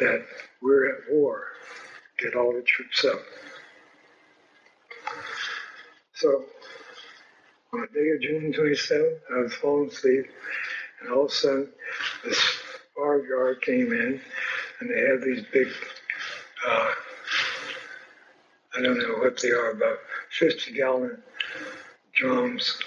that 0.00 0.24
we're 0.60 0.88
at 0.90 1.10
war 1.10 1.46
get 2.18 2.34
all 2.34 2.52
the 2.52 2.62
troops 2.62 3.04
up. 3.04 3.20
So 6.14 6.44
on 7.72 7.80
the 7.80 7.86
day 7.88 8.10
of 8.10 8.20
June 8.20 8.52
27th, 8.52 9.18
I 9.34 9.42
was 9.42 9.54
falling 9.54 9.88
asleep, 9.88 10.26
and 11.00 11.12
all 11.12 11.24
of 11.24 11.30
a 11.30 11.34
sudden, 11.34 11.68
this 12.24 12.40
fire 12.96 13.26
guard 13.26 13.62
came 13.62 13.92
in, 13.92 14.20
and 14.80 14.90
they 14.90 15.00
had 15.00 15.22
these 15.22 15.44
big, 15.52 15.68
uh, 16.66 16.90
I 18.76 18.82
don't 18.82 18.98
know 18.98 19.18
what 19.18 19.40
they 19.40 19.50
are, 19.50 19.70
about 19.70 19.98
50 20.38 20.72
gallon 20.72 21.22
drums 22.14 22.78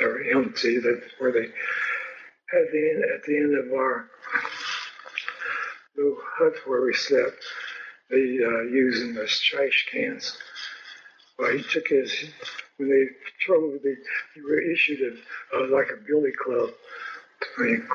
that 0.00 0.06
were 0.06 0.24
empty, 0.24 0.78
that 0.78 1.02
where 1.18 1.32
they 1.32 1.46
had 2.50 2.66
the 2.72 3.12
at 3.14 3.24
the 3.24 3.36
end 3.36 3.56
of 3.56 3.72
our 3.72 4.08
little 5.96 6.18
hut 6.38 6.54
where 6.66 6.82
we 6.82 6.94
slept, 6.94 7.36
they 8.10 8.38
uh, 8.44 8.70
them 9.00 9.18
as 9.22 9.38
trash 9.40 9.88
cans. 9.92 10.36
Well, 11.38 11.52
he 11.52 11.62
took 11.62 11.88
his, 11.88 12.12
when 12.76 12.88
they 12.88 13.04
patrolled, 13.24 13.80
they, 13.82 13.94
they 14.34 14.42
were 14.42 14.60
issued 14.60 15.00
a, 15.00 15.56
uh, 15.56 15.68
like 15.70 15.88
a 15.90 16.04
billy 16.06 16.32
club 16.32 16.70
when 17.58 17.68
you, 17.68 17.88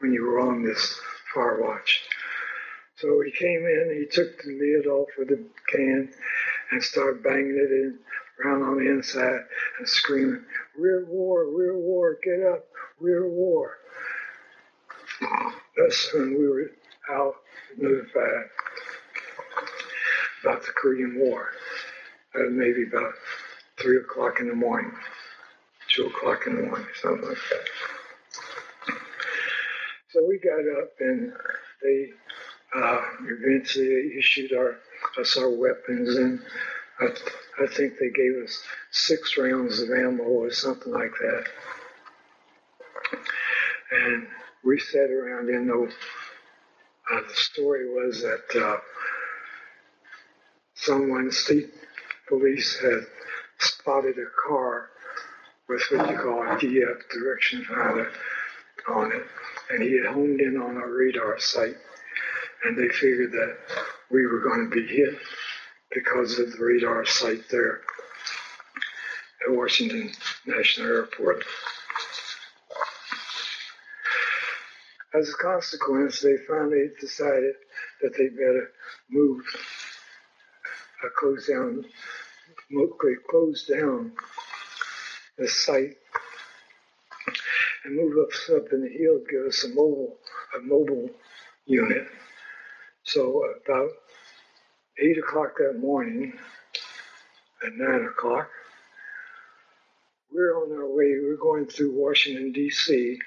when 0.00 0.12
you 0.12 0.24
were 0.24 0.40
on 0.40 0.62
this 0.62 1.00
fire 1.34 1.62
watch. 1.62 2.02
So 2.96 3.20
he 3.22 3.32
came 3.32 3.66
in, 3.66 3.98
he 3.98 4.06
took 4.06 4.42
the 4.42 4.52
lid 4.52 4.86
off 4.86 5.08
of 5.18 5.28
the 5.28 5.44
can 5.68 6.10
and 6.70 6.82
started 6.82 7.22
banging 7.22 7.56
it 7.56 7.70
in 7.72 7.98
around 8.44 8.62
on 8.62 8.78
the 8.78 8.90
inside 8.90 9.40
and 9.78 9.88
screaming, 9.88 10.44
Rear 10.78 11.06
war, 11.08 11.46
rear 11.46 11.76
war, 11.76 12.18
get 12.22 12.46
up, 12.46 12.66
rear 13.00 13.28
war. 13.28 13.76
That's 15.76 16.12
when 16.14 16.38
we 16.38 16.48
were 16.48 16.70
out 17.10 17.34
notified 17.78 18.44
about 20.42 20.62
the 20.62 20.72
Korean 20.72 21.18
War. 21.18 21.50
Uh, 22.34 22.50
maybe 22.50 22.84
about 22.84 23.12
three 23.78 23.98
o'clock 23.98 24.40
in 24.40 24.48
the 24.48 24.54
morning, 24.54 24.92
two 25.88 26.06
o'clock 26.06 26.46
in 26.46 26.56
the 26.56 26.62
morning, 26.62 26.86
something 27.02 27.28
like 27.28 27.38
that. 27.50 27.68
So 30.10 30.24
we 30.26 30.38
got 30.38 30.60
up 30.80 30.90
and 31.00 31.32
they 31.82 32.08
uh, 32.74 33.02
eventually 33.28 34.12
issued 34.18 34.52
our, 34.52 34.76
us 35.18 35.36
our 35.36 35.50
weapons 35.50 36.16
and 36.16 36.40
I, 37.00 37.06
I 37.64 37.66
think 37.66 37.94
they 37.98 38.10
gave 38.10 38.42
us 38.44 38.62
six 38.90 39.36
rounds 39.36 39.80
of 39.80 39.90
ammo 39.90 40.24
or 40.24 40.50
something 40.52 40.92
like 40.92 41.12
that. 41.20 41.44
And 43.90 44.26
we 44.64 44.78
sat 44.78 45.10
around 45.10 45.48
in 45.48 45.66
the, 45.66 45.92
uh, 47.12 47.20
the 47.28 47.34
story 47.34 47.88
was 47.90 48.22
that 48.22 48.62
uh, 48.62 48.76
someone, 50.74 51.30
state 51.30 51.70
police, 52.28 52.78
had 52.80 53.00
spotted 53.58 54.16
a 54.18 54.48
car 54.48 54.88
with 55.68 55.82
what 55.90 56.10
you 56.10 56.16
call 56.16 56.42
a 56.42 56.56
DF 56.56 57.10
direction 57.10 57.64
finder 57.64 58.10
on 58.88 59.12
it, 59.12 59.22
and 59.70 59.82
he 59.82 59.96
had 59.96 60.06
honed 60.06 60.40
in 60.40 60.56
on 60.56 60.76
our 60.76 60.90
radar 60.90 61.38
site, 61.38 61.76
and 62.64 62.76
they 62.76 62.88
figured 62.88 63.32
that 63.32 63.56
we 64.10 64.26
were 64.26 64.40
going 64.40 64.70
to 64.70 64.74
be 64.74 64.86
hit 64.86 65.14
because 65.92 66.38
of 66.38 66.52
the 66.52 66.64
radar 66.64 67.04
site 67.04 67.48
there 67.50 67.80
at 69.46 69.54
Washington 69.54 70.10
National 70.46 70.86
Airport. 70.88 71.44
As 75.14 75.28
a 75.28 75.42
consequence, 75.42 76.20
they 76.20 76.36
finally 76.48 76.88
decided 77.00 77.54
that 78.00 78.16
they 78.16 78.28
better 78.28 78.70
move 79.10 79.44
uh, 81.04 81.08
close 81.18 81.46
down, 81.48 81.84
close 83.28 83.66
down 83.66 84.12
the 85.36 85.48
site 85.48 85.96
and 87.84 87.96
move 87.96 88.16
us 88.26 88.50
up 88.54 88.72
in 88.72 88.82
the 88.82 88.88
hill, 88.88 89.20
give 89.28 89.46
us 89.46 89.64
a 89.64 89.68
mobile, 89.68 90.16
a 90.56 90.60
mobile 90.62 91.10
unit. 91.66 92.06
So 93.04 93.42
about 93.66 93.90
eight 94.98 95.18
o'clock 95.18 95.56
that 95.58 95.78
morning, 95.78 96.32
at 97.66 97.74
nine 97.74 98.04
o'clock, 98.06 98.48
we're 100.32 100.56
on 100.56 100.72
our 100.72 100.88
way. 100.88 101.14
We're 101.22 101.36
going 101.36 101.66
through 101.66 101.92
Washington 101.94 102.52
D.C. 102.52 103.18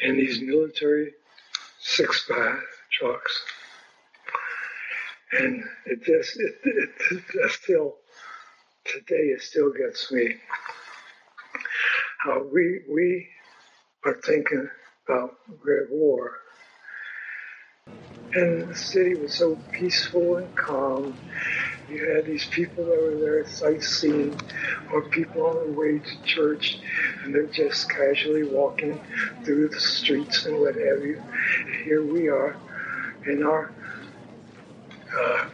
in 0.00 0.16
these 0.16 0.40
military 0.40 1.12
six 1.80 2.26
by 2.28 2.58
trucks 2.92 3.42
and 5.32 5.64
it 5.86 6.02
just 6.04 6.38
it, 6.40 6.56
it, 6.64 6.90
it 7.34 7.52
still 7.52 7.96
today 8.84 9.28
it 9.34 9.42
still 9.42 9.72
gets 9.72 10.12
me 10.12 10.36
how 12.18 12.42
we 12.52 12.80
we 12.90 13.28
are 14.04 14.20
thinking 14.24 14.68
about 15.06 15.36
Great 15.60 15.90
War. 15.90 16.32
And 18.34 18.68
the 18.70 18.76
city 18.76 19.14
was 19.16 19.34
so 19.34 19.58
peaceful 19.72 20.36
and 20.36 20.54
calm. 20.56 21.16
You 21.88 22.14
had 22.14 22.26
these 22.26 22.46
people 22.46 22.84
that 22.84 23.00
were 23.00 23.18
there 23.20 23.46
sightseeing 23.46 24.38
or 24.92 25.02
people 25.10 25.46
on 25.46 25.54
their 25.56 25.78
way 25.78 25.98
to 25.98 26.22
church 26.24 26.78
and 27.24 27.34
they're 27.34 27.46
just 27.46 27.90
casually 27.90 28.44
walking 28.44 29.00
through 29.44 29.68
the 29.68 29.80
streets 29.80 30.46
and 30.46 30.58
what 30.60 30.74
have 30.74 31.02
you. 31.04 31.22
And 31.66 31.84
here 31.84 32.04
we 32.04 32.28
are 32.28 32.58
in 33.26 33.42
our 33.44 33.72
uh, 35.18 35.44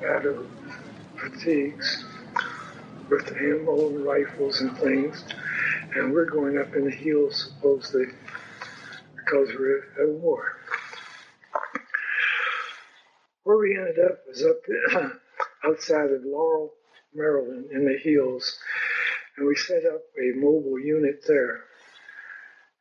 battle 0.00 0.46
fatigues, 1.20 2.04
with 3.10 3.28
ammo 3.40 3.88
and 3.88 4.04
rifles 4.04 4.60
and 4.60 4.76
things, 4.78 5.24
and 5.94 6.12
we're 6.12 6.30
going 6.30 6.58
up 6.58 6.74
in 6.74 6.84
the 6.84 6.90
hills 6.90 7.50
supposedly 7.54 8.06
because 9.16 9.48
we're 9.58 9.84
at 10.02 10.08
war. 10.10 10.44
Where 13.44 13.58
we 13.58 13.76
ended 13.76 13.98
up 13.98 14.20
was 14.26 14.44
up 14.44 15.12
outside 15.64 16.10
of 16.10 16.22
Laurel, 16.24 16.72
Maryland, 17.14 17.66
in 17.72 17.84
the 17.84 17.98
hills, 17.98 18.58
and 19.36 19.46
we 19.46 19.54
set 19.56 19.84
up 19.84 20.00
a 20.18 20.36
mobile 20.36 20.78
unit 20.78 21.22
there. 21.28 21.62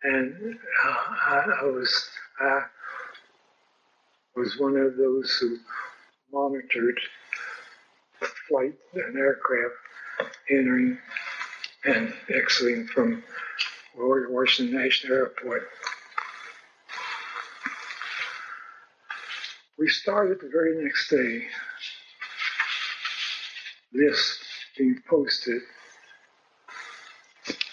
And 0.04 0.56
uh, 0.86 0.90
I, 0.90 1.46
I 1.62 1.66
was 1.66 2.10
I 2.40 2.62
was 4.36 4.58
one 4.60 4.78
of 4.78 4.98
those 4.98 5.38
who 5.40 5.58
monitored 6.32 7.00
flight 8.48 8.74
and 8.94 9.18
aircraft 9.18 9.76
entering 10.50 10.98
and 11.86 12.14
exiting 12.30 12.88
from 12.88 13.24
Washington 13.96 14.76
National 14.76 15.18
Airport. 15.18 15.68
We 19.84 19.90
started 19.90 20.40
the 20.40 20.48
very 20.48 20.82
next 20.82 21.10
day, 21.10 21.42
lists 23.94 24.40
being 24.78 25.02
posted 25.10 25.62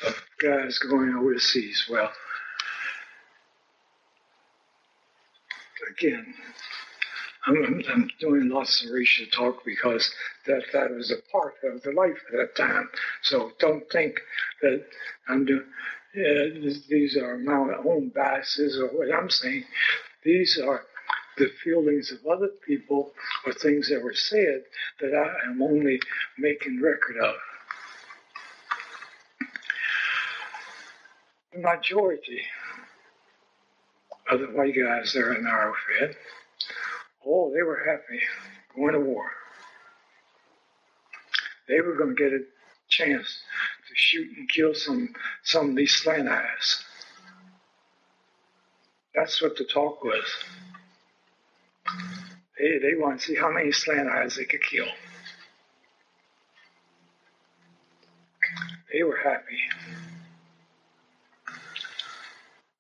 of 0.05 0.17
guys 0.43 0.77
going 0.81 1.15
overseas. 1.15 1.87
Well, 1.89 2.11
again, 5.97 6.35
I'm, 7.47 7.81
I'm, 7.89 8.11
doing 8.19 8.49
lots 8.49 8.85
of 8.85 8.91
racial 8.91 9.27
talk 9.27 9.65
because 9.65 10.13
that, 10.49 10.65
that 10.73 10.91
was 10.91 11.13
a 11.13 11.31
part 11.31 11.55
of 11.63 11.81
the 11.83 11.93
life 11.93 12.19
at 12.33 12.39
that 12.39 12.57
time. 12.57 12.89
So 13.23 13.53
don't 13.61 13.89
think 13.89 14.19
that 14.63 14.85
I'm 15.29 15.45
doing, 15.45 15.63
uh, 16.17 16.71
these 16.89 17.17
are 17.17 17.39
my 17.39 17.77
own 17.87 18.11
biases 18.13 18.81
or 18.81 18.89
what 18.89 19.15
I'm 19.17 19.31
saying. 19.31 19.63
These 20.25 20.59
are 20.59 20.85
the 21.41 21.51
feelings 21.65 22.13
of 22.13 22.19
other 22.27 22.51
people 22.67 23.13
or 23.47 23.55
things 23.55 23.89
that 23.89 24.03
were 24.03 24.15
said 24.15 24.63
that 25.01 25.15
I 25.15 25.51
am 25.51 25.63
only 25.63 25.99
making 26.39 26.83
record 26.83 27.17
of. 27.17 27.35
The 31.55 31.61
majority 31.61 32.43
of 34.31 34.41
the 34.41 34.47
white 34.49 34.75
guys 34.77 35.15
there 35.15 35.33
in 35.33 35.47
our 35.47 35.71
outfit, 35.71 36.17
oh, 37.27 37.51
they 37.55 37.63
were 37.63 37.83
happy 37.87 38.21
going 38.77 38.93
to 38.93 39.01
war. 39.01 39.31
They 41.69 41.81
were 41.81 41.95
going 41.97 42.15
to 42.15 42.23
get 42.23 42.33
a 42.35 42.45
chance 42.89 43.27
to 43.89 43.95
shoot 43.95 44.29
and 44.37 44.49
kill 44.49 44.75
some 44.75 45.15
some 45.43 45.71
of 45.71 45.77
these 45.77 45.95
slant 45.97 46.29
eyes. 46.29 46.85
That's 49.15 49.41
what 49.41 49.57
the 49.57 49.65
talk 49.65 50.05
was. 50.05 50.25
They, 52.59 52.79
they 52.79 52.95
want 52.95 53.21
to 53.21 53.27
see 53.27 53.35
how 53.35 53.51
many 53.51 53.73
slant 53.73 54.09
eyes 54.09 54.37
they 54.37 54.45
could 54.45 54.63
kill. 54.63 54.87
They 58.93 59.03
were 59.03 59.19
happy. 59.23 59.59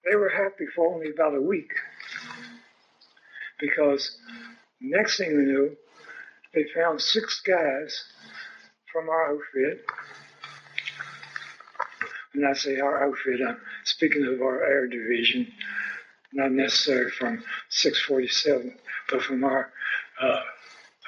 They 0.04 0.16
were 0.16 0.28
happy 0.28 0.66
for 0.74 0.92
only 0.92 1.11
about 1.11 1.34
a 1.34 1.40
week 1.40 1.72
because 3.61 4.16
next 4.80 5.18
thing 5.18 5.36
we 5.36 5.44
knew, 5.44 5.76
they 6.54 6.64
found 6.74 7.00
six 7.00 7.40
guys 7.40 8.04
from 8.92 9.08
our 9.08 9.32
outfit. 9.32 9.84
When 12.34 12.44
I 12.44 12.54
say 12.54 12.80
our 12.80 13.04
outfit, 13.06 13.40
I'm 13.46 13.58
speaking 13.84 14.26
of 14.26 14.42
our 14.42 14.64
air 14.64 14.88
division, 14.88 15.52
not 16.32 16.52
necessarily 16.52 17.11
from 17.11 17.42
647 17.68 18.76
but 19.11 19.22
from 19.22 19.44
our 19.44 19.72
uh, 20.20 20.40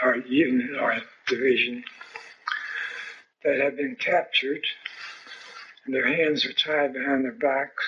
our 0.03 0.17
unit, 0.17 0.77
our 0.79 1.01
division, 1.29 1.85
that 3.45 3.61
have 3.61 3.77
been 3.77 3.97
captured, 3.97 4.65
and 5.85 5.95
their 5.95 6.07
hands 6.07 6.45
are 6.45 6.53
tied 6.53 6.93
behind 6.93 7.25
their 7.25 7.33
backs, 7.33 7.85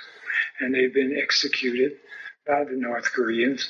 and 0.60 0.74
they've 0.74 0.94
been 0.94 1.16
executed 1.20 1.92
by 2.46 2.64
the 2.64 2.76
North 2.76 3.12
Koreans. 3.12 3.68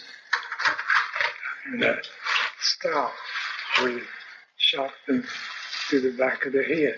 And 1.67 1.83
that 1.83 2.07
style 2.61 3.13
where 3.81 3.95
they 3.95 4.03
shot 4.57 4.93
them 5.07 5.25
through 5.89 6.01
the 6.01 6.17
back 6.19 6.45
of 6.45 6.53
the 6.53 6.63
head. 6.63 6.97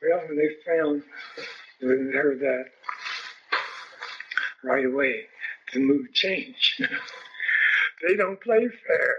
Well, 0.00 0.22
when 0.28 0.36
they 0.36 0.48
found, 0.64 1.02
when 1.80 2.06
they 2.06 2.12
heard 2.12 2.38
that, 2.40 2.66
right 4.64 4.84
away. 4.84 5.22
The 5.72 5.80
mood 5.80 6.12
change. 6.14 6.76
they 8.08 8.16
don't 8.16 8.40
play 8.40 8.68
fair. 8.86 9.14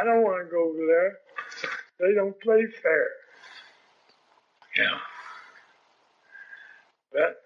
I 0.00 0.04
don't 0.04 0.22
want 0.22 0.44
to 0.46 0.50
go 0.50 0.68
over 0.68 0.86
there. 0.86 1.18
They 2.00 2.14
don't 2.14 2.38
play 2.40 2.64
fair. 2.82 3.08
Yeah. 4.76 4.98
But 7.12 7.36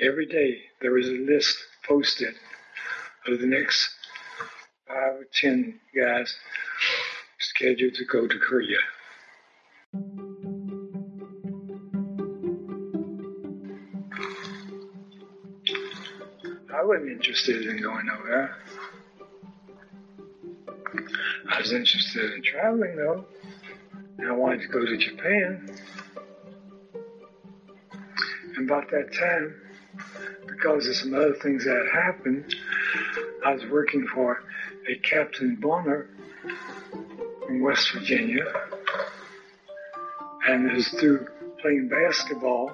every 0.00 0.26
day 0.26 0.62
there 0.80 0.90
was 0.92 1.08
a 1.08 1.12
list 1.12 1.56
posted 1.86 2.34
of 3.26 3.40
the 3.40 3.46
next 3.46 3.88
five 4.88 5.14
or 5.14 5.26
ten 5.32 5.80
guys 5.96 6.34
scheduled 7.38 7.94
to 7.94 8.04
go 8.04 8.26
to 8.26 8.38
Korea. 8.38 8.78
Wasn't 16.94 17.10
interested 17.10 17.66
in 17.66 17.82
going 17.82 18.06
there. 18.24 18.56
I 21.50 21.58
was 21.58 21.72
interested 21.72 22.34
in 22.34 22.42
traveling 22.42 22.96
though. 22.96 23.24
And 24.18 24.28
I 24.28 24.32
wanted 24.32 24.60
to 24.60 24.68
go 24.68 24.84
to 24.84 24.96
Japan. 24.96 25.76
And 28.56 28.70
about 28.70 28.90
that 28.90 29.12
time, 29.12 29.60
because 30.46 30.86
of 30.86 30.94
some 30.94 31.14
other 31.14 31.34
things 31.42 31.64
that 31.64 31.88
happened, 31.92 32.54
I 33.44 33.54
was 33.54 33.64
working 33.70 34.06
for 34.14 34.44
a 34.88 34.94
Captain 34.98 35.56
Bonner 35.56 36.08
from 37.44 37.60
West 37.60 37.90
Virginia. 37.92 38.44
And 40.46 40.70
it 40.70 40.74
was 40.74 40.88
through 41.00 41.26
playing 41.60 41.88
basketball 41.88 42.70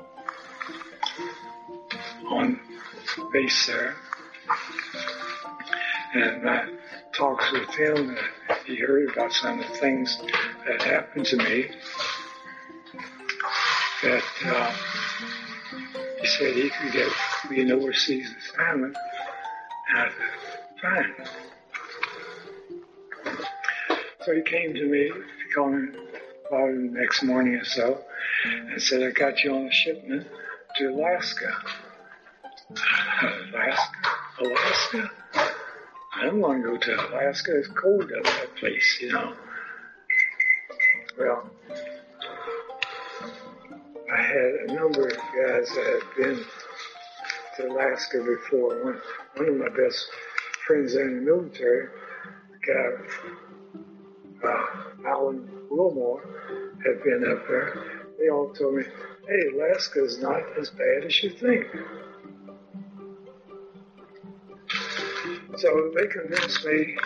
on 2.28 2.61
base 3.32 3.66
there. 3.66 3.95
And 6.12 6.49
I 6.49 6.69
talks 7.12 7.53
with 7.53 7.69
him, 7.74 8.16
And 8.49 8.59
he 8.66 8.77
heard 8.77 9.11
about 9.11 9.32
some 9.32 9.61
of 9.61 9.66
the 9.66 9.74
things 9.74 10.19
that 10.66 10.82
happened 10.82 11.27
to 11.27 11.37
me. 11.37 11.66
That 14.03 14.23
uh, 14.47 14.73
he 16.20 16.27
said 16.27 16.55
he 16.55 16.70
could 16.70 16.93
get 16.93 17.12
me 17.51 17.61
an 17.61 17.73
overseas 17.73 18.32
assignment. 18.39 18.97
I 19.95 20.09
said, 20.09 20.15
fine. 20.81 21.15
So 24.24 24.35
he 24.35 24.43
came 24.43 24.74
to 24.74 24.87
me, 24.87 25.05
he 25.05 25.53
called 25.55 25.74
me 25.74 25.89
about 26.49 26.73
the 26.73 26.89
next 26.93 27.23
morning 27.23 27.55
or 27.55 27.65
so, 27.65 28.03
and 28.45 28.81
said, 28.82 29.03
I 29.03 29.11
got 29.11 29.43
you 29.45 29.55
on 29.55 29.66
a 29.66 29.73
shipment 29.73 30.27
to 30.77 30.87
Alaska. 30.87 31.53
Alaska? 33.53 33.91
Alaska? 34.41 35.11
I 36.21 36.27
don't 36.27 36.41
want 36.41 36.63
to 36.63 36.71
go 36.71 36.77
to 36.77 37.09
Alaska. 37.09 37.57
It's 37.57 37.69
cold 37.69 38.13
up 38.13 38.25
that 38.25 38.55
place, 38.57 38.99
you 39.01 39.11
know. 39.11 39.33
Well, 41.19 41.51
I 44.13 44.21
had 44.21 44.53
a 44.69 44.75
number 44.75 45.07
of 45.07 45.17
guys 45.17 45.69
that 45.75 46.03
had 46.03 46.17
been 46.19 46.45
to 47.57 47.69
Alaska 47.69 48.19
before. 48.19 48.85
One, 48.85 49.01
one 49.37 49.49
of 49.49 49.57
my 49.57 49.69
best 49.71 50.09
friends 50.67 50.95
in 50.95 51.17
the 51.17 51.23
military, 51.23 51.89
guy, 52.67 54.47
uh, 54.47 54.67
Alan 55.07 55.49
Wilmore, 55.71 56.23
had 56.85 57.03
been 57.03 57.25
up 57.33 57.49
there. 57.49 57.83
They 58.19 58.29
all 58.29 58.53
told 58.53 58.75
me, 58.75 58.83
hey, 59.27 59.57
Alaska 59.57 60.05
is 60.05 60.21
not 60.21 60.43
as 60.59 60.69
bad 60.69 61.07
as 61.07 61.23
you 61.23 61.31
think. 61.31 61.67
So 65.61 65.93
they 65.95 66.07
convinced 66.07 66.65
me 66.65 66.97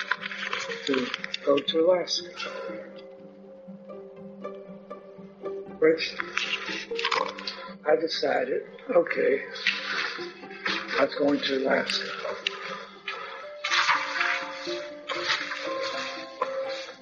to 0.86 1.06
go 1.44 1.59
to 1.59 1.81
Alaska. 1.81 2.28
Which 5.81 6.14
I 7.85 7.97
decided, 7.97 8.62
okay, 8.94 9.43
I 11.01 11.05
was 11.05 11.14
going 11.16 11.40
to 11.40 11.66
Alaska. 11.66 12.35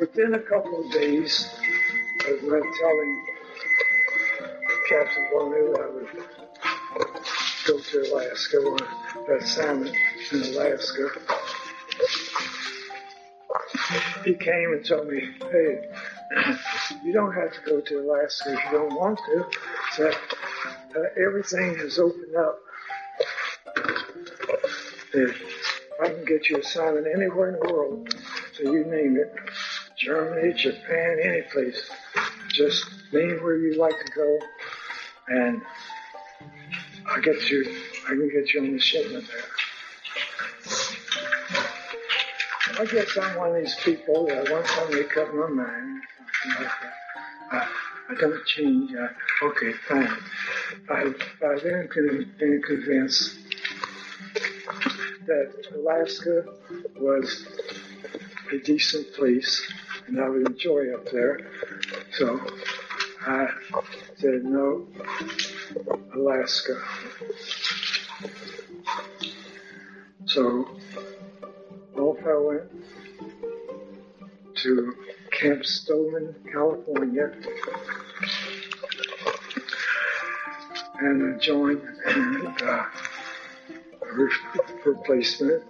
within 0.03 0.35
a 0.35 0.39
couple 0.41 0.85
of 0.85 0.91
days, 0.91 1.49
I 2.27 2.33
was 2.43 2.65
telling 2.81 3.25
Captain 4.89 5.29
Bonner 5.33 5.85
I 5.85 5.91
would 5.91 6.09
go 7.67 7.79
to 7.79 8.13
Alaska 8.13 8.57
on 8.57 8.81
an 9.29 9.43
assignment 9.43 9.97
in 10.33 10.43
Alaska. 10.55 11.42
He 14.25 14.35
came 14.35 14.73
and 14.73 14.85
told 14.85 15.09
me, 15.09 15.21
hey, 15.51 15.89
you 17.05 17.13
don't 17.13 17.35
have 17.35 17.53
to 17.53 17.61
go 17.67 17.81
to 17.81 18.01
Alaska 18.01 18.53
if 18.53 18.65
you 18.65 18.79
don't 18.79 18.95
want 18.95 19.19
to. 19.19 19.47
So, 19.93 20.11
uh, 20.97 21.01
everything 21.17 21.75
has 21.77 21.99
opened 21.99 22.37
up. 22.37 22.59
If 25.15 25.43
I 26.01 26.09
can 26.09 26.25
get 26.25 26.49
you 26.49 26.57
a 26.57 26.61
assignment 26.61 27.07
anywhere 27.07 27.49
in 27.49 27.61
the 27.61 27.73
world, 27.73 28.15
so 28.55 28.63
you 28.63 28.85
name 28.85 29.17
it, 29.17 29.35
Germany, 29.97 30.53
Japan, 30.55 31.19
any 31.23 31.43
place. 31.43 31.91
Just 32.49 32.85
name 33.13 33.43
where 33.43 33.57
you'd 33.57 33.77
like 33.77 33.95
to 34.05 34.13
go, 34.13 34.39
and 35.29 35.63
I 37.07 37.21
get 37.21 37.51
you. 37.51 37.77
I 38.07 38.09
can 38.09 38.31
get 38.31 38.53
you 38.53 38.61
on 38.63 38.73
the 38.73 38.81
shipment 38.81 39.27
there. 39.29 39.52
I 42.79 42.87
guess 42.87 43.19
I'm 43.19 43.37
one 43.37 43.51
of 43.51 43.57
these 43.57 43.75
people 43.85 44.27
that 44.27 44.51
once 44.51 44.69
I 44.71 44.91
make 44.91 45.17
up 45.19 45.35
my 45.35 45.47
mind, 45.47 46.03
like 46.47 46.59
that, 46.59 46.93
ah, 47.53 47.73
I, 48.09 48.13
I 48.13 48.15
don't 48.17 48.47
change. 48.47 48.93
I, 48.95 49.45
okay, 49.45 49.73
fine. 49.73 50.17
I, 50.89 51.13
I 51.47 51.59
then 51.63 51.89
con- 51.93 52.33
been 52.39 52.63
convinced 52.63 53.37
that 55.27 55.53
Alaska 55.75 56.45
was 56.97 57.47
a 58.53 58.59
decent 58.59 59.13
place 59.15 59.71
and 60.07 60.21
I 60.21 60.29
would 60.29 60.49
enjoy 60.49 60.95
up 60.95 61.11
there. 61.13 61.41
So 62.13 62.41
I 63.27 63.49
said, 64.17 64.45
no, 64.45 64.87
Alaska. 66.15 66.83
So 70.25 70.69
I 72.11 72.37
went 72.37 72.65
to 74.57 74.95
Camp 75.31 75.65
Stoneman, 75.65 76.35
California, 76.53 77.33
and 80.99 81.35
I 81.35 81.39
joined 81.39 81.81
uh, 82.63 82.85
a 84.03 84.15
replacement 84.85 85.63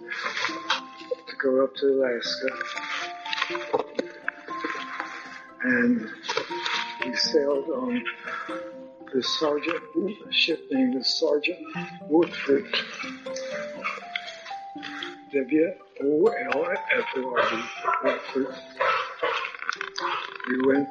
to 1.27 1.35
go 1.41 1.63
up 1.63 1.75
to 1.75 1.85
Alaska. 1.85 2.49
And 5.61 6.09
we 7.05 7.15
sailed 7.15 7.69
on 7.69 8.03
the 9.13 9.21
Sergeant, 9.21 9.83
ship 10.31 10.65
named 10.71 10.99
the 10.99 11.03
Sergeant 11.03 11.59
Wolford. 12.09 12.75
W-O-L-F-O-R-D. 15.33 16.83
We 20.47 20.57
went, 20.67 20.89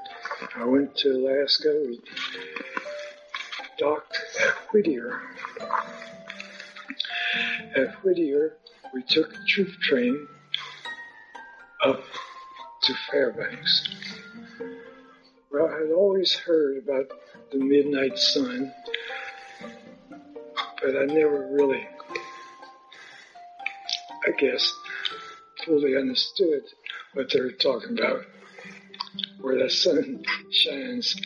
I 0.57 0.65
went 0.65 0.97
to 0.97 1.09
Alaska, 1.13 1.85
we 1.87 2.01
docked 3.79 4.19
at 4.41 4.55
Whittier. 4.73 5.21
At 7.77 7.95
Whittier, 8.03 8.57
we 8.93 9.03
took 9.03 9.33
a 9.33 9.45
troop 9.47 9.71
train 9.81 10.27
up 11.85 12.03
to 12.83 12.95
Fairbanks. 13.11 13.89
Well, 15.53 15.69
I 15.69 15.83
had 15.83 15.93
always 15.93 16.35
heard 16.35 16.79
about 16.79 17.13
the 17.53 17.59
midnight 17.59 18.19
sun, 18.19 18.73
but 20.83 20.97
I 20.97 21.05
never 21.05 21.47
really, 21.53 21.87
I 24.25 24.31
guess, 24.31 24.73
fully 25.65 25.97
understood 25.97 26.63
what 27.15 27.31
they 27.31 27.41
were 27.41 27.53
talking 27.53 27.99
about, 27.99 28.25
where 29.41 29.63
the 29.63 29.71
sun 29.71 30.25
shines 30.51 31.17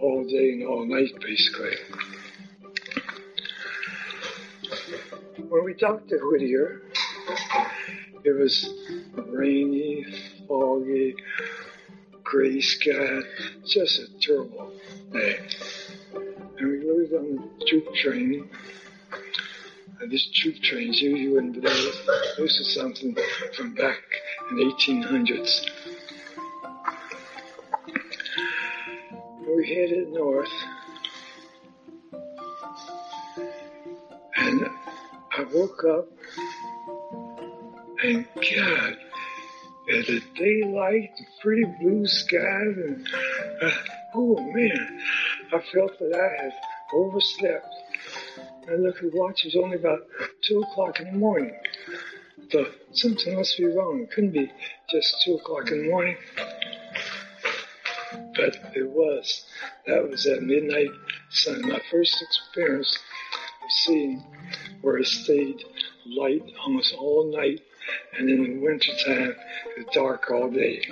all 0.00 0.24
day 0.24 0.52
and 0.52 0.66
all 0.66 0.84
night, 0.84 1.12
basically. 1.20 1.76
When 5.48 5.64
we 5.64 5.74
talked 5.74 6.08
to 6.08 6.18
Whittier, 6.18 6.82
it 8.24 8.32
was 8.32 8.68
rainy, 9.28 10.04
foggy, 10.48 11.14
gray 12.24 12.60
sky, 12.60 13.20
just 13.64 14.00
a 14.00 14.06
terrible 14.20 14.72
day. 15.12 15.38
And 16.58 16.68
we 16.68 16.84
loaded 16.84 17.14
on 17.14 17.36
the 17.36 17.66
troop 17.66 17.94
train. 17.94 18.50
This 20.10 20.28
troop 20.34 20.56
trains, 20.62 21.00
you, 21.00 21.16
you 21.16 21.32
wouldn't 21.32 21.54
believe 21.54 21.70
it. 21.70 22.36
This 22.38 22.58
is 22.60 22.74
something 22.74 23.16
from 23.56 23.74
back 23.74 24.02
in 24.50 24.56
the 24.56 24.64
1800s. 24.64 25.70
We 29.48 29.68
headed 29.68 30.08
north. 30.08 30.48
And 34.36 34.66
I 35.36 35.44
woke 35.52 35.84
up 35.84 36.08
and 38.02 38.26
God, 38.34 38.96
at 39.90 40.06
the 40.06 40.20
daylight, 40.36 41.10
the 41.18 41.24
pretty 41.42 41.64
blue 41.80 42.06
skies, 42.06 42.76
and 42.76 43.08
uh, 43.62 43.70
oh 44.14 44.52
man, 44.52 45.00
I 45.52 45.60
felt 45.72 45.98
that 45.98 46.14
I 46.14 46.42
had 46.42 46.52
overslept. 46.94 47.74
I 48.68 48.74
looked 48.74 48.98
at 49.02 49.12
the 49.12 49.18
watch, 49.18 49.44
it 49.44 49.54
was 49.54 49.64
only 49.64 49.76
about 49.76 50.06
two 50.42 50.60
o'clock 50.60 50.98
in 50.98 51.06
the 51.06 51.18
morning. 51.18 51.56
Thought 52.50 52.72
something 52.92 53.36
must 53.36 53.56
be 53.56 53.64
wrong. 53.66 54.00
It 54.00 54.10
couldn't 54.10 54.32
be 54.32 54.50
just 54.90 55.22
two 55.24 55.34
o'clock 55.34 55.70
in 55.70 55.82
the 55.82 55.88
morning. 55.88 56.16
But 58.34 58.56
it 58.74 58.88
was. 58.88 59.44
That 59.86 60.08
was 60.08 60.26
at 60.26 60.42
midnight 60.42 60.90
sun. 61.30 61.62
My 61.62 61.80
first 61.90 62.20
experience 62.22 62.98
of 63.64 63.70
seeing 63.70 64.24
where 64.80 64.98
it 64.98 65.06
stayed 65.06 65.62
light 66.06 66.42
almost 66.64 66.94
all 66.94 67.30
night 67.30 67.60
and 68.18 68.28
in 68.28 68.42
the 68.42 68.58
wintertime, 68.60 69.34
it's 69.76 69.94
dark 69.94 70.30
all 70.30 70.50
day. 70.50 70.82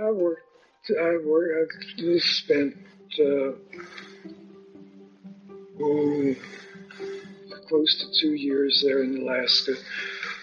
I 0.00 0.10
worked, 0.10 0.47
I 0.90 1.18
worked, 1.24 1.74
I 1.74 2.00
just 2.00 2.26
spent 2.38 2.76
uh, 3.20 3.52
close 7.68 7.98
to 7.98 8.20
two 8.20 8.34
years 8.34 8.82
there 8.84 9.02
in 9.02 9.18
Alaska 9.22 9.74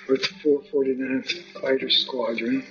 with 0.08 0.22
the 0.22 0.30
449th 0.44 1.62
Fighter 1.62 1.90
Squadron. 1.90 2.64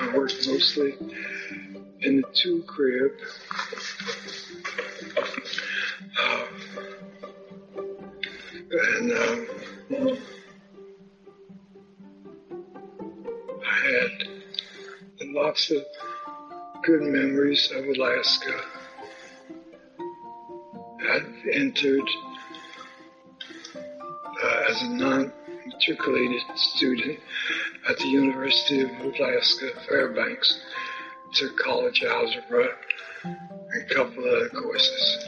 I 0.00 0.16
worked 0.16 0.46
mostly 0.46 0.94
in 2.00 2.20
the 2.20 2.28
two 2.34 2.62
crib 2.66 3.12
and 8.70 9.12
um, 9.12 10.18
I 13.64 13.88
had 13.88 14.33
lots 15.34 15.68
of 15.72 15.82
good 16.84 17.02
memories 17.02 17.72
of 17.74 17.84
Alaska. 17.86 18.60
I've 21.10 21.34
entered 21.52 22.08
uh, 23.74 24.64
as 24.70 24.82
a 24.82 24.88
non-matriculated 24.90 26.40
student 26.54 27.18
at 27.88 27.98
the 27.98 28.06
University 28.06 28.82
of 28.82 28.90
Alaska, 29.00 29.70
Fairbanks, 29.88 30.60
took 31.32 31.58
college 31.58 32.04
algebra 32.04 32.68
and 33.24 33.90
a 33.90 33.94
couple 33.94 34.24
of 34.24 34.34
other 34.34 34.48
courses. 34.50 35.26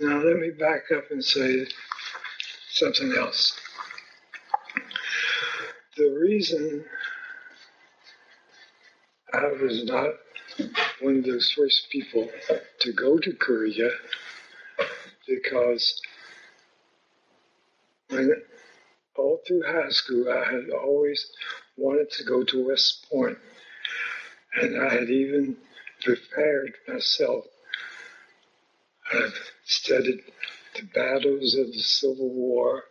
Now 0.00 0.18
let 0.22 0.36
me 0.38 0.50
back 0.58 0.90
up 0.96 1.04
and 1.12 1.24
say 1.24 1.66
something 2.70 3.12
else. 3.16 3.54
The 5.98 6.16
reason 6.22 6.84
I 9.34 9.48
was 9.60 9.84
not 9.84 10.10
one 11.00 11.18
of 11.18 11.24
those 11.24 11.50
first 11.50 11.88
people 11.90 12.30
to 12.80 12.92
go 12.92 13.18
to 13.18 13.32
Korea 13.32 13.90
because 15.26 16.00
when 18.10 18.32
all 19.16 19.40
through 19.46 19.64
high 19.66 19.90
school 19.90 20.30
I 20.30 20.44
had 20.52 20.70
always 20.70 21.30
wanted 21.76 22.10
to 22.12 22.24
go 22.24 22.44
to 22.44 22.68
West 22.68 23.06
Point 23.10 23.38
and 24.54 24.80
I 24.80 24.94
had 24.94 25.10
even 25.10 25.56
prepared 26.02 26.74
myself. 26.86 27.44
I've 29.12 29.34
studied 29.64 30.20
the 30.76 30.82
battles 30.94 31.56
of 31.56 31.66
the 31.66 31.80
Civil 31.80 32.30
War, 32.30 32.84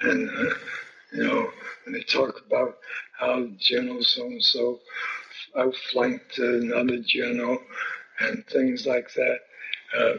and 0.00 0.30
uh, 0.30 0.54
you 1.16 1.24
know, 1.24 1.50
when 1.84 1.94
they 1.94 2.02
talk 2.02 2.42
about 2.46 2.76
how 3.18 3.46
General 3.58 4.02
so 4.02 4.26
and 4.26 4.42
so 4.42 4.80
outflanked 5.56 6.38
another 6.38 6.98
general 7.06 7.58
and 8.20 8.44
things 8.46 8.86
like 8.86 9.08
that. 9.14 9.38
Uh, 9.96 10.14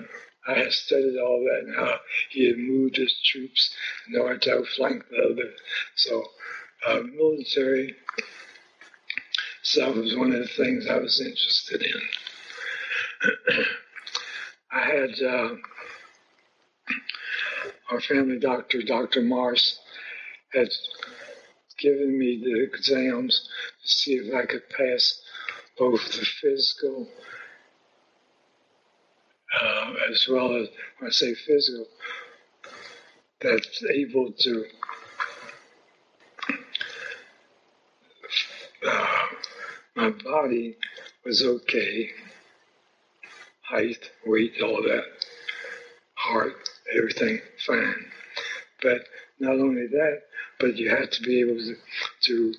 I 0.48 0.58
had 0.60 0.72
studied 0.72 1.20
all 1.20 1.40
that 1.42 1.66
and 1.68 1.76
how 1.76 2.00
he 2.30 2.48
had 2.48 2.58
moved 2.58 2.98
his 2.98 3.14
troops 3.26 3.76
in 4.08 4.20
order 4.20 4.40
to 4.40 4.60
outflank 4.60 5.04
the 5.10 5.18
other. 5.18 5.52
So, 5.96 6.24
uh, 6.88 7.02
military 7.16 7.96
stuff 9.62 9.96
was 9.96 10.16
one 10.16 10.32
of 10.32 10.40
the 10.40 10.48
things 10.48 10.88
I 10.88 10.98
was 10.98 11.22
interested 11.22 11.84
in. 11.84 12.02
I 14.72 14.80
had 14.80 15.22
uh, 15.22 15.56
our 17.92 18.02
family 18.02 18.40
doctor, 18.40 18.82
Dr. 18.82 19.22
Mars, 19.22 19.80
had 20.58 20.70
given 21.78 22.18
me 22.18 22.42
the 22.44 22.64
exams 22.64 23.50
to 23.84 23.90
see 23.90 24.14
if 24.16 24.34
I 24.34 24.46
could 24.46 24.70
pass 24.70 25.22
both 25.78 26.02
the 26.12 26.26
physical 26.42 27.08
uh, 29.62 29.94
as 30.12 30.28
well 30.30 30.56
as 30.56 30.68
when 31.00 31.10
I 31.10 31.12
say 31.12 31.34
physical, 31.34 31.86
that's 33.42 33.84
able 33.94 34.32
to 34.32 34.66
uh, 38.86 39.26
my 39.96 40.10
body 40.10 40.76
was 41.26 41.44
okay, 41.44 42.10
height, 43.62 44.12
weight, 44.26 44.54
all 44.64 44.82
that, 44.82 45.04
heart, 46.16 46.56
everything 46.96 47.40
fine. 47.66 48.06
But 48.82 49.02
not 49.40 49.54
only 49.54 49.88
that, 49.88 50.22
but 50.60 50.78
you 50.78 50.90
had 50.90 51.12
to 51.12 51.22
be 51.24 51.42
able 51.42 51.58
to, 51.58 51.76
to 52.24 52.54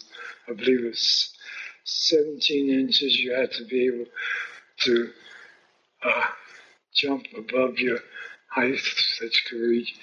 I 0.48 0.52
believe 0.52 0.84
it's 0.84 1.36
17 1.84 2.70
inches, 2.70 3.18
you 3.18 3.32
had 3.32 3.50
to 3.52 3.64
be 3.64 3.86
able 3.86 4.04
to 4.84 5.10
uh, 6.04 6.24
jump 6.94 7.26
above 7.36 7.78
your 7.78 7.98
height 8.48 8.78
that 9.20 9.32
you 9.50 9.68
reach. 9.68 9.94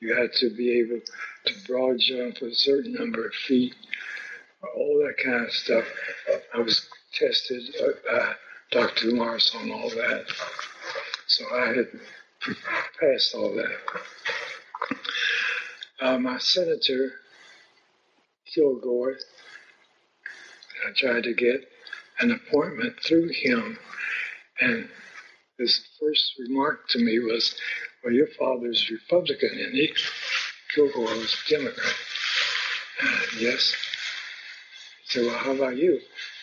You 0.00 0.14
had 0.14 0.32
to 0.34 0.50
be 0.50 0.80
able 0.80 1.00
to 1.46 1.54
broad 1.66 1.98
jump 1.98 2.42
a 2.42 2.54
certain 2.54 2.94
number 2.94 3.26
of 3.26 3.34
feet, 3.34 3.74
all 4.76 4.98
that 5.06 5.22
kind 5.22 5.44
of 5.44 5.52
stuff. 5.52 5.84
I 6.54 6.58
was 6.58 6.86
tested 7.14 7.62
by 8.06 8.34
Dr. 8.70 9.14
Mars 9.14 9.54
on 9.54 9.70
all 9.70 9.88
that. 9.90 10.26
So 11.26 11.44
I 11.54 11.66
had 11.68 11.88
passed 13.00 13.34
all 13.34 13.54
that. 13.54 13.76
Uh, 16.00 16.18
my 16.18 16.38
senator, 16.38 17.12
Kilgore, 18.54 19.16
I 20.86 20.92
tried 20.96 21.24
to 21.24 21.34
get 21.34 21.60
an 22.20 22.30
appointment 22.30 23.00
through 23.00 23.28
him, 23.28 23.78
and 24.60 24.88
his 25.58 25.80
first 26.00 26.34
remark 26.38 26.88
to 26.90 26.98
me 26.98 27.18
was, 27.18 27.54
Well, 28.02 28.12
your 28.12 28.28
father's 28.38 28.90
Republican, 28.90 29.50
and 29.52 29.74
he, 29.74 29.92
Kilgore 30.74 31.04
was 31.04 31.36
Democrat. 31.48 31.94
Uh, 33.02 33.20
yes. 33.38 33.74
He 35.02 35.18
said, 35.18 35.26
Well, 35.26 35.38
how 35.38 35.52
about 35.52 35.76
you? 35.76 36.00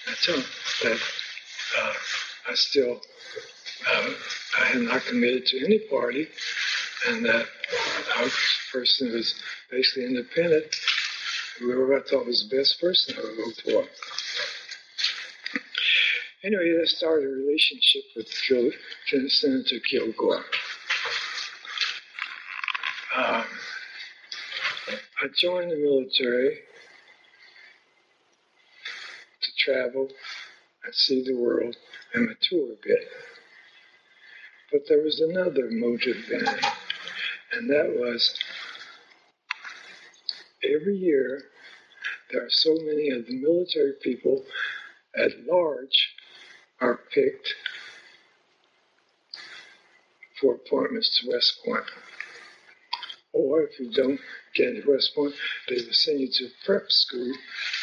I 0.08 0.14
told 0.26 0.40
him 0.40 0.46
that 0.84 1.00
uh, 1.78 1.94
I 2.50 2.54
still 2.56 3.02
uh, 3.88 4.10
I 4.60 4.66
had 4.66 4.82
not 4.82 5.06
committed 5.06 5.46
to 5.48 5.66
any 5.66 5.80
party, 5.80 6.28
and 7.08 7.26
that 7.26 7.46
I 8.18 8.24
a 8.24 8.30
person 8.72 9.10
who 9.10 9.16
was 9.16 9.36
basically 9.70 10.06
independent. 10.06 10.66
Whoever 11.60 11.98
I 11.98 12.02
thought 12.02 12.26
was 12.26 12.48
the 12.50 12.58
best 12.58 12.80
person, 12.82 13.16
I 13.18 13.22
would 13.22 13.38
vote 13.38 13.62
for. 13.64 13.88
Anyway, 16.44 16.80
I 16.82 16.86
started 16.86 17.28
a 17.28 17.34
relationship 17.34 18.04
with 18.16 18.28
Senator 19.30 19.80
Kilgore. 19.88 20.44
Um, 23.16 23.46
I 25.22 25.28
joined 25.36 25.72
the 25.72 25.76
military 25.76 26.60
to 29.42 29.52
travel 29.60 30.08
and 30.84 30.96
see 30.96 31.22
the 31.24 31.36
world 31.36 31.76
and 32.14 32.28
mature 32.28 32.72
a 32.74 32.78
bit. 32.82 33.08
But 34.72 34.82
there 34.88 35.04
was 35.04 35.20
another 35.20 35.70
motive 35.70 36.24
in 36.32 36.48
it, 36.48 36.66
and 37.52 37.70
that 37.70 37.96
was 38.00 38.40
every 40.74 40.98
year 40.98 41.44
there 42.32 42.44
are 42.46 42.50
so 42.50 42.74
many 42.84 43.10
of 43.10 43.26
the 43.28 43.36
military 43.36 43.94
people 44.02 44.44
at 45.16 45.32
large 45.46 46.14
are 46.80 47.00
picked 47.14 47.54
for 50.40 50.56
appointments 50.56 51.20
to 51.20 51.30
West 51.30 51.60
Point. 51.64 51.84
Or 53.34 53.64
if 53.64 53.80
you 53.80 53.92
don't 53.92 54.20
get 54.56 54.74
to 54.74 54.92
West 54.92 55.14
Point, 55.16 55.34
they 55.70 55.76
will 55.76 55.94
send 55.94 56.20
you 56.20 56.28
to 56.32 56.48
prep 56.66 56.90
school 56.90 57.32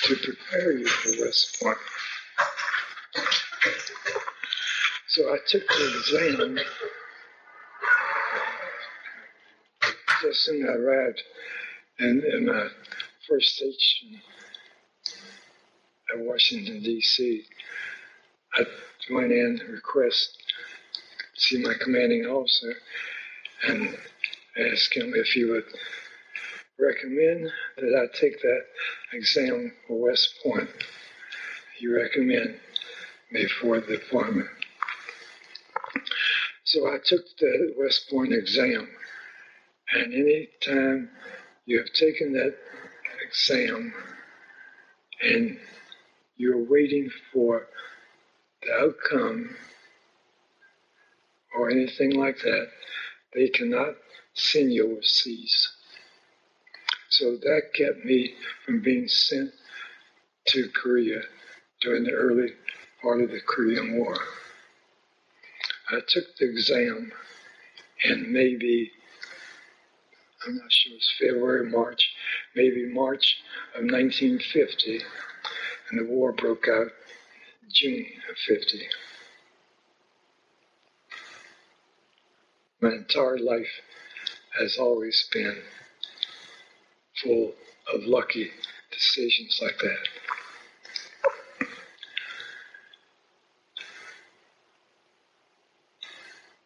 to 0.05 0.17
prepare 0.17 0.73
you 0.73 0.87
for 0.87 1.25
West 1.25 1.61
Point. 1.63 1.79
So 5.09 5.33
I 5.33 5.39
took 5.47 5.67
the 5.67 5.99
exam 5.99 6.59
just 10.23 10.45
soon 10.45 10.69
I 10.69 10.73
arrived 10.73 11.23
in, 11.99 12.23
in 12.33 12.47
my 12.47 12.69
first 13.29 13.57
station 13.57 14.21
at 16.13 16.21
Washington, 16.21 16.83
D.C. 16.83 17.45
I 18.55 18.65
went 19.11 19.33
in 19.33 19.61
request 19.71 20.37
to 21.35 21.41
see 21.41 21.63
my 21.63 21.75
commanding 21.81 22.25
officer 22.27 22.75
and 23.67 23.97
ask 24.59 24.97
him 24.97 25.13
if 25.15 25.27
he 25.29 25.45
would 25.45 25.65
recommend 26.79 27.51
that 27.77 27.95
I 27.97 28.19
take 28.19 28.41
that 28.41 28.63
exam 29.13 29.73
for 29.87 30.01
West 30.01 30.35
Point. 30.43 30.69
He 31.79 31.89
recommended 31.89 32.61
me 33.31 33.47
for 33.61 33.81
the 33.81 33.97
appointment. 33.97 34.49
So 36.65 36.87
I 36.87 36.99
took 37.05 37.25
the 37.39 37.75
West 37.77 38.09
Point 38.11 38.33
exam, 38.33 38.89
and 39.95 40.13
any 40.13 40.49
time 40.65 41.11
you 41.69 41.77
have 41.77 41.93
taken 41.93 42.33
that 42.33 42.57
exam 43.29 43.93
and 45.23 45.59
you're 46.39 46.65
waiting 46.65 47.11
for 47.31 47.67
the 48.63 48.73
outcome 48.73 49.55
or 51.55 51.69
anything 51.69 52.13
like 52.13 52.39
that, 52.39 52.69
they 53.35 53.49
cannot 53.49 53.95
send 54.33 54.73
you 54.73 54.93
overseas. 54.93 55.69
So 57.11 57.33
that 57.33 57.63
kept 57.75 58.03
me 58.03 58.33
from 58.65 58.81
being 58.81 59.07
sent 59.07 59.51
to 60.47 60.71
Korea 60.71 61.21
during 61.83 62.05
the 62.05 62.13
early 62.13 62.49
part 63.03 63.21
of 63.21 63.31
the 63.31 63.41
Korean 63.47 63.99
War. 63.99 64.17
I 65.91 65.99
took 66.09 66.25
the 66.39 66.49
exam 66.49 67.13
and 68.05 68.33
maybe, 68.33 68.91
I'm 70.47 70.57
not 70.57 70.71
sure, 70.71 70.95
it's 70.95 71.15
February, 71.19 71.61
or 71.61 71.65
March, 71.65 72.11
maybe 72.55 72.87
March 72.93 73.39
of 73.75 73.83
1950, 73.83 75.01
and 75.91 76.01
the 76.01 76.05
war 76.05 76.33
broke 76.33 76.69
out 76.69 76.89
June 77.73 78.07
of 78.31 78.37
50. 78.47 78.87
My 82.81 82.91
entire 82.91 83.39
life 83.39 83.81
has 84.59 84.79
always 84.79 85.29
been 85.33 85.57
full 87.23 87.53
of 87.93 88.05
lucky 88.05 88.51
decisions 88.93 89.59
like 89.61 89.79
that. 89.79 90.09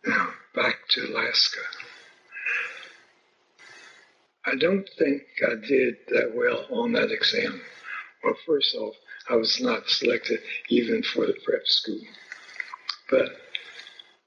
Now, 0.05 0.29
back 0.55 0.77
to 0.91 1.07
Alaska. 1.07 1.61
I 4.53 4.57
don't 4.57 4.87
think 4.99 5.23
I 5.47 5.55
did 5.67 5.95
that 6.09 6.33
well 6.35 6.67
on 6.71 6.93
that 6.93 7.11
exam. 7.11 7.63
Well, 8.23 8.35
first 8.47 8.75
off, 8.75 8.95
I 9.31 9.37
was 9.37 9.59
not 9.63 9.89
selected 9.89 10.41
even 10.69 11.03
for 11.03 11.27
the 11.27 11.35
prep 11.43 11.67
school. 11.67 12.01
But 13.11 13.31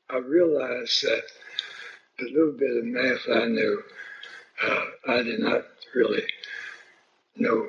I 0.10 0.18
realized 0.18 1.04
that 1.04 1.22
the 2.18 2.26
little 2.26 2.54
bit 2.54 2.76
of 2.76 2.86
math 2.86 3.22
I 3.32 3.46
knew, 3.46 3.84
uh, 4.64 4.86
I 5.10 5.22
did 5.22 5.42
not 5.42 5.62
really 5.94 6.24
know 7.36 7.68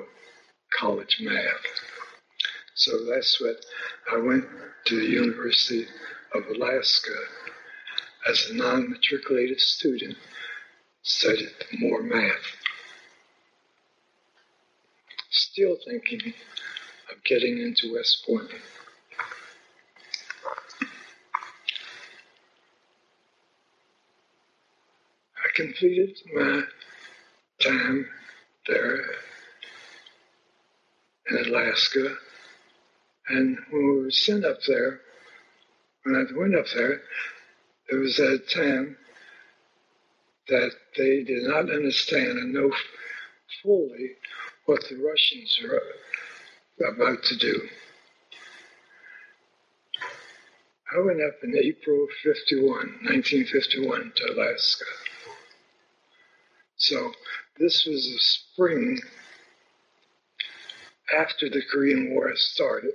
college 0.79 1.19
math. 1.21 1.63
So 2.73 3.05
that's 3.05 3.39
what 3.39 3.57
I 4.11 4.17
went 4.17 4.45
to 4.85 4.99
the 4.99 5.05
University 5.05 5.85
of 6.33 6.43
Alaska 6.55 7.13
as 8.27 8.49
a 8.49 8.55
non-matriculated 8.55 9.59
student, 9.59 10.17
studied 11.01 11.49
more 11.79 12.01
math. 12.01 12.31
Still 15.29 15.77
thinking 15.85 16.33
of 17.11 17.23
getting 17.23 17.59
into 17.59 17.93
West 17.93 18.25
Point. 18.25 18.49
I 25.37 25.49
completed 25.55 26.17
my 26.33 26.63
time 27.61 28.07
there 28.67 29.05
in 31.29 31.37
Alaska. 31.45 32.15
And 33.29 33.57
when 33.69 33.87
we 33.87 34.03
were 34.03 34.11
sent 34.11 34.45
up 34.45 34.59
there, 34.67 35.01
when 36.03 36.15
I 36.15 36.23
went 36.37 36.55
up 36.55 36.65
there, 36.73 37.01
there 37.89 37.99
was 37.99 38.17
that 38.17 38.49
time 38.49 38.97
that 40.49 40.71
they 40.97 41.23
did 41.23 41.43
not 41.43 41.71
understand 41.71 42.37
and 42.37 42.53
know 42.53 42.71
fully 43.61 44.11
what 44.65 44.81
the 44.89 44.95
Russians 44.97 45.59
are 45.63 46.87
about 46.93 47.23
to 47.23 47.37
do. 47.37 47.61
I 50.95 50.99
went 50.99 51.21
up 51.21 51.35
in 51.43 51.55
April 51.57 52.03
of 52.03 52.09
51, 52.23 52.65
1951 52.69 54.13
to 54.15 54.33
Alaska. 54.33 54.85
So 56.77 57.11
this 57.59 57.85
was 57.85 58.03
the 58.05 58.19
spring 58.19 59.01
after 61.13 61.49
the 61.49 61.61
Korean 61.71 62.11
War 62.13 62.31
started. 62.35 62.93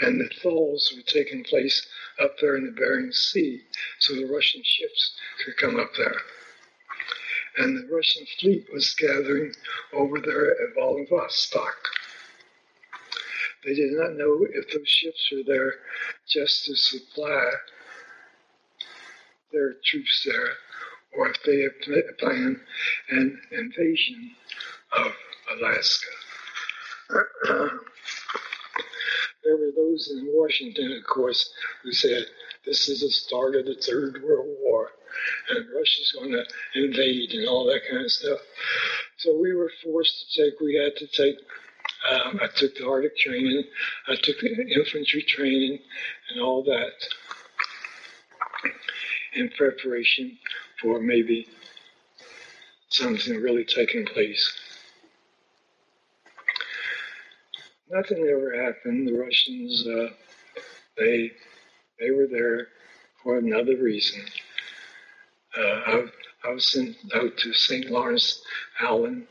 And 0.00 0.20
the 0.20 0.28
thaws 0.42 0.92
were 0.96 1.02
taking 1.02 1.44
place 1.44 1.86
up 2.20 2.36
there 2.40 2.56
in 2.56 2.64
the 2.64 2.72
Bering 2.72 3.12
Sea, 3.12 3.62
so 3.98 4.14
the 4.14 4.26
Russian 4.26 4.62
ships 4.64 5.14
could 5.44 5.56
come 5.56 5.78
up 5.78 5.90
there. 5.96 6.16
And 7.58 7.76
the 7.76 7.94
Russian 7.94 8.26
fleet 8.40 8.66
was 8.72 8.94
gathering 8.94 9.54
over 9.92 10.18
there 10.20 10.50
at 10.50 10.74
Vladivostok. 10.74 11.76
They 13.64 13.74
did 13.74 13.92
not 13.92 14.14
know 14.14 14.46
if 14.50 14.72
those 14.72 14.88
ships 14.88 15.30
were 15.30 15.44
there 15.46 15.74
just 16.28 16.64
to 16.64 16.74
supply 16.74 17.52
their 19.52 19.74
troops 19.84 20.22
there, 20.24 20.54
or 21.12 21.28
if 21.28 21.36
they 21.44 21.60
had 21.60 22.18
planned 22.18 22.60
an 23.10 23.40
invasion 23.52 24.34
of 24.96 25.12
Alaska. 25.56 26.08
there 29.44 29.56
were 29.56 29.72
those 29.74 30.10
in 30.10 30.28
Washington, 30.32 30.92
of 30.92 31.04
course, 31.04 31.52
who 31.82 31.92
said 31.92 32.26
this 32.64 32.88
is 32.88 33.00
the 33.00 33.10
start 33.10 33.56
of 33.56 33.66
the 33.66 33.74
Third 33.74 34.22
World 34.22 34.56
War 34.60 34.90
and 35.48 35.66
Russia's 35.74 36.12
going 36.18 36.32
to 36.32 36.44
invade 36.74 37.32
and 37.32 37.48
all 37.48 37.66
that 37.66 37.82
kind 37.90 38.04
of 38.04 38.10
stuff. 38.10 38.38
So 39.18 39.38
we 39.38 39.54
were 39.54 39.70
forced 39.82 40.32
to 40.34 40.44
take, 40.44 40.60
we 40.60 40.74
had 40.74 40.96
to 40.96 41.06
take, 41.06 41.36
um, 42.10 42.40
I 42.42 42.48
took 42.54 42.74
the 42.76 42.86
Arctic 42.86 43.16
training, 43.16 43.64
I 44.08 44.16
took 44.16 44.40
the 44.40 44.66
infantry 44.74 45.22
training 45.22 45.78
and 46.30 46.40
all 46.40 46.62
that 46.64 46.92
in 49.34 49.50
preparation 49.50 50.38
for 50.80 51.00
maybe 51.00 51.48
something 52.88 53.40
really 53.40 53.64
taking 53.64 54.04
place. 54.04 54.58
Nothing 57.92 58.26
ever 58.26 58.64
happened. 58.64 59.06
The 59.06 59.18
Russians, 59.18 59.86
uh, 59.86 60.08
they 60.96 61.30
they 62.00 62.10
were 62.10 62.26
there 62.26 62.68
for 63.22 63.38
another 63.38 63.76
reason. 63.76 64.22
Uh, 65.56 65.60
I, 65.62 66.04
I, 66.44 66.54
was 66.54 66.72
sent 66.72 66.96
out 67.14 67.36
to 67.36 67.52
St. 67.52 67.90
Lawrence 67.90 68.42
Island, 68.80 69.26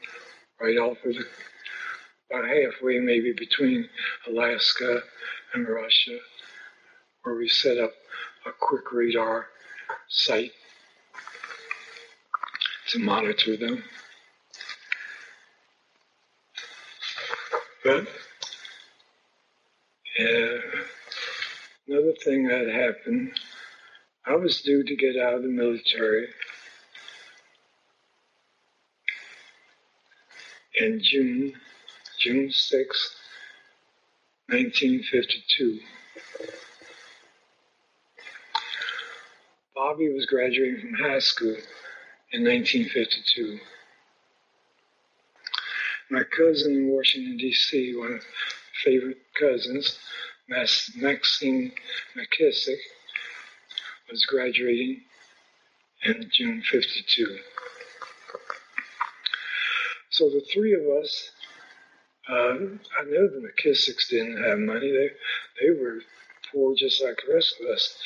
right 0.61 0.77
off 0.77 0.97
of 1.03 1.15
the, 1.15 1.25
about 2.29 2.47
halfway 2.47 2.99
maybe 2.99 3.33
between 3.33 3.89
Alaska 4.27 5.01
and 5.55 5.67
Russia, 5.67 6.19
where 7.23 7.35
we 7.35 7.49
set 7.49 7.79
up 7.79 7.91
a 8.45 8.51
quick 8.59 8.93
radar 8.93 9.47
site 10.07 10.51
to 12.89 12.99
monitor 12.99 13.57
them. 13.57 13.83
But 17.83 18.07
uh, 20.21 20.61
another 21.87 22.13
thing 22.23 22.47
that 22.47 22.67
happened, 22.67 23.31
I 24.25 24.35
was 24.35 24.61
due 24.61 24.83
to 24.83 24.95
get 24.95 25.17
out 25.17 25.35
of 25.35 25.43
the 25.43 25.49
military 25.49 26.27
in 30.75 31.01
June, 31.03 31.53
June 32.19 32.51
6, 32.51 33.15
1952. 34.47 35.79
Bobby 39.75 40.13
was 40.13 40.25
graduating 40.25 40.81
from 40.81 40.93
high 40.93 41.19
school 41.19 41.55
in 42.31 42.43
1952. 42.43 43.59
My 46.09 46.23
cousin 46.23 46.75
in 46.75 46.87
Washington, 46.89 47.37
D.C., 47.37 47.95
one 47.95 48.13
of 48.13 48.21
favorite 48.83 49.21
cousins, 49.39 49.97
Maxine 50.49 51.71
McKissick, 52.15 52.79
was 54.09 54.25
graduating 54.25 55.01
in 56.03 56.29
June 56.33 56.61
52. 56.61 57.37
So 60.09 60.29
the 60.29 60.45
three 60.53 60.73
of 60.73 60.81
us, 61.01 61.31
uh, 62.29 62.33
I 62.33 63.03
know 63.05 63.27
the 63.27 63.47
McKissicks 63.47 64.09
didn't 64.09 64.43
have 64.43 64.59
money. 64.59 64.91
They, 64.91 65.09
they 65.61 65.79
were 65.79 65.99
poor 66.51 66.75
just 66.75 67.01
like 67.01 67.17
the 67.25 67.33
rest 67.33 67.55
of 67.61 67.69
us. 67.69 67.97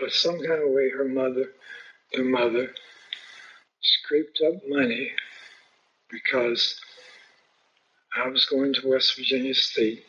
But 0.00 0.12
some 0.12 0.38
kind 0.38 0.62
of 0.62 0.70
way 0.70 0.90
her 0.90 1.04
mother, 1.04 1.46
their 2.12 2.24
mother, 2.24 2.70
scraped 3.82 4.40
up 4.46 4.54
money 4.68 5.10
because 6.10 6.80
I 8.16 8.28
was 8.28 8.44
going 8.46 8.74
to 8.74 8.88
West 8.88 9.16
Virginia 9.16 9.54
State 9.54 10.04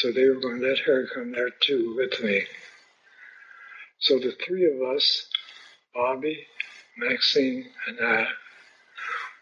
so 0.00 0.10
they 0.10 0.26
were 0.26 0.40
going 0.40 0.58
to 0.58 0.66
let 0.66 0.78
her 0.78 1.06
come 1.14 1.32
there 1.32 1.50
too 1.60 1.94
with 1.94 2.22
me. 2.24 2.42
So 3.98 4.18
the 4.18 4.32
three 4.32 4.64
of 4.64 4.80
us, 4.96 5.26
Bobby, 5.94 6.46
Maxine, 6.96 7.66
and 7.86 7.98
I, 8.00 8.26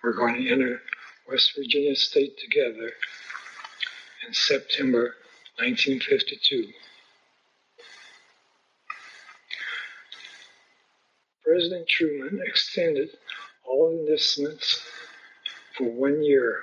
were 0.03 0.15
going 0.15 0.35
to 0.35 0.51
enter 0.51 0.83
West 1.31 1.53
Virginia 1.57 1.95
State 1.95 2.37
together 2.39 2.91
in 4.27 4.35
September 4.35 5.15
1952. 5.61 6.67
President 11.45 11.87
Truman 11.89 12.41
extended 12.45 13.11
all 13.65 13.93
enlistments 13.93 14.83
for 15.77 15.85
one 15.85 16.21
year, 16.25 16.63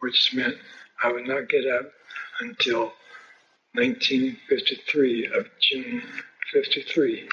which 0.00 0.34
meant 0.34 0.56
I 1.00 1.12
would 1.12 1.28
not 1.28 1.48
get 1.48 1.64
out 1.68 1.86
until 2.40 2.92
1953 3.74 5.26
of 5.26 5.46
June 5.60 6.02
53. 6.52 7.28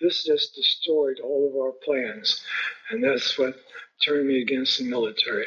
This 0.00 0.24
just 0.24 0.54
destroyed 0.54 1.20
all 1.22 1.50
of 1.50 1.56
our 1.56 1.72
plans, 1.84 2.42
and 2.90 3.04
that's 3.04 3.38
what 3.38 3.54
turned 4.02 4.28
me 4.28 4.40
against 4.40 4.78
the 4.78 4.84
military. 4.84 5.46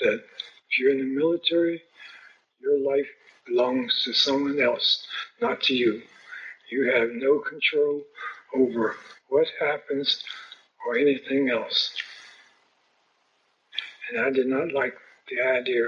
That 0.00 0.14
if 0.14 0.78
you're 0.78 0.92
in 0.92 1.00
the 1.00 1.04
military, 1.04 1.82
your 2.62 2.78
life 2.78 3.08
belongs 3.46 4.02
to 4.04 4.14
someone 4.14 4.60
else, 4.60 5.06
not 5.42 5.60
to 5.64 5.74
you. 5.74 6.00
You 6.70 6.90
have 6.94 7.10
no 7.12 7.40
control 7.40 8.02
over 8.54 8.96
what 9.28 9.48
happens 9.60 10.22
or 10.86 10.96
anything 10.96 11.50
else. 11.50 11.92
And 14.10 14.24
I 14.24 14.30
did 14.30 14.46
not 14.46 14.72
like 14.72 14.94
the 15.28 15.40
idea 15.42 15.86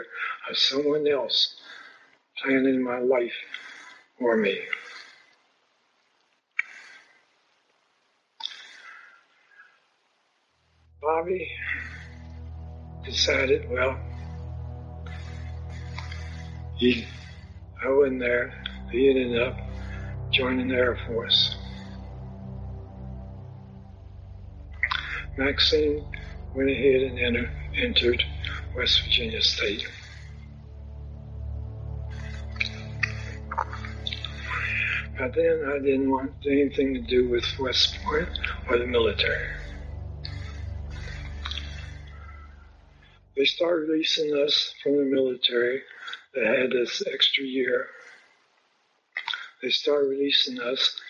of 0.51 0.57
someone 0.57 1.07
else 1.07 1.57
planning 2.43 2.83
my 2.83 2.99
life 2.99 3.35
for 4.19 4.37
me. 4.37 4.59
Bobby 11.03 11.49
decided, 13.05 13.71
well, 13.71 13.99
he, 16.77 17.07
I 17.85 17.89
wasn't 17.91 18.21
there. 18.21 18.53
He 18.91 19.09
ended 19.09 19.41
up 19.41 19.57
joining 20.33 20.69
the 20.69 20.75
Air 20.75 20.99
Force. 21.07 21.55
Maxine 25.39 26.05
went 26.55 26.71
ahead 26.71 27.03
and 27.03 27.19
enter, 27.19 27.51
entered 27.77 28.23
West 28.77 29.03
Virginia 29.05 29.41
State. 29.41 29.87
But 35.19 35.35
then 35.35 35.65
I 35.67 35.79
didn't 35.79 36.11
want 36.11 36.33
anything 36.45 36.93
to 36.93 37.01
do 37.01 37.29
with 37.31 37.45
West 37.59 37.97
Point 38.05 38.29
or 38.69 38.79
the 38.79 38.87
military. 38.87 39.49
They 43.35 43.47
started 43.47 43.89
releasing 43.89 44.35
us 44.35 44.75
from 44.83 44.99
the 44.99 45.05
military 45.05 45.83
They 46.35 46.45
had 46.45 46.71
this 46.71 47.03
extra 47.11 47.45
year. 47.45 47.87
They 49.63 49.71
started 49.71 50.09
releasing 50.09 50.61
us 50.61 51.01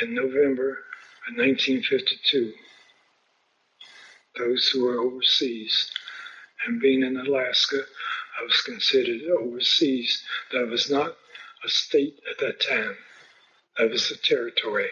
in 0.00 0.14
November 0.14 0.84
of 1.28 1.36
1952. 1.36 2.54
Those 4.40 4.70
who 4.70 4.84
were 4.84 4.98
overseas. 4.98 5.90
And 6.64 6.80
being 6.80 7.02
in 7.02 7.18
Alaska, 7.18 7.82
I 8.40 8.42
was 8.42 8.62
considered 8.62 9.20
overseas. 9.38 10.24
That 10.52 10.66
was 10.66 10.90
not 10.90 11.14
a 11.62 11.68
state 11.68 12.18
at 12.30 12.38
that 12.38 12.58
time, 12.58 12.96
that 13.76 13.90
was 13.90 14.10
a 14.10 14.16
territory. 14.16 14.88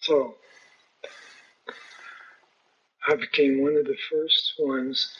So, 0.00 0.34
I 3.08 3.14
became 3.14 3.62
one 3.62 3.76
of 3.76 3.86
the 3.86 3.96
first 4.10 4.52
ones 4.58 5.16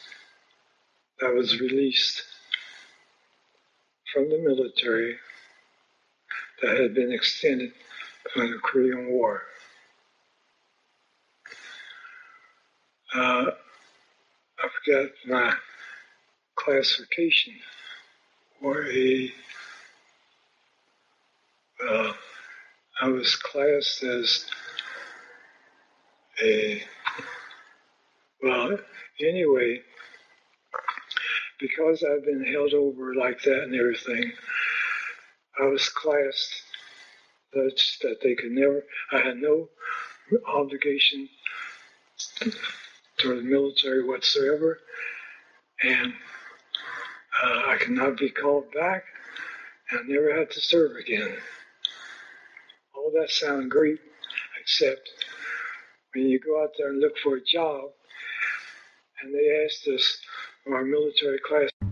that 1.21 1.35
was 1.35 1.61
released 1.61 2.23
from 4.13 4.29
the 4.29 4.39
military 4.39 5.17
that 6.63 6.79
had 6.79 6.95
been 6.95 7.13
extended 7.13 7.73
from 8.33 8.51
the 8.51 8.59
Korean 8.59 9.11
War. 9.11 9.43
Uh, 13.15 13.47
I 14.59 14.69
forgot 14.85 15.11
my 15.27 15.55
classification 16.57 17.55
or 18.63 18.85
a 18.87 19.33
uh, 21.89 22.13
I 23.01 23.09
was 23.09 23.37
classed 23.37 24.03
as 24.03 24.45
a 26.43 26.83
well 28.43 28.79
anyway 29.21 29.81
because 31.61 32.05
I've 32.05 32.25
been 32.25 32.45
held 32.45 32.75
over 32.75 33.15
like 33.15 33.43
that 33.43 33.65
and 33.65 33.75
everything, 33.75 34.33
I 35.61 35.67
was 35.67 35.89
classed 35.89 36.63
such 37.53 37.99
that 38.03 38.21
they 38.23 38.35
could 38.35 38.53
never, 38.53 38.85
I 39.13 39.19
had 39.19 39.39
no 39.39 39.69
obligation 40.47 41.29
to 43.19 43.35
the 43.37 43.43
military 43.43 44.05
whatsoever, 44.05 44.79
and 45.83 46.13
uh, 47.43 47.63
I 47.67 47.77
could 47.79 47.93
not 47.93 48.17
be 48.17 48.31
called 48.31 48.71
back, 48.73 49.05
and 49.91 50.01
I 50.01 50.03
never 50.07 50.39
had 50.39 50.51
to 50.53 50.61
serve 50.61 50.97
again. 50.97 51.35
All 52.95 53.11
that 53.19 53.31
sounded 53.31 53.71
great, 53.71 53.99
except 54.61 55.09
when 56.15 56.29
you 56.29 56.39
go 56.39 56.63
out 56.63 56.71
there 56.79 56.91
and 56.91 57.01
look 57.01 57.17
for 57.23 57.37
a 57.37 57.45
job, 57.45 57.91
and 59.23 59.35
they 59.35 59.65
asked 59.65 59.89
us, 59.89 60.19
our 60.73 60.85
military 60.85 61.39
class. 61.39 61.88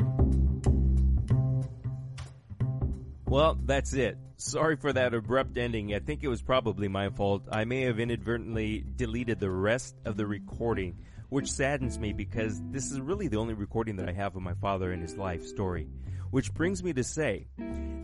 Well, 3.36 3.58
that's 3.66 3.92
it. 3.92 4.16
Sorry 4.38 4.76
for 4.76 4.94
that 4.94 5.12
abrupt 5.12 5.58
ending. 5.58 5.94
I 5.94 5.98
think 5.98 6.24
it 6.24 6.28
was 6.28 6.40
probably 6.40 6.88
my 6.88 7.10
fault. 7.10 7.42
I 7.52 7.66
may 7.66 7.82
have 7.82 8.00
inadvertently 8.00 8.82
deleted 8.96 9.40
the 9.40 9.50
rest 9.50 9.94
of 10.06 10.16
the 10.16 10.26
recording, 10.26 10.96
which 11.28 11.52
saddens 11.52 11.98
me 11.98 12.14
because 12.14 12.62
this 12.70 12.90
is 12.90 12.98
really 12.98 13.28
the 13.28 13.36
only 13.36 13.52
recording 13.52 13.96
that 13.96 14.08
I 14.08 14.12
have 14.12 14.36
of 14.36 14.42
my 14.42 14.54
father 14.54 14.90
and 14.90 15.02
his 15.02 15.18
life 15.18 15.44
story. 15.44 15.86
Which 16.30 16.54
brings 16.54 16.82
me 16.82 16.94
to 16.94 17.04
say 17.04 17.48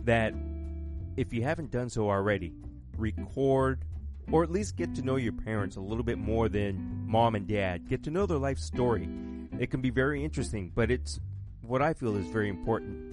that 0.03 0.35
if 1.17 1.33
you 1.33 1.41
haven't 1.41 1.71
done 1.71 1.89
so 1.89 2.11
already, 2.11 2.53
record 2.95 3.85
or 4.31 4.43
at 4.43 4.51
least 4.51 4.75
get 4.75 4.93
to 4.93 5.01
know 5.01 5.15
your 5.15 5.33
parents 5.33 5.77
a 5.77 5.81
little 5.81 6.03
bit 6.03 6.19
more 6.19 6.47
than 6.47 7.07
mom 7.07 7.33
and 7.33 7.47
dad. 7.47 7.89
Get 7.89 8.03
to 8.03 8.11
know 8.11 8.27
their 8.27 8.37
life 8.37 8.59
story. 8.59 9.09
It 9.59 9.71
can 9.71 9.81
be 9.81 9.89
very 9.89 10.23
interesting, 10.23 10.71
but 10.75 10.91
it's 10.91 11.19
what 11.63 11.81
I 11.81 11.95
feel 11.95 12.17
is 12.17 12.27
very 12.27 12.49
important. 12.49 13.12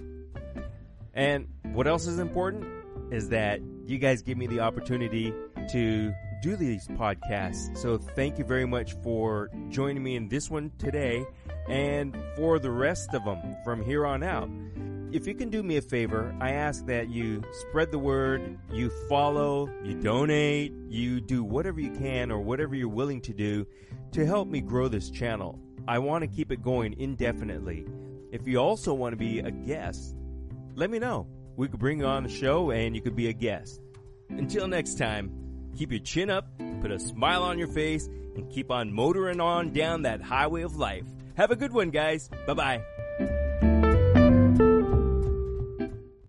And 1.13 1.47
what 1.73 1.87
else 1.87 2.07
is 2.07 2.19
important 2.19 2.65
is 3.11 3.29
that 3.29 3.59
you 3.85 3.97
guys 3.97 4.21
give 4.21 4.37
me 4.37 4.47
the 4.47 4.61
opportunity 4.61 5.33
to 5.71 6.13
do 6.41 6.55
these 6.55 6.87
podcasts. 6.87 7.77
So 7.77 7.97
thank 7.97 8.37
you 8.39 8.45
very 8.45 8.65
much 8.65 8.93
for 9.03 9.49
joining 9.69 10.01
me 10.01 10.15
in 10.15 10.27
this 10.29 10.49
one 10.49 10.71
today 10.77 11.25
and 11.69 12.17
for 12.35 12.57
the 12.57 12.71
rest 12.71 13.13
of 13.13 13.23
them 13.25 13.55
from 13.63 13.83
here 13.83 14.05
on 14.05 14.23
out. 14.23 14.49
If 15.11 15.27
you 15.27 15.35
can 15.35 15.49
do 15.49 15.61
me 15.61 15.75
a 15.75 15.81
favor, 15.81 16.33
I 16.39 16.51
ask 16.51 16.85
that 16.85 17.09
you 17.09 17.43
spread 17.67 17.91
the 17.91 17.99
word, 17.99 18.57
you 18.71 18.89
follow, 19.09 19.69
you 19.83 19.95
donate, 19.95 20.71
you 20.87 21.19
do 21.19 21.43
whatever 21.43 21.81
you 21.81 21.91
can 21.91 22.31
or 22.31 22.39
whatever 22.39 22.75
you're 22.75 22.87
willing 22.87 23.19
to 23.21 23.33
do 23.33 23.67
to 24.13 24.25
help 24.25 24.47
me 24.47 24.61
grow 24.61 24.87
this 24.87 25.09
channel. 25.09 25.59
I 25.85 25.99
want 25.99 26.21
to 26.21 26.27
keep 26.27 26.49
it 26.51 26.63
going 26.63 26.97
indefinitely. 26.97 27.85
If 28.31 28.47
you 28.47 28.59
also 28.59 28.93
want 28.93 29.11
to 29.11 29.17
be 29.17 29.39
a 29.39 29.51
guest, 29.51 30.15
let 30.81 30.89
me 30.89 30.97
know. 30.97 31.27
We 31.57 31.67
could 31.67 31.79
bring 31.79 31.99
you 31.99 32.07
on 32.07 32.23
the 32.23 32.29
show 32.29 32.71
and 32.71 32.95
you 32.95 33.03
could 33.03 33.15
be 33.15 33.27
a 33.27 33.33
guest. 33.33 33.79
Until 34.29 34.67
next 34.67 34.97
time, 34.97 35.31
keep 35.77 35.91
your 35.91 35.99
chin 35.99 36.31
up, 36.31 36.47
put 36.81 36.89
a 36.89 36.99
smile 36.99 37.43
on 37.43 37.59
your 37.59 37.67
face, 37.67 38.07
and 38.35 38.49
keep 38.49 38.71
on 38.71 38.91
motoring 38.91 39.39
on 39.39 39.73
down 39.73 40.01
that 40.01 40.23
highway 40.23 40.63
of 40.63 40.77
life. 40.77 41.05
Have 41.35 41.51
a 41.51 41.55
good 41.55 41.71
one, 41.71 41.91
guys. 41.91 42.31
Bye 42.47 42.55
bye. 42.55 42.81